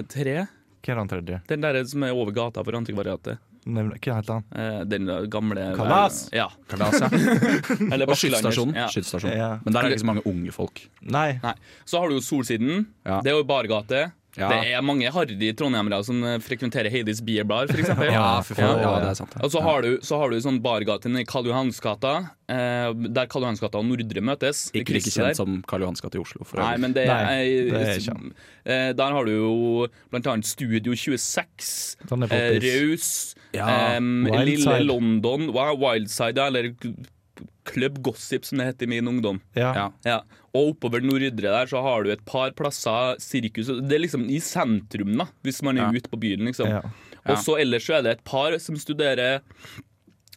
tre. 0.10 0.38
Hva 0.80 0.94
er 0.94 0.96
den 1.02 1.10
tredje? 1.12 1.42
Den 1.50 1.62
der 1.62 1.84
som 1.86 2.04
er 2.08 2.14
over 2.16 2.32
gata 2.32 2.64
for 2.64 2.72
Antikvariatet. 2.78 3.38
Nevn- 3.70 3.92
Hva 4.00 4.16
heter 4.16 4.34
han? 4.40 4.46
Eh, 4.56 4.84
Den 4.86 5.06
gamle 5.30 5.76
Kalas? 5.76 6.30
Ja. 6.34 6.48
Kalas, 6.72 7.02
ja. 7.02 7.10
Eller 7.94 8.08
Og 8.10 8.16
skytestasjonen. 8.18 8.74
Ja. 8.80 8.88
Skytestasjonen. 8.88 9.36
Ja. 9.38 9.50
Men 9.66 9.74
der 9.76 9.80
er 9.84 9.90
det 9.92 9.98
ikke 10.00 10.06
så 10.06 10.10
mange 10.14 10.24
unge 10.26 10.52
folk. 10.56 10.80
Nei. 11.02 11.40
Nei. 11.44 11.54
Så 11.86 12.00
har 12.00 12.08
du 12.10 12.16
jo 12.16 12.22
Solsiden. 12.24 12.88
Ja. 13.06 13.20
Det 13.22 13.34
er 13.34 13.38
jo 13.38 13.44
bargate. 13.44 14.12
Ja. 14.40 14.50
Det 14.54 14.74
er 14.74 14.84
mange 14.86 15.10
harry 15.14 15.52
trondheimere 15.60 16.00
som 16.08 16.22
eh, 16.24 16.38
frekventerer 16.44 16.92
Heidis 16.94 17.20
Bierbar, 17.26 17.68
for 17.72 17.82
eksempel. 17.82 18.12
Ja, 18.14 18.40
for 18.46 18.56
faen. 18.60 18.82
Ja. 18.84 18.94
Det 19.04 19.10
er 19.12 19.18
sant. 19.20 19.36
Og 19.44 19.52
så 19.54 19.64
har 19.66 19.84
du, 19.86 19.90
så 20.06 20.20
har 20.22 20.32
du 20.32 20.40
sånn 20.44 20.62
bargate 20.64 21.12
i 21.12 21.26
Karl 21.28 21.50
Johansgata, 21.50 22.14
eh, 22.52 22.88
der 23.10 23.30
Karl 23.32 23.48
Johansgata 23.48 23.82
og 23.82 23.88
Nordre 23.90 24.24
møtes. 24.24 24.70
Det 24.74 24.84
Ikke 24.86 24.98
like 24.98 25.12
kjent 25.12 25.32
der. 25.32 25.38
som 25.40 25.60
Karl 25.70 25.86
Johansgata 25.88 26.20
i 26.20 26.24
Oslo. 26.24 26.48
For 26.48 26.62
Nei, 26.64 26.74
men 26.82 26.96
det 26.96 27.06
Nei, 27.10 27.20
er, 27.20 27.70
det 27.70 27.84
er 27.84 28.02
ikke 28.02 28.18
eh, 28.66 28.90
Der 28.98 29.16
har 29.20 29.28
du 29.28 29.34
jo 29.36 29.54
blant 30.14 30.32
annet 30.32 30.50
Studio 30.50 30.96
26, 30.96 31.72
Den 32.10 32.28
er 32.30 32.36
eh. 32.40 32.60
Raus, 32.64 33.12
Ja, 33.56 33.70
em, 33.98 34.28
Lille 34.46 34.80
London, 34.86 35.50
Wildside, 35.56 36.38
eller 36.50 36.72
Club 37.70 38.00
Gossip, 38.06 38.46
som 38.48 38.60
det 38.62 38.70
het 38.72 38.86
i 38.86 38.90
min 38.90 39.08
ungdom. 39.10 39.40
Ja. 39.58 39.72
Ja. 39.78 39.88
Ja. 40.08 40.20
Og 40.58 40.74
oppover 40.74 41.04
Nordre 41.06 41.30
der 41.46 41.70
så 41.70 41.82
har 41.86 42.04
du 42.04 42.12
et 42.14 42.24
par 42.26 42.52
plasser, 42.58 43.20
sirkus 43.22 43.70
Det 43.70 43.96
er 44.00 44.02
liksom 44.08 44.26
i 44.30 44.40
sentrum, 44.44 45.14
da, 45.22 45.30
hvis 45.46 45.62
man 45.66 45.78
er 45.78 45.88
Ja. 45.90 45.92
ute 46.02 46.10
på 46.10 46.20
byen, 46.20 46.48
liksom. 46.50 46.68
Ja. 46.70 46.82
Og 47.30 47.38
så 47.44 47.60
ellers 47.62 47.86
så 47.86 48.00
er 48.00 48.02
det 48.08 48.12
et 48.18 48.26
par 48.26 48.58
som 48.64 48.76
studerer 48.80 49.42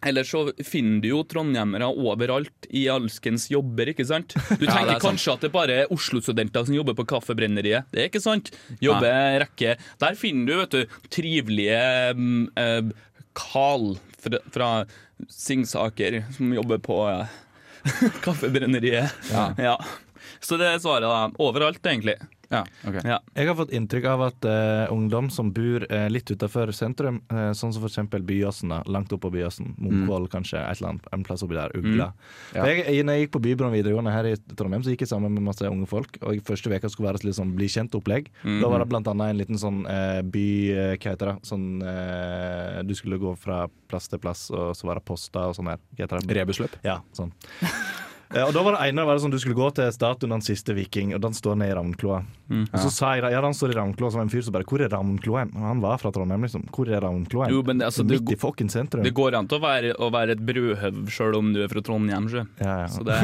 Ellers 0.04 0.32
så 0.32 0.40
finner 0.66 0.98
du 1.00 1.06
jo 1.12 1.20
trondhjemmere 1.30 1.86
overalt 1.86 2.66
i 2.74 2.88
alskens 2.90 3.44
jobber, 3.52 3.92
ikke 3.92 4.02
sant? 4.08 4.34
Du 4.58 4.64
tenker 4.66 4.88
ja, 4.90 4.96
er 4.96 4.96
sant. 4.96 5.04
kanskje 5.04 5.34
at 5.36 5.44
det 5.44 5.50
er 5.52 5.54
bare 5.54 5.76
Oslo-studenter 5.94 6.66
som 6.66 6.74
jobber 6.74 6.96
på 6.98 7.04
Kaffebrenneriet. 7.12 7.86
Det 7.94 8.00
er 8.02 8.08
ikke 8.10 8.22
sant. 8.24 8.50
Jobber 8.82 9.38
rekke. 9.44 9.76
Der 10.02 10.18
finner 10.18 10.50
du, 10.50 10.56
vet 10.58 10.74
du, 10.74 10.98
trivelige 11.14 11.78
um, 12.18 12.48
uh, 12.58 12.90
Carl 13.38 13.92
fra, 14.22 14.38
fra 14.54 14.70
Singsaker, 15.28 16.22
som 16.36 16.54
jobber 16.54 16.78
på 16.78 16.98
eh, 17.10 17.38
Kaffebrenneriet. 18.24 19.12
Ja. 19.58 19.76
Så 20.40 20.56
det 20.60 20.68
er 20.70 20.78
svaret, 20.82 21.08
da. 21.08 21.30
Overalt, 21.42 21.82
egentlig. 21.86 22.16
Ja, 22.52 22.62
okay. 22.84 23.00
Ja. 23.08 23.18
Jeg 23.32 23.48
har 23.48 23.56
fått 23.56 23.72
inntrykk 23.72 24.06
av 24.12 24.22
at 24.26 24.44
uh, 24.44 24.92
ungdom 24.92 25.30
som 25.32 25.48
bor 25.56 25.86
uh, 25.88 26.06
litt 26.12 26.28
utenfor 26.28 26.72
sentrum, 26.76 27.22
uh, 27.32 27.50
sånn 27.56 27.72
som 27.72 27.86
eksempel 27.88 28.24
Byåsen, 28.28 28.74
langt 28.92 29.12
oppe 29.14 29.26
på 29.26 29.32
Byåsen, 29.38 29.72
Munkvoll 29.80 30.28
kanskje, 30.32 30.60
et 30.60 30.80
eller 30.80 30.92
annet, 30.92 31.08
en 31.16 31.24
plass 31.24 31.44
oppi 31.46 31.56
der, 31.56 31.72
Ugla. 31.78 32.10
Ja. 32.52 32.66
Jeg, 32.68 33.00
når 33.06 33.16
jeg 33.16 33.26
gikk 33.26 33.34
på 33.38 33.42
Bybroen 33.46 33.72
videregående 33.72 34.12
her 34.12 34.28
i 34.28 34.34
Trondheim, 34.58 34.84
så 34.84 34.92
gikk 34.92 35.06
jeg 35.06 35.12
sammen 35.14 35.32
med 35.32 35.46
masse 35.46 35.68
unge 35.68 35.88
folk. 35.88 36.20
Og 36.20 36.44
første 36.46 36.68
uka 36.68 36.92
skulle 36.92 37.08
være 37.08 37.22
et 37.22 37.28
litt 37.30 37.40
sånn 37.40 37.56
bli 37.56 37.70
kjent-opplegg. 37.72 38.28
Da 38.44 38.70
var 38.70 38.84
det 38.84 38.90
blant 38.92 39.08
annet 39.08 39.32
en 39.32 39.40
liten 39.40 39.60
sånn 39.60 39.82
by 40.32 40.46
Hva 40.98 41.14
heter 41.14 41.32
det? 41.32 41.36
Sånn 41.48 41.66
Du 42.88 42.94
skulle 42.98 43.20
gå 43.22 43.34
fra 43.40 43.64
plass 43.90 44.10
til 44.12 44.20
plass, 44.22 44.48
og 44.52 44.76
så 44.76 44.88
var 44.88 45.00
det 45.00 45.06
poster 45.08 45.48
og 45.48 45.56
sånn 45.56 45.72
her. 45.72 45.82
Rebusløp. 46.42 46.80
Ja, 46.84 47.00
sånn. 47.16 47.32
Eh, 48.32 48.40
og 48.46 48.52
da 48.56 48.62
var 48.64 48.76
det 48.78 48.86
ene 48.88 49.04
var 49.04 49.18
det 49.18 49.22
sånn, 49.26 49.32
Du 49.34 49.38
skulle 49.42 49.58
gå 49.58 49.66
til 49.76 49.90
statuen 49.92 50.32
den 50.32 50.40
siste 50.44 50.72
viking, 50.76 51.10
og 51.16 51.20
den 51.20 51.34
står 51.36 51.58
nede 51.60 51.74
i 51.74 51.76
Ravnkloa. 51.76 52.22
Og 52.52 52.78
så 52.80 52.90
sa 52.92 53.10
jeg 53.16 53.32
ja, 53.32 53.40
den 53.44 53.54
står 53.56 53.72
i 53.72 53.76
Ravnkloa, 53.76 54.10
så 54.12 54.18
var 54.18 54.24
det 54.24 54.28
en 54.30 54.32
fyr 54.34 54.44
som 54.46 54.54
bare 54.56 54.66
Hvor 54.68 54.80
er 54.84 54.90
Ravnkloa? 54.92 55.42
Han 55.66 55.80
var 55.84 56.00
fra 56.00 56.12
Trondheim, 56.12 56.44
liksom. 56.46 56.64
Hvor 56.72 56.88
er 56.88 57.00
Ravnkloa? 57.04 57.48
Jo, 57.52 57.62
altså, 57.76 58.04
det 58.08 58.20
Midt 58.20 58.32
i 58.32 58.38
fucking 58.40 58.70
sentrum. 58.72 59.04
Det 59.04 59.12
går 59.16 59.36
an 59.38 59.48
til 59.50 59.60
å 59.60 59.62
være, 59.64 59.92
å 60.00 60.10
være 60.12 60.36
et 60.36 60.44
brødhøv 60.48 61.02
sjøl 61.12 61.36
om 61.38 61.52
du 61.52 61.62
er 61.64 61.72
fra 61.72 61.82
Trondheim. 61.84 62.28
sjø. 62.32 62.44
Ja, 62.60 62.76
ja. 62.84 62.88
Så 62.92 63.04
det, 63.08 63.18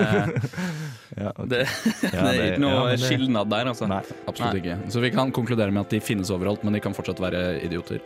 ja, 1.24 1.32
det, 1.44 1.62
det 1.68 2.12
er 2.12 2.42
ikke 2.52 2.64
noe 2.64 2.74
ja, 2.76 2.84
det- 2.92 3.04
skilnad 3.04 3.52
der, 3.52 3.72
altså. 3.72 3.88
Nei. 3.88 4.02
Absolutt 4.28 4.60
ikke. 4.62 4.78
Så 4.92 5.00
vi 5.04 5.12
kan 5.14 5.32
konkludere 5.32 5.72
med 5.72 5.86
at 5.86 5.96
de 5.96 6.00
finnes 6.04 6.32
overalt, 6.34 6.64
men 6.64 6.76
de 6.76 6.82
kan 6.84 6.96
fortsatt 6.96 7.20
være 7.22 7.62
idioter. 7.64 8.04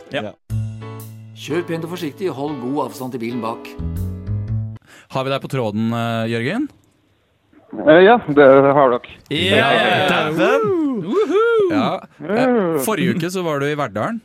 Kjør 1.43 1.65
pent 1.67 1.87
og 1.89 1.95
forsiktig, 1.97 2.29
hold 2.31 2.61
god 2.63 2.85
avstand 2.87 3.15
til 3.17 3.23
bilen 3.25 3.43
bak. 3.43 3.67
Har 5.13 5.27
vi 5.27 5.33
deg 5.33 5.43
på 5.43 5.51
tråden, 5.51 5.91
eh, 5.93 6.31
Jørgen? 6.31 6.69
Eh, 7.73 8.01
Ja, 8.05 8.19
det 8.29 8.45
har 8.77 8.91
dere. 8.93 9.15
Yeah! 9.33 10.43
Ja. 11.73 12.03
Eh, 12.21 12.79
Forrige 12.85 13.15
uke 13.17 13.31
så 13.33 13.43
var 13.47 13.61
du 13.63 13.67
i 13.71 13.75
Verdalen. 13.79 14.21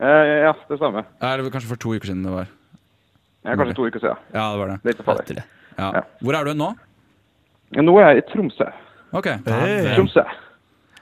Eh, 0.00 0.30
ja, 0.46 0.54
det 0.68 0.78
stemmer. 0.80 1.04
Eller 1.20 1.50
kanskje 1.52 1.68
for 1.70 1.76
to 1.80 1.92
uker 1.94 2.08
siden 2.10 2.24
det 2.24 2.32
var. 2.32 2.48
Ja, 3.44 3.54
kanskje 3.60 3.76
to 3.76 3.86
uker 3.88 4.00
siden. 4.02 4.16
Ja, 4.32 4.46
det 4.54 4.58
var 4.62 4.72
det. 4.72 4.78
Litt 4.88 5.04
farlig. 5.04 5.44
Ja. 5.76 5.90
Ja. 5.98 6.02
Hvor 6.24 6.38
er 6.38 6.48
du 6.48 6.54
nå? 6.56 6.70
Nå 7.74 7.94
er 8.00 8.14
jeg 8.14 8.22
i 8.24 8.26
Tromsø. 8.32 8.66
Ok. 9.14 9.28
Hey. 9.46 9.94
Tromsø. 9.94 10.24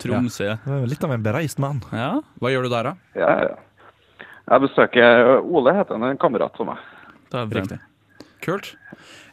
Tromsø. 0.03 0.49
Litt 0.91 1.05
av 1.07 1.13
en 1.15 1.23
bereist 1.25 1.59
mann. 1.63 1.83
Ja. 1.95 2.17
Hva 2.43 2.51
gjør 2.53 2.67
du 2.67 2.73
der, 2.75 2.91
da? 2.91 2.95
Ja, 3.15 3.33
ja. 3.47 4.27
Jeg 4.53 4.65
besøker 4.67 5.39
Ole, 5.47 5.73
heter 5.77 5.95
han, 5.97 6.09
en 6.11 6.19
kamerat 6.21 6.57
for 6.59 6.67
meg. 6.69 6.83
Det 7.31 7.39
er 7.41 7.53
Riktig. 7.61 7.79
Kult. 8.43 8.73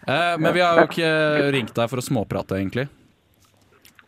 Eh, 0.10 0.36
men 0.42 0.54
vi 0.56 0.62
har 0.64 0.80
jo 0.82 0.88
ikke 0.90 1.10
ringt 1.54 1.76
deg 1.78 1.90
for 1.92 2.02
å 2.02 2.06
småprate, 2.06 2.58
egentlig. 2.60 2.88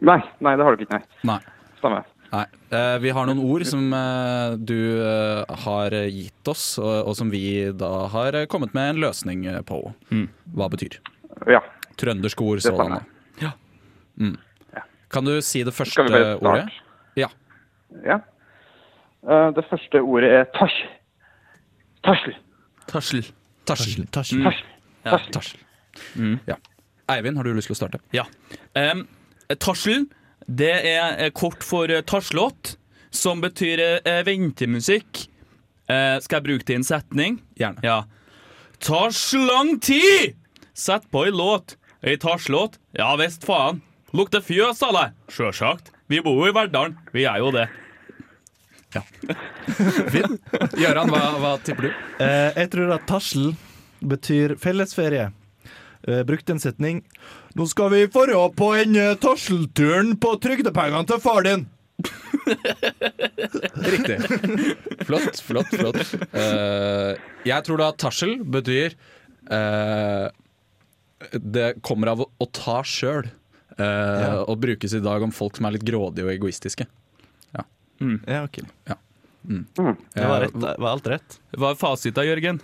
Nei, 0.01 0.17
nei, 0.41 0.55
det 0.57 0.65
har 0.65 0.75
du 0.79 0.83
ikke, 0.85 0.97
nei. 0.97 1.19
Nei. 1.29 1.39
Stemmer. 1.81 2.07
Nei. 2.31 2.45
Eh, 2.71 2.95
vi 3.03 3.11
har 3.13 3.27
noen 3.27 3.41
ord 3.43 3.65
som 3.67 3.83
eh, 3.93 4.53
du 4.57 4.77
eh, 5.03 5.57
har 5.65 5.93
gitt 6.07 6.47
oss, 6.49 6.63
og, 6.81 6.93
og 7.11 7.17
som 7.19 7.29
vi 7.33 7.43
da 7.77 7.89
har 8.13 8.37
eh, 8.39 8.47
kommet 8.49 8.73
med 8.77 8.93
en 8.95 9.01
løsning 9.03 9.45
eh, 9.51 9.59
på. 9.67 9.81
Mm. 10.13 10.25
Hva 10.57 10.69
betyr. 10.73 10.97
Ja. 11.51 11.59
Trønderske 12.01 12.45
ord 12.47 12.61
Det 12.61 12.69
sådan. 12.69 12.79
stemmer. 12.79 13.05
da. 13.41 13.51
Mm. 14.21 14.37
Kan 15.11 15.25
du 15.27 15.33
si 15.43 15.59
det 15.67 15.73
første 15.75 15.91
Skal 15.97 16.07
vi 16.07 16.11
bare 16.15 16.35
ordet? 16.39 16.75
Ja. 17.19 17.27
Ja. 18.05 18.19
Eh, 19.27 19.49
Det 19.57 19.63
første 19.69 19.99
ordet 20.01 20.29
er 20.39 20.45
tasj. 20.55 20.77
Tarsel. 22.05 22.35
Tarsel. 22.87 23.25
Tarsel. 23.67 24.07
Tarsel. 24.15 24.43
Tasj. 24.47 24.61
Ja. 25.05 25.17
Tarsel. 25.35 25.59
Mm. 26.15 26.39
Ja. 26.47 26.57
Eivind, 27.11 27.37
har 27.37 27.47
du 27.47 27.55
lyst 27.55 27.71
til 27.71 27.75
å 27.75 27.81
starte? 27.81 27.99
Ja. 28.15 28.25
Um, 28.77 29.05
tarsel, 29.59 30.05
det 30.47 30.73
er 30.87 31.17
eh, 31.17 31.31
kort 31.35 31.65
for 31.65 31.91
eh, 31.91 32.03
tarslåt, 32.07 32.75
som 33.11 33.41
betyr 33.43 33.81
uh, 34.07 34.21
ventemusikk. 34.23 35.25
Uh, 35.91 36.15
skal 36.23 36.39
jeg 36.39 36.45
bruke 36.45 36.67
det 36.67 36.77
i 36.77 36.79
en 36.79 36.87
setning? 36.87 37.41
Gjerne. 37.59 37.83
Ja. 37.83 38.03
Tar 38.81 39.11
lang 39.49 39.75
tid! 39.83 40.37
Sett 40.73 41.09
på 41.11 41.25
ei 41.27 41.33
låt. 41.35 41.75
Ei 42.01 42.15
tarslåt? 42.17 42.79
Ja 42.95 43.11
visst 43.19 43.43
faen. 43.45 43.81
Lukter 44.15 44.41
fjøs 44.43 44.79
av 44.87 44.95
deg. 44.95 45.17
Sjølsagt. 45.31 45.91
Vi 46.11 46.21
bor 46.23 46.39
jo 46.39 46.47
i 46.49 46.55
Verdalen. 46.55 46.95
Vi 47.13 47.27
er 47.27 47.43
jo 47.43 47.51
det. 47.55 47.67
Ja. 48.95 49.03
Finn. 50.13 50.39
Gøran, 50.79 51.11
hva, 51.11 51.21
hva 51.43 51.51
tipper 51.63 51.89
du? 51.89 51.91
Uh, 52.23 52.49
jeg 52.55 52.71
tror 52.73 52.95
at 52.95 53.05
tarsel 53.11 53.51
betyr 54.01 54.55
fellesferie. 54.59 55.29
Eh, 56.07 56.23
brukte 56.23 56.51
en 56.51 56.59
setning. 56.59 57.03
Nå 57.53 57.67
skal 57.69 57.91
vi 57.93 58.05
dra 58.09 58.47
på 58.57 58.71
en 58.73 58.95
uh, 58.97 59.13
tarselturen 59.21 60.15
på 60.21 60.33
trygdepengene 60.41 61.05
til 61.09 61.21
far 61.21 61.45
din. 61.45 61.67
Riktig. 63.93 64.17
Flott, 65.05 65.41
flott, 65.45 65.69
flott. 65.75 66.01
Uh, 66.33 67.13
jeg 67.45 67.67
tror 67.67 67.83
da 67.83 67.91
tarsel 67.93 68.39
betyr 68.41 68.95
uh, 69.51 70.31
Det 71.37 71.67
kommer 71.85 72.15
av 72.15 72.25
å, 72.25 72.31
å 72.41 72.49
ta 72.49 72.81
sjøl. 72.87 73.29
Ja. 73.81 74.41
Og 74.51 74.59
brukes 74.61 74.93
i 74.93 74.99
dag 75.01 75.23
om 75.25 75.31
folk 75.33 75.55
som 75.57 75.65
er 75.65 75.73
litt 75.73 75.85
grådige 75.87 76.27
og 76.27 76.33
egoistiske. 76.33 76.85
Ja, 78.27 78.43
ok. 78.43 78.59
Mm. 79.47 79.63
Det 80.13 80.27
var, 80.27 80.43
rett, 80.43 80.57
var 80.59 80.89
alt 80.91 81.07
rett. 81.09 81.37
Hva 81.57 81.71
er 81.73 81.79
fasita, 81.79 82.25
Jørgen? 82.27 82.59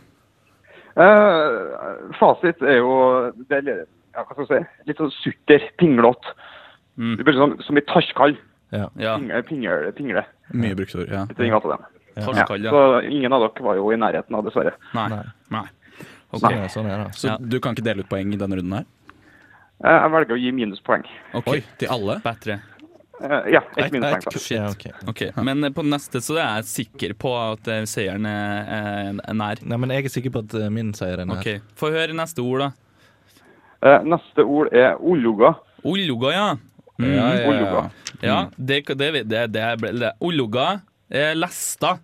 Eh, 0.97 2.11
fasit 2.19 2.61
er 2.65 2.79
jo 2.79 2.93
det 3.49 3.59
er, 3.61 3.83
ja, 4.15 4.23
hva 4.23 4.33
skal 4.33 4.47
jeg 4.49 4.63
si, 4.65 4.85
litt 4.89 4.97
sånn 5.01 5.11
sutter, 5.21 5.67
pinglete. 5.77 6.33
Mm. 6.97 7.15
Det 7.19 7.25
blir 7.27 7.37
som, 7.37 7.53
som 7.61 7.77
i 7.77 7.83
tarskall. 7.85 8.37
Ja. 8.73 8.87
Ja. 8.99 9.15
Pingle, 9.19 9.43
pingle, 9.47 9.91
pingle. 9.95 10.23
Mye 10.57 10.75
bruksord. 10.75 11.11
Ja. 11.13 11.25
Tarskall, 11.29 12.63
ja. 12.65 12.71
Så 12.73 13.01
ingen 13.07 13.33
av 13.35 13.45
dere 13.45 13.63
var 13.63 13.77
jo 13.77 13.91
i 13.93 13.99
nærheten 14.01 14.35
av, 14.35 14.43
dessverre. 14.47 14.73
Nei. 14.97 15.07
Nei. 15.13 15.23
Nei. 15.53 15.65
Ok. 16.33 16.41
Sånn, 16.41 16.57
er- 16.57 16.71
sånn 16.73 16.89
det. 16.89 16.97
Så 17.15 17.27
Ja. 17.29 17.37
du 17.39 17.59
kan 17.59 17.75
ikke 17.75 17.85
dele 17.85 18.01
ut 18.03 18.09
poeng 18.09 18.33
i 18.33 18.37
denne 18.41 18.57
runden 18.57 18.73
her? 18.79 18.85
Eh, 19.85 19.93
jeg 20.01 20.11
velger 20.11 20.33
å 20.35 20.39
gi 20.41 20.51
minuspoeng. 20.51 21.05
Ok. 21.37 21.47
Oi, 21.53 21.63
til 21.77 21.87
alle? 21.93 22.17
Bedre. 22.25 22.59
Eh, 23.21 23.49
ja, 23.53 23.63
ett. 23.77 24.33
Shit. 24.41 24.57
Ja, 24.57 24.69
okay. 24.69 24.91
okay. 25.07 25.31
Men 25.43 25.63
eh, 25.63 25.71
på 25.73 25.83
neste 25.85 26.21
så 26.21 26.37
er 26.37 26.59
jeg 26.59 26.67
sikker 26.69 27.15
på 27.17 27.31
at 27.39 27.69
eh, 27.73 27.83
seieren 27.89 28.27
er, 28.29 29.17
nær. 29.33 29.61
Nei, 29.65 29.79
men 29.81 29.93
jeg 29.95 30.05
er 30.05 30.13
sikker 30.13 30.35
på 30.35 30.43
at 30.45 30.57
min 30.73 30.93
seier 30.97 31.23
er 31.23 31.29
nær. 31.29 31.41
Okay. 31.41 31.63
Få 31.79 31.89
høre 31.95 32.15
neste 32.17 32.45
ord, 32.45 32.67
da. 32.67 32.69
Eh, 33.85 34.05
neste 34.09 34.45
ord 34.45 34.69
er 34.73 34.97
oljoga. 35.01 35.55
Oljoga, 35.87 36.33
ja. 36.35 36.47
Mm. 36.97 37.09
Ja, 37.13 37.25
ja, 37.37 37.57
ja. 37.61 37.81
Ja, 38.25 38.37
det, 38.57 38.83
det, 38.97 39.11
vet- 39.13 39.27
det, 39.29 39.43
det, 39.53 39.65
det. 40.01 40.11
Oljoga 40.25 40.79
er 41.09 41.35
lesta. 41.37 41.97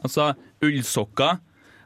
Altså 0.00 0.30
ullsokker. 0.64 1.40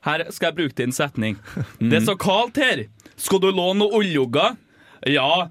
Her 0.04 0.26
skal 0.30 0.50
jeg 0.50 0.58
bruke 0.58 0.76
din 0.78 0.92
setning. 0.94 1.38
Mm. 1.80 1.88
Det 1.90 2.02
er 2.02 2.04
så 2.06 2.14
kaldt 2.20 2.60
her. 2.60 2.84
Skal 3.16 3.40
du 3.42 3.48
låne 3.50 3.80
noe 3.80 3.94
oljoga? 4.02 4.52
Ja, 5.06 5.50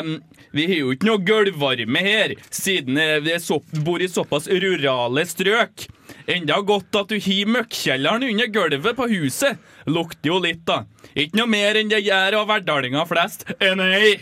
um, 0.00 0.22
vi 0.56 0.66
har 0.70 0.78
jo 0.80 0.92
ikke 0.94 1.08
noe 1.08 1.20
gulvvarme 1.26 2.00
her, 2.00 2.32
siden 2.54 2.96
eh, 2.96 3.18
vi 3.20 3.34
så, 3.42 3.58
bor 3.84 4.00
i 4.00 4.08
såpass 4.08 4.48
rurale 4.48 5.26
strøk. 5.28 5.84
Enda 6.32 6.56
godt 6.64 6.96
at 6.96 7.12
du 7.12 7.18
har 7.20 7.50
møkkjelleren 7.52 8.24
under 8.24 8.48
gulvet 8.54 8.96
på 8.96 9.08
huset. 9.10 9.60
Lukter 9.84 10.30
jo 10.30 10.38
litt, 10.40 10.64
da. 10.68 10.84
Ikke 11.12 11.42
noe 11.42 11.50
mer 11.50 11.76
enn 11.76 11.92
det 11.92 12.00
gjør 12.06 12.40
av 12.40 12.48
verdalinger 12.54 13.04
flest. 13.10 13.44
Eh, 13.60 13.76
nei. 13.76 14.16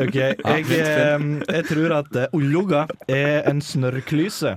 Ok, 0.00 0.16
jeg, 0.16 0.66
eh, 0.74 1.24
jeg 1.54 1.64
tror 1.70 1.96
at 2.00 2.12
uh, 2.18 2.28
oljoga 2.36 2.84
er 3.10 3.48
en 3.50 3.62
snørrklyse. 3.62 4.56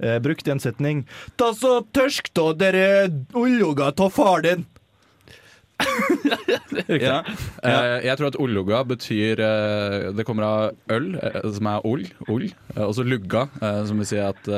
Eh, 0.00 0.18
brukt 0.18 0.48
i 0.48 0.50
en 0.54 0.60
setning. 0.60 1.02
Ta 1.36 1.52
så 1.56 1.80
tørsk 1.92 2.32
da, 2.36 2.50
dere 2.56 2.84
oljoga 3.36 3.90
ta 3.92 4.08
far 4.12 4.44
din. 4.46 4.64
Ja. 6.90 7.20
uh, 7.22 7.98
jeg 8.02 8.16
tror 8.18 8.30
at 8.30 8.36
ollugga 8.40 8.80
betyr 8.88 9.40
uh, 9.42 10.10
Det 10.16 10.24
kommer 10.26 10.46
av 10.46 10.94
øl, 10.94 11.10
uh, 11.18 11.50
som 11.54 11.68
er 11.70 11.86
ol, 11.86 12.04
ol. 12.30 12.46
Og 12.76 12.92
så 12.96 13.04
lugga, 13.06 13.46
som 13.86 14.00
vil 14.00 14.08
si 14.08 14.18
at 14.22 14.48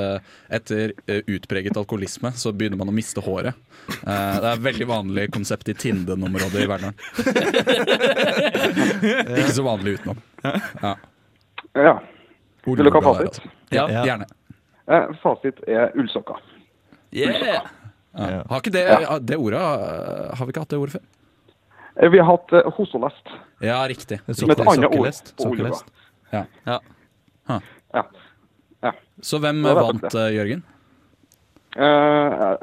etter 0.53 0.93
utpreget 1.31 1.77
alkoholisme 1.81 2.33
så 2.37 2.53
begynner 2.55 2.79
man 2.81 2.93
å 2.93 2.97
miste 2.97 3.23
håret. 3.25 3.57
Eh, 3.89 4.41
det 4.41 4.47
er 4.47 4.53
et 4.53 4.65
veldig 4.65 4.87
vanlig 4.89 5.25
konsept 5.35 5.69
i 5.69 5.75
Tinden-området 5.75 6.63
i 6.65 6.69
Verdalen. 6.71 6.95
Ikke 9.39 9.55
så 9.57 9.63
vanlig 9.67 9.91
utenom. 9.99 10.19
Ja. 10.43 10.97
Ja. 11.75 11.95
Vil 12.67 12.85
du 12.85 12.91
ha 12.95 13.03
fasit? 13.03 13.29
altså. 13.29 13.43
Ja, 13.75 13.87
gjerne. 14.07 14.27
Eh, 14.87 15.07
fasit 15.23 15.57
er 15.67 15.91
ullsokker. 15.99 16.39
Yeah. 17.13 17.67
Ja. 18.13 18.43
Har 18.49 18.61
ikke 18.61 18.73
det, 18.75 18.85
Ja. 19.03 19.19
det 19.19 19.37
ordet 19.41 19.61
eh, 19.61 20.37
Har 20.37 20.45
vi 20.47 20.53
ikke 20.53 20.61
hatt 20.61 20.69
det 20.75 20.79
ordet 20.79 20.93
før? 20.99 21.05
Eh, 21.97 22.09
vi 22.13 22.19
har 22.21 22.27
hatt 22.29 22.53
uh, 22.53 22.71
hosolest. 22.77 23.31
Ja, 23.61 23.79
riktig. 23.89 24.21
Med 24.27 24.37
et 24.37 24.61
annet 24.61 24.67
ord 24.67 24.93
sokkelest, 24.93 25.33
på 25.37 25.49
sokkelest. 25.49 25.89
Ja. 26.33 26.45
Ja. 26.67 26.79
Ja. 27.53 28.93
Så 29.23 29.39
hvem 29.39 29.61
Ja, 29.65 29.75
vant, 29.77 30.03
det. 30.03 30.15
eh, 30.19 30.35
Jørgen? 30.37 30.63
Uh, 31.77 32.57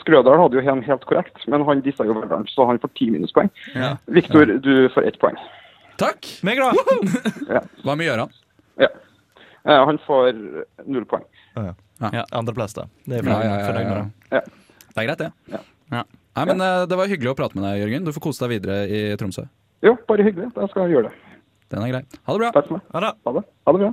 Skrødal 0.00 0.38
hadde 0.40 0.56
jo 0.56 0.70
en 0.72 0.82
helt 0.86 1.04
korrekt, 1.04 1.42
men 1.48 1.64
han 1.68 1.82
dissa 1.84 2.04
jo 2.06 2.14
Verdalen, 2.16 2.46
så 2.48 2.64
han 2.68 2.78
får 2.80 2.92
ti 2.96 3.10
minuspoeng. 3.12 3.50
Ja. 3.74 3.96
Viktor, 4.06 4.46
du 4.64 4.88
får 4.94 5.08
ett 5.10 5.18
poeng. 5.20 5.36
Takk! 6.00 6.28
Meg, 6.46 6.56
glad! 6.60 6.76
Hva 7.84 7.96
med 7.96 8.06
Gøran? 8.08 8.32
Ja. 8.80 8.88
Uh, 9.68 9.80
han 9.90 9.98
får 10.06 10.32
null 10.86 11.04
poeng. 11.08 11.24
Andreplass, 12.32 12.74
da. 12.76 12.86
Det 13.04 13.20
er 13.20 13.28
Ja, 13.28 13.40
ja, 13.40 13.58
ja, 13.58 13.66
fornøyd 13.68 13.90
med 13.90 14.38
ja. 14.38 14.40
Det. 14.94 15.02
Er 15.02 15.08
greit, 15.10 15.18
det. 15.24 15.30
Ja. 15.52 15.60
Ja. 15.92 16.04
Nei, 16.34 16.44
men 16.50 16.62
eh, 16.64 16.86
Det 16.90 16.96
var 16.98 17.10
hyggelig 17.10 17.34
å 17.34 17.36
prate 17.38 17.58
med 17.58 17.66
deg, 17.66 17.82
Jørgen. 17.84 18.06
Du 18.06 18.12
får 18.14 18.24
kose 18.28 18.42
deg 18.46 18.56
videre 18.56 18.78
i 18.88 19.02
Tromsø. 19.20 19.44
Jo, 19.84 19.96
bare 20.08 20.24
hyggelig. 20.26 20.48
Da 20.56 20.66
skal 20.70 20.86
jeg 20.88 20.96
gjøre 20.96 21.10
det. 21.10 21.36
Den 21.74 21.84
er 21.84 21.92
grei. 21.92 22.02
Ha 22.24 22.34
det 22.36 22.42
bra. 22.44 22.50
Takk 22.54 22.70
for 22.70 22.78
meg. 22.78 22.88
Ha 22.94 23.04
det. 23.04 23.12
Ha 23.26 23.36
det. 23.38 23.44
Ha 23.66 23.76
det 23.76 23.84
bra. 23.84 23.92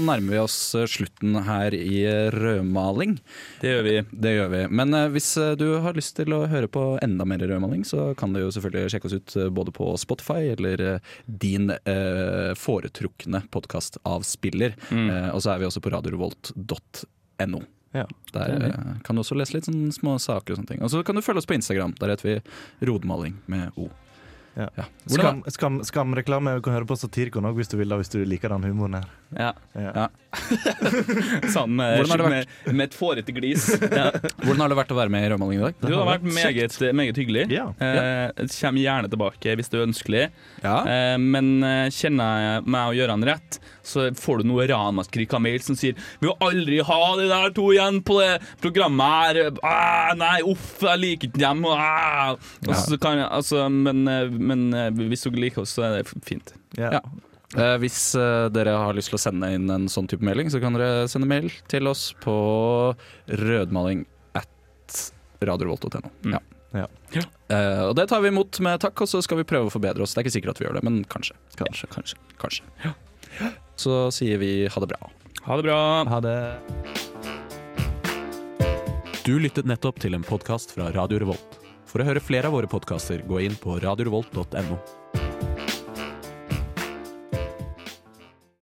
Nærmer 0.00 0.32
vi 0.32 0.40
oss 0.40 0.56
eh, 0.78 0.86
slutten 0.88 1.36
her 1.46 1.74
i 1.74 2.04
rødmaling. 2.32 3.18
Det 3.60 3.72
gjør 3.72 3.82
vi. 3.86 3.94
Det 4.24 4.34
gjør 4.36 4.50
vi. 4.52 4.62
Men 4.80 4.94
eh, 4.96 5.08
hvis 5.12 5.28
eh, 5.40 5.52
du 5.60 5.66
har 5.84 5.98
lyst 5.98 6.16
til 6.16 6.32
å 6.36 6.44
høre 6.50 6.70
på 6.72 6.84
enda 7.04 7.26
mer 7.28 7.42
rødmaling, 7.44 7.84
så 7.88 8.12
kan 8.18 8.32
du 8.32 8.40
jo 8.42 8.52
selvfølgelig 8.54 8.94
sjekke 8.94 9.10
oss 9.10 9.18
ut 9.18 9.36
både 9.58 9.74
på 9.76 9.90
Spotify 10.00 10.52
eller 10.54 10.84
din 11.26 11.72
eh, 11.74 12.52
foretrukne 12.58 13.44
podkastavspiller. 13.52 14.76
Mm. 14.90 15.08
Eh, 15.10 15.30
og 15.34 15.44
så 15.44 15.54
er 15.54 15.62
vi 15.62 15.68
også 15.68 15.82
på 15.84 15.92
radiorevolt.no. 15.94 17.62
Ja, 17.92 18.06
Der 18.32 18.72
kan 19.04 19.18
du 19.18 19.20
også 19.20 19.36
lese 19.36 19.52
litt 19.52 19.66
sånne 19.68 19.92
små 19.92 20.14
saker 20.16 20.54
og 20.54 20.62
sånne 20.62 20.70
ting. 20.70 20.80
Og 20.80 20.88
så 20.94 21.02
kan 21.04 21.18
du 21.18 21.24
følge 21.24 21.42
oss 21.42 21.48
på 21.50 21.58
Instagram. 21.58 21.92
Der 22.00 22.14
heter 22.14 22.28
vi 22.30 22.86
Rodmaling 22.88 23.36
med 23.52 23.76
O. 23.76 23.90
Ja. 24.56 24.68
Ja. 24.76 24.84
Skam, 25.08 25.42
skam, 25.48 25.78
skamreklame. 25.86 26.54
Du 26.58 26.64
kan 26.64 26.74
høre 26.76 26.88
på 26.88 26.96
Satirikon 26.98 27.46
òg 27.48 27.56
hvis 27.56 27.70
du 27.72 27.78
vil, 27.80 27.88
da, 27.88 27.98
hvis 28.00 28.12
du 28.12 28.20
liker 28.28 28.52
den 28.52 28.66
humoren 28.68 28.98
her. 29.00 29.06
Ja. 29.32 29.50
Ja. 29.72 30.06
Sånn 31.52 31.72
med, 31.78 32.02
Hvordan 32.02 32.12
har 32.12 32.22
det 32.22 32.30
med, 32.32 32.52
med 32.76 32.84
et 32.90 32.96
fårete 32.96 33.34
glis. 33.36 33.68
Ja. 33.92 34.08
hvordan 34.42 34.62
har 34.64 34.72
det 34.72 34.76
vært 34.78 34.92
å 34.94 34.96
være 34.96 35.12
med 35.12 35.24
i 35.26 35.30
Rødmaling 35.32 35.60
i 35.60 35.64
dag? 35.66 35.76
Det 35.82 35.92
har 35.94 36.08
vært 36.08 36.24
meget, 36.26 36.76
meget 36.96 37.18
hyggelig. 37.20 37.44
Ja. 37.52 37.66
Eh, 37.76 38.44
kommer 38.56 38.80
gjerne 38.82 39.10
tilbake 39.12 39.56
hvis 39.58 39.72
det 39.72 39.78
er 39.80 39.86
ønskelig. 39.86 40.22
Ja. 40.64 40.76
Eh, 40.88 41.16
men 41.20 41.52
eh, 41.66 41.88
kjenner 41.92 42.44
jeg 42.46 42.66
meg 42.72 42.92
og 42.92 43.00
Gøran 43.00 43.26
rett, 43.28 43.60
så 43.82 44.08
får 44.18 44.42
du 44.42 44.50
noe 44.50 44.66
ramaskrik 44.70 45.34
av 45.34 45.42
mail 45.44 45.62
som 45.64 45.76
sier 45.78 45.96
Vi 46.20 46.28
vil 46.28 46.36
aldri 46.46 46.78
ha 46.86 47.00
de 47.18 47.26
der 47.30 47.54
to 47.56 47.68
igjen 47.74 48.00
på 48.06 48.20
det 48.20 48.38
programmet 48.62 49.02
her. 49.12 49.58
Ah, 49.66 50.12
nei, 50.18 50.38
uff, 50.46 50.78
jeg 50.84 51.02
liker 51.02 51.30
ikke 51.30 51.42
dem. 51.42 51.66
Ah. 51.72 52.36
Altså, 52.68 52.94
så 52.94 53.00
kan 53.02 53.20
jeg, 53.20 53.28
altså, 53.28 53.66
men, 53.72 54.06
eh, 54.10 54.30
men 54.30 54.70
eh, 54.76 54.90
hvis 55.10 55.26
dere 55.26 55.46
liker 55.48 55.64
oss, 55.64 55.74
så 55.76 55.86
er 55.88 56.00
det 56.00 56.24
fint. 56.26 56.54
Ja. 56.78 56.98
Ja. 56.98 57.02
Eh, 57.52 57.74
hvis 57.82 58.14
eh, 58.16 58.46
dere 58.54 58.78
har 58.80 58.96
lyst 58.96 59.12
til 59.12 59.18
å 59.18 59.20
sende 59.20 59.50
inn 59.52 59.68
en 59.72 59.90
sånn 59.92 60.08
type 60.08 60.24
melding, 60.24 60.48
så 60.52 60.60
kan 60.62 60.76
dere 60.78 61.08
sende 61.12 61.28
mail 61.28 61.50
til 61.68 61.90
oss 61.90 62.10
på 62.22 62.34
rødmaling 63.42 64.06
at 64.38 65.02
radiorevolt.no. 65.44 66.12
Mm. 66.24 66.38
Ja. 66.38 66.86
Ja. 67.12 67.24
Eh, 67.52 67.82
og 67.90 67.96
det 67.98 68.06
tar 68.08 68.22
vi 68.24 68.32
imot 68.32 68.60
med 68.64 68.80
takk, 68.80 69.04
og 69.04 69.10
så 69.10 69.20
skal 69.24 69.42
vi 69.42 69.48
prøve 69.48 69.68
å 69.68 69.74
forbedre 69.74 70.04
oss. 70.04 70.14
Det 70.14 70.22
er 70.22 70.28
ikke 70.28 70.36
sikkert 70.38 70.54
at 70.54 70.62
vi 70.62 70.68
gjør 70.68 70.80
det, 70.80 70.86
men 70.88 71.02
kanskje. 71.12 71.36
Kanskje, 71.60 71.90
kanskje. 71.92 72.22
Kanskje. 72.40 73.52
Så 73.82 73.96
sier 74.14 74.38
vi 74.38 74.68
ha 74.70 74.80
det 74.80 74.92
bra. 74.92 75.10
Ha 75.42 75.56
det 75.58 75.66
bra. 75.66 75.80
Ha 76.06 76.20
det. 76.22 76.38
Du 79.26 79.38
lyttet 79.42 79.66
nettopp 79.66 79.98
til 80.02 80.14
en 80.14 80.26
podkast 80.26 80.74
fra 80.74 80.90
Radio 80.94 81.18
Revolt. 81.22 81.58
For 81.86 82.02
å 82.02 82.06
høre 82.06 82.22
flere 82.22 82.48
av 82.48 82.56
våre 82.56 82.70
podkaster, 82.70 83.24
gå 83.26 83.42
inn 83.42 83.58
på 83.58 83.76
radiorevolt.no. 83.82 84.78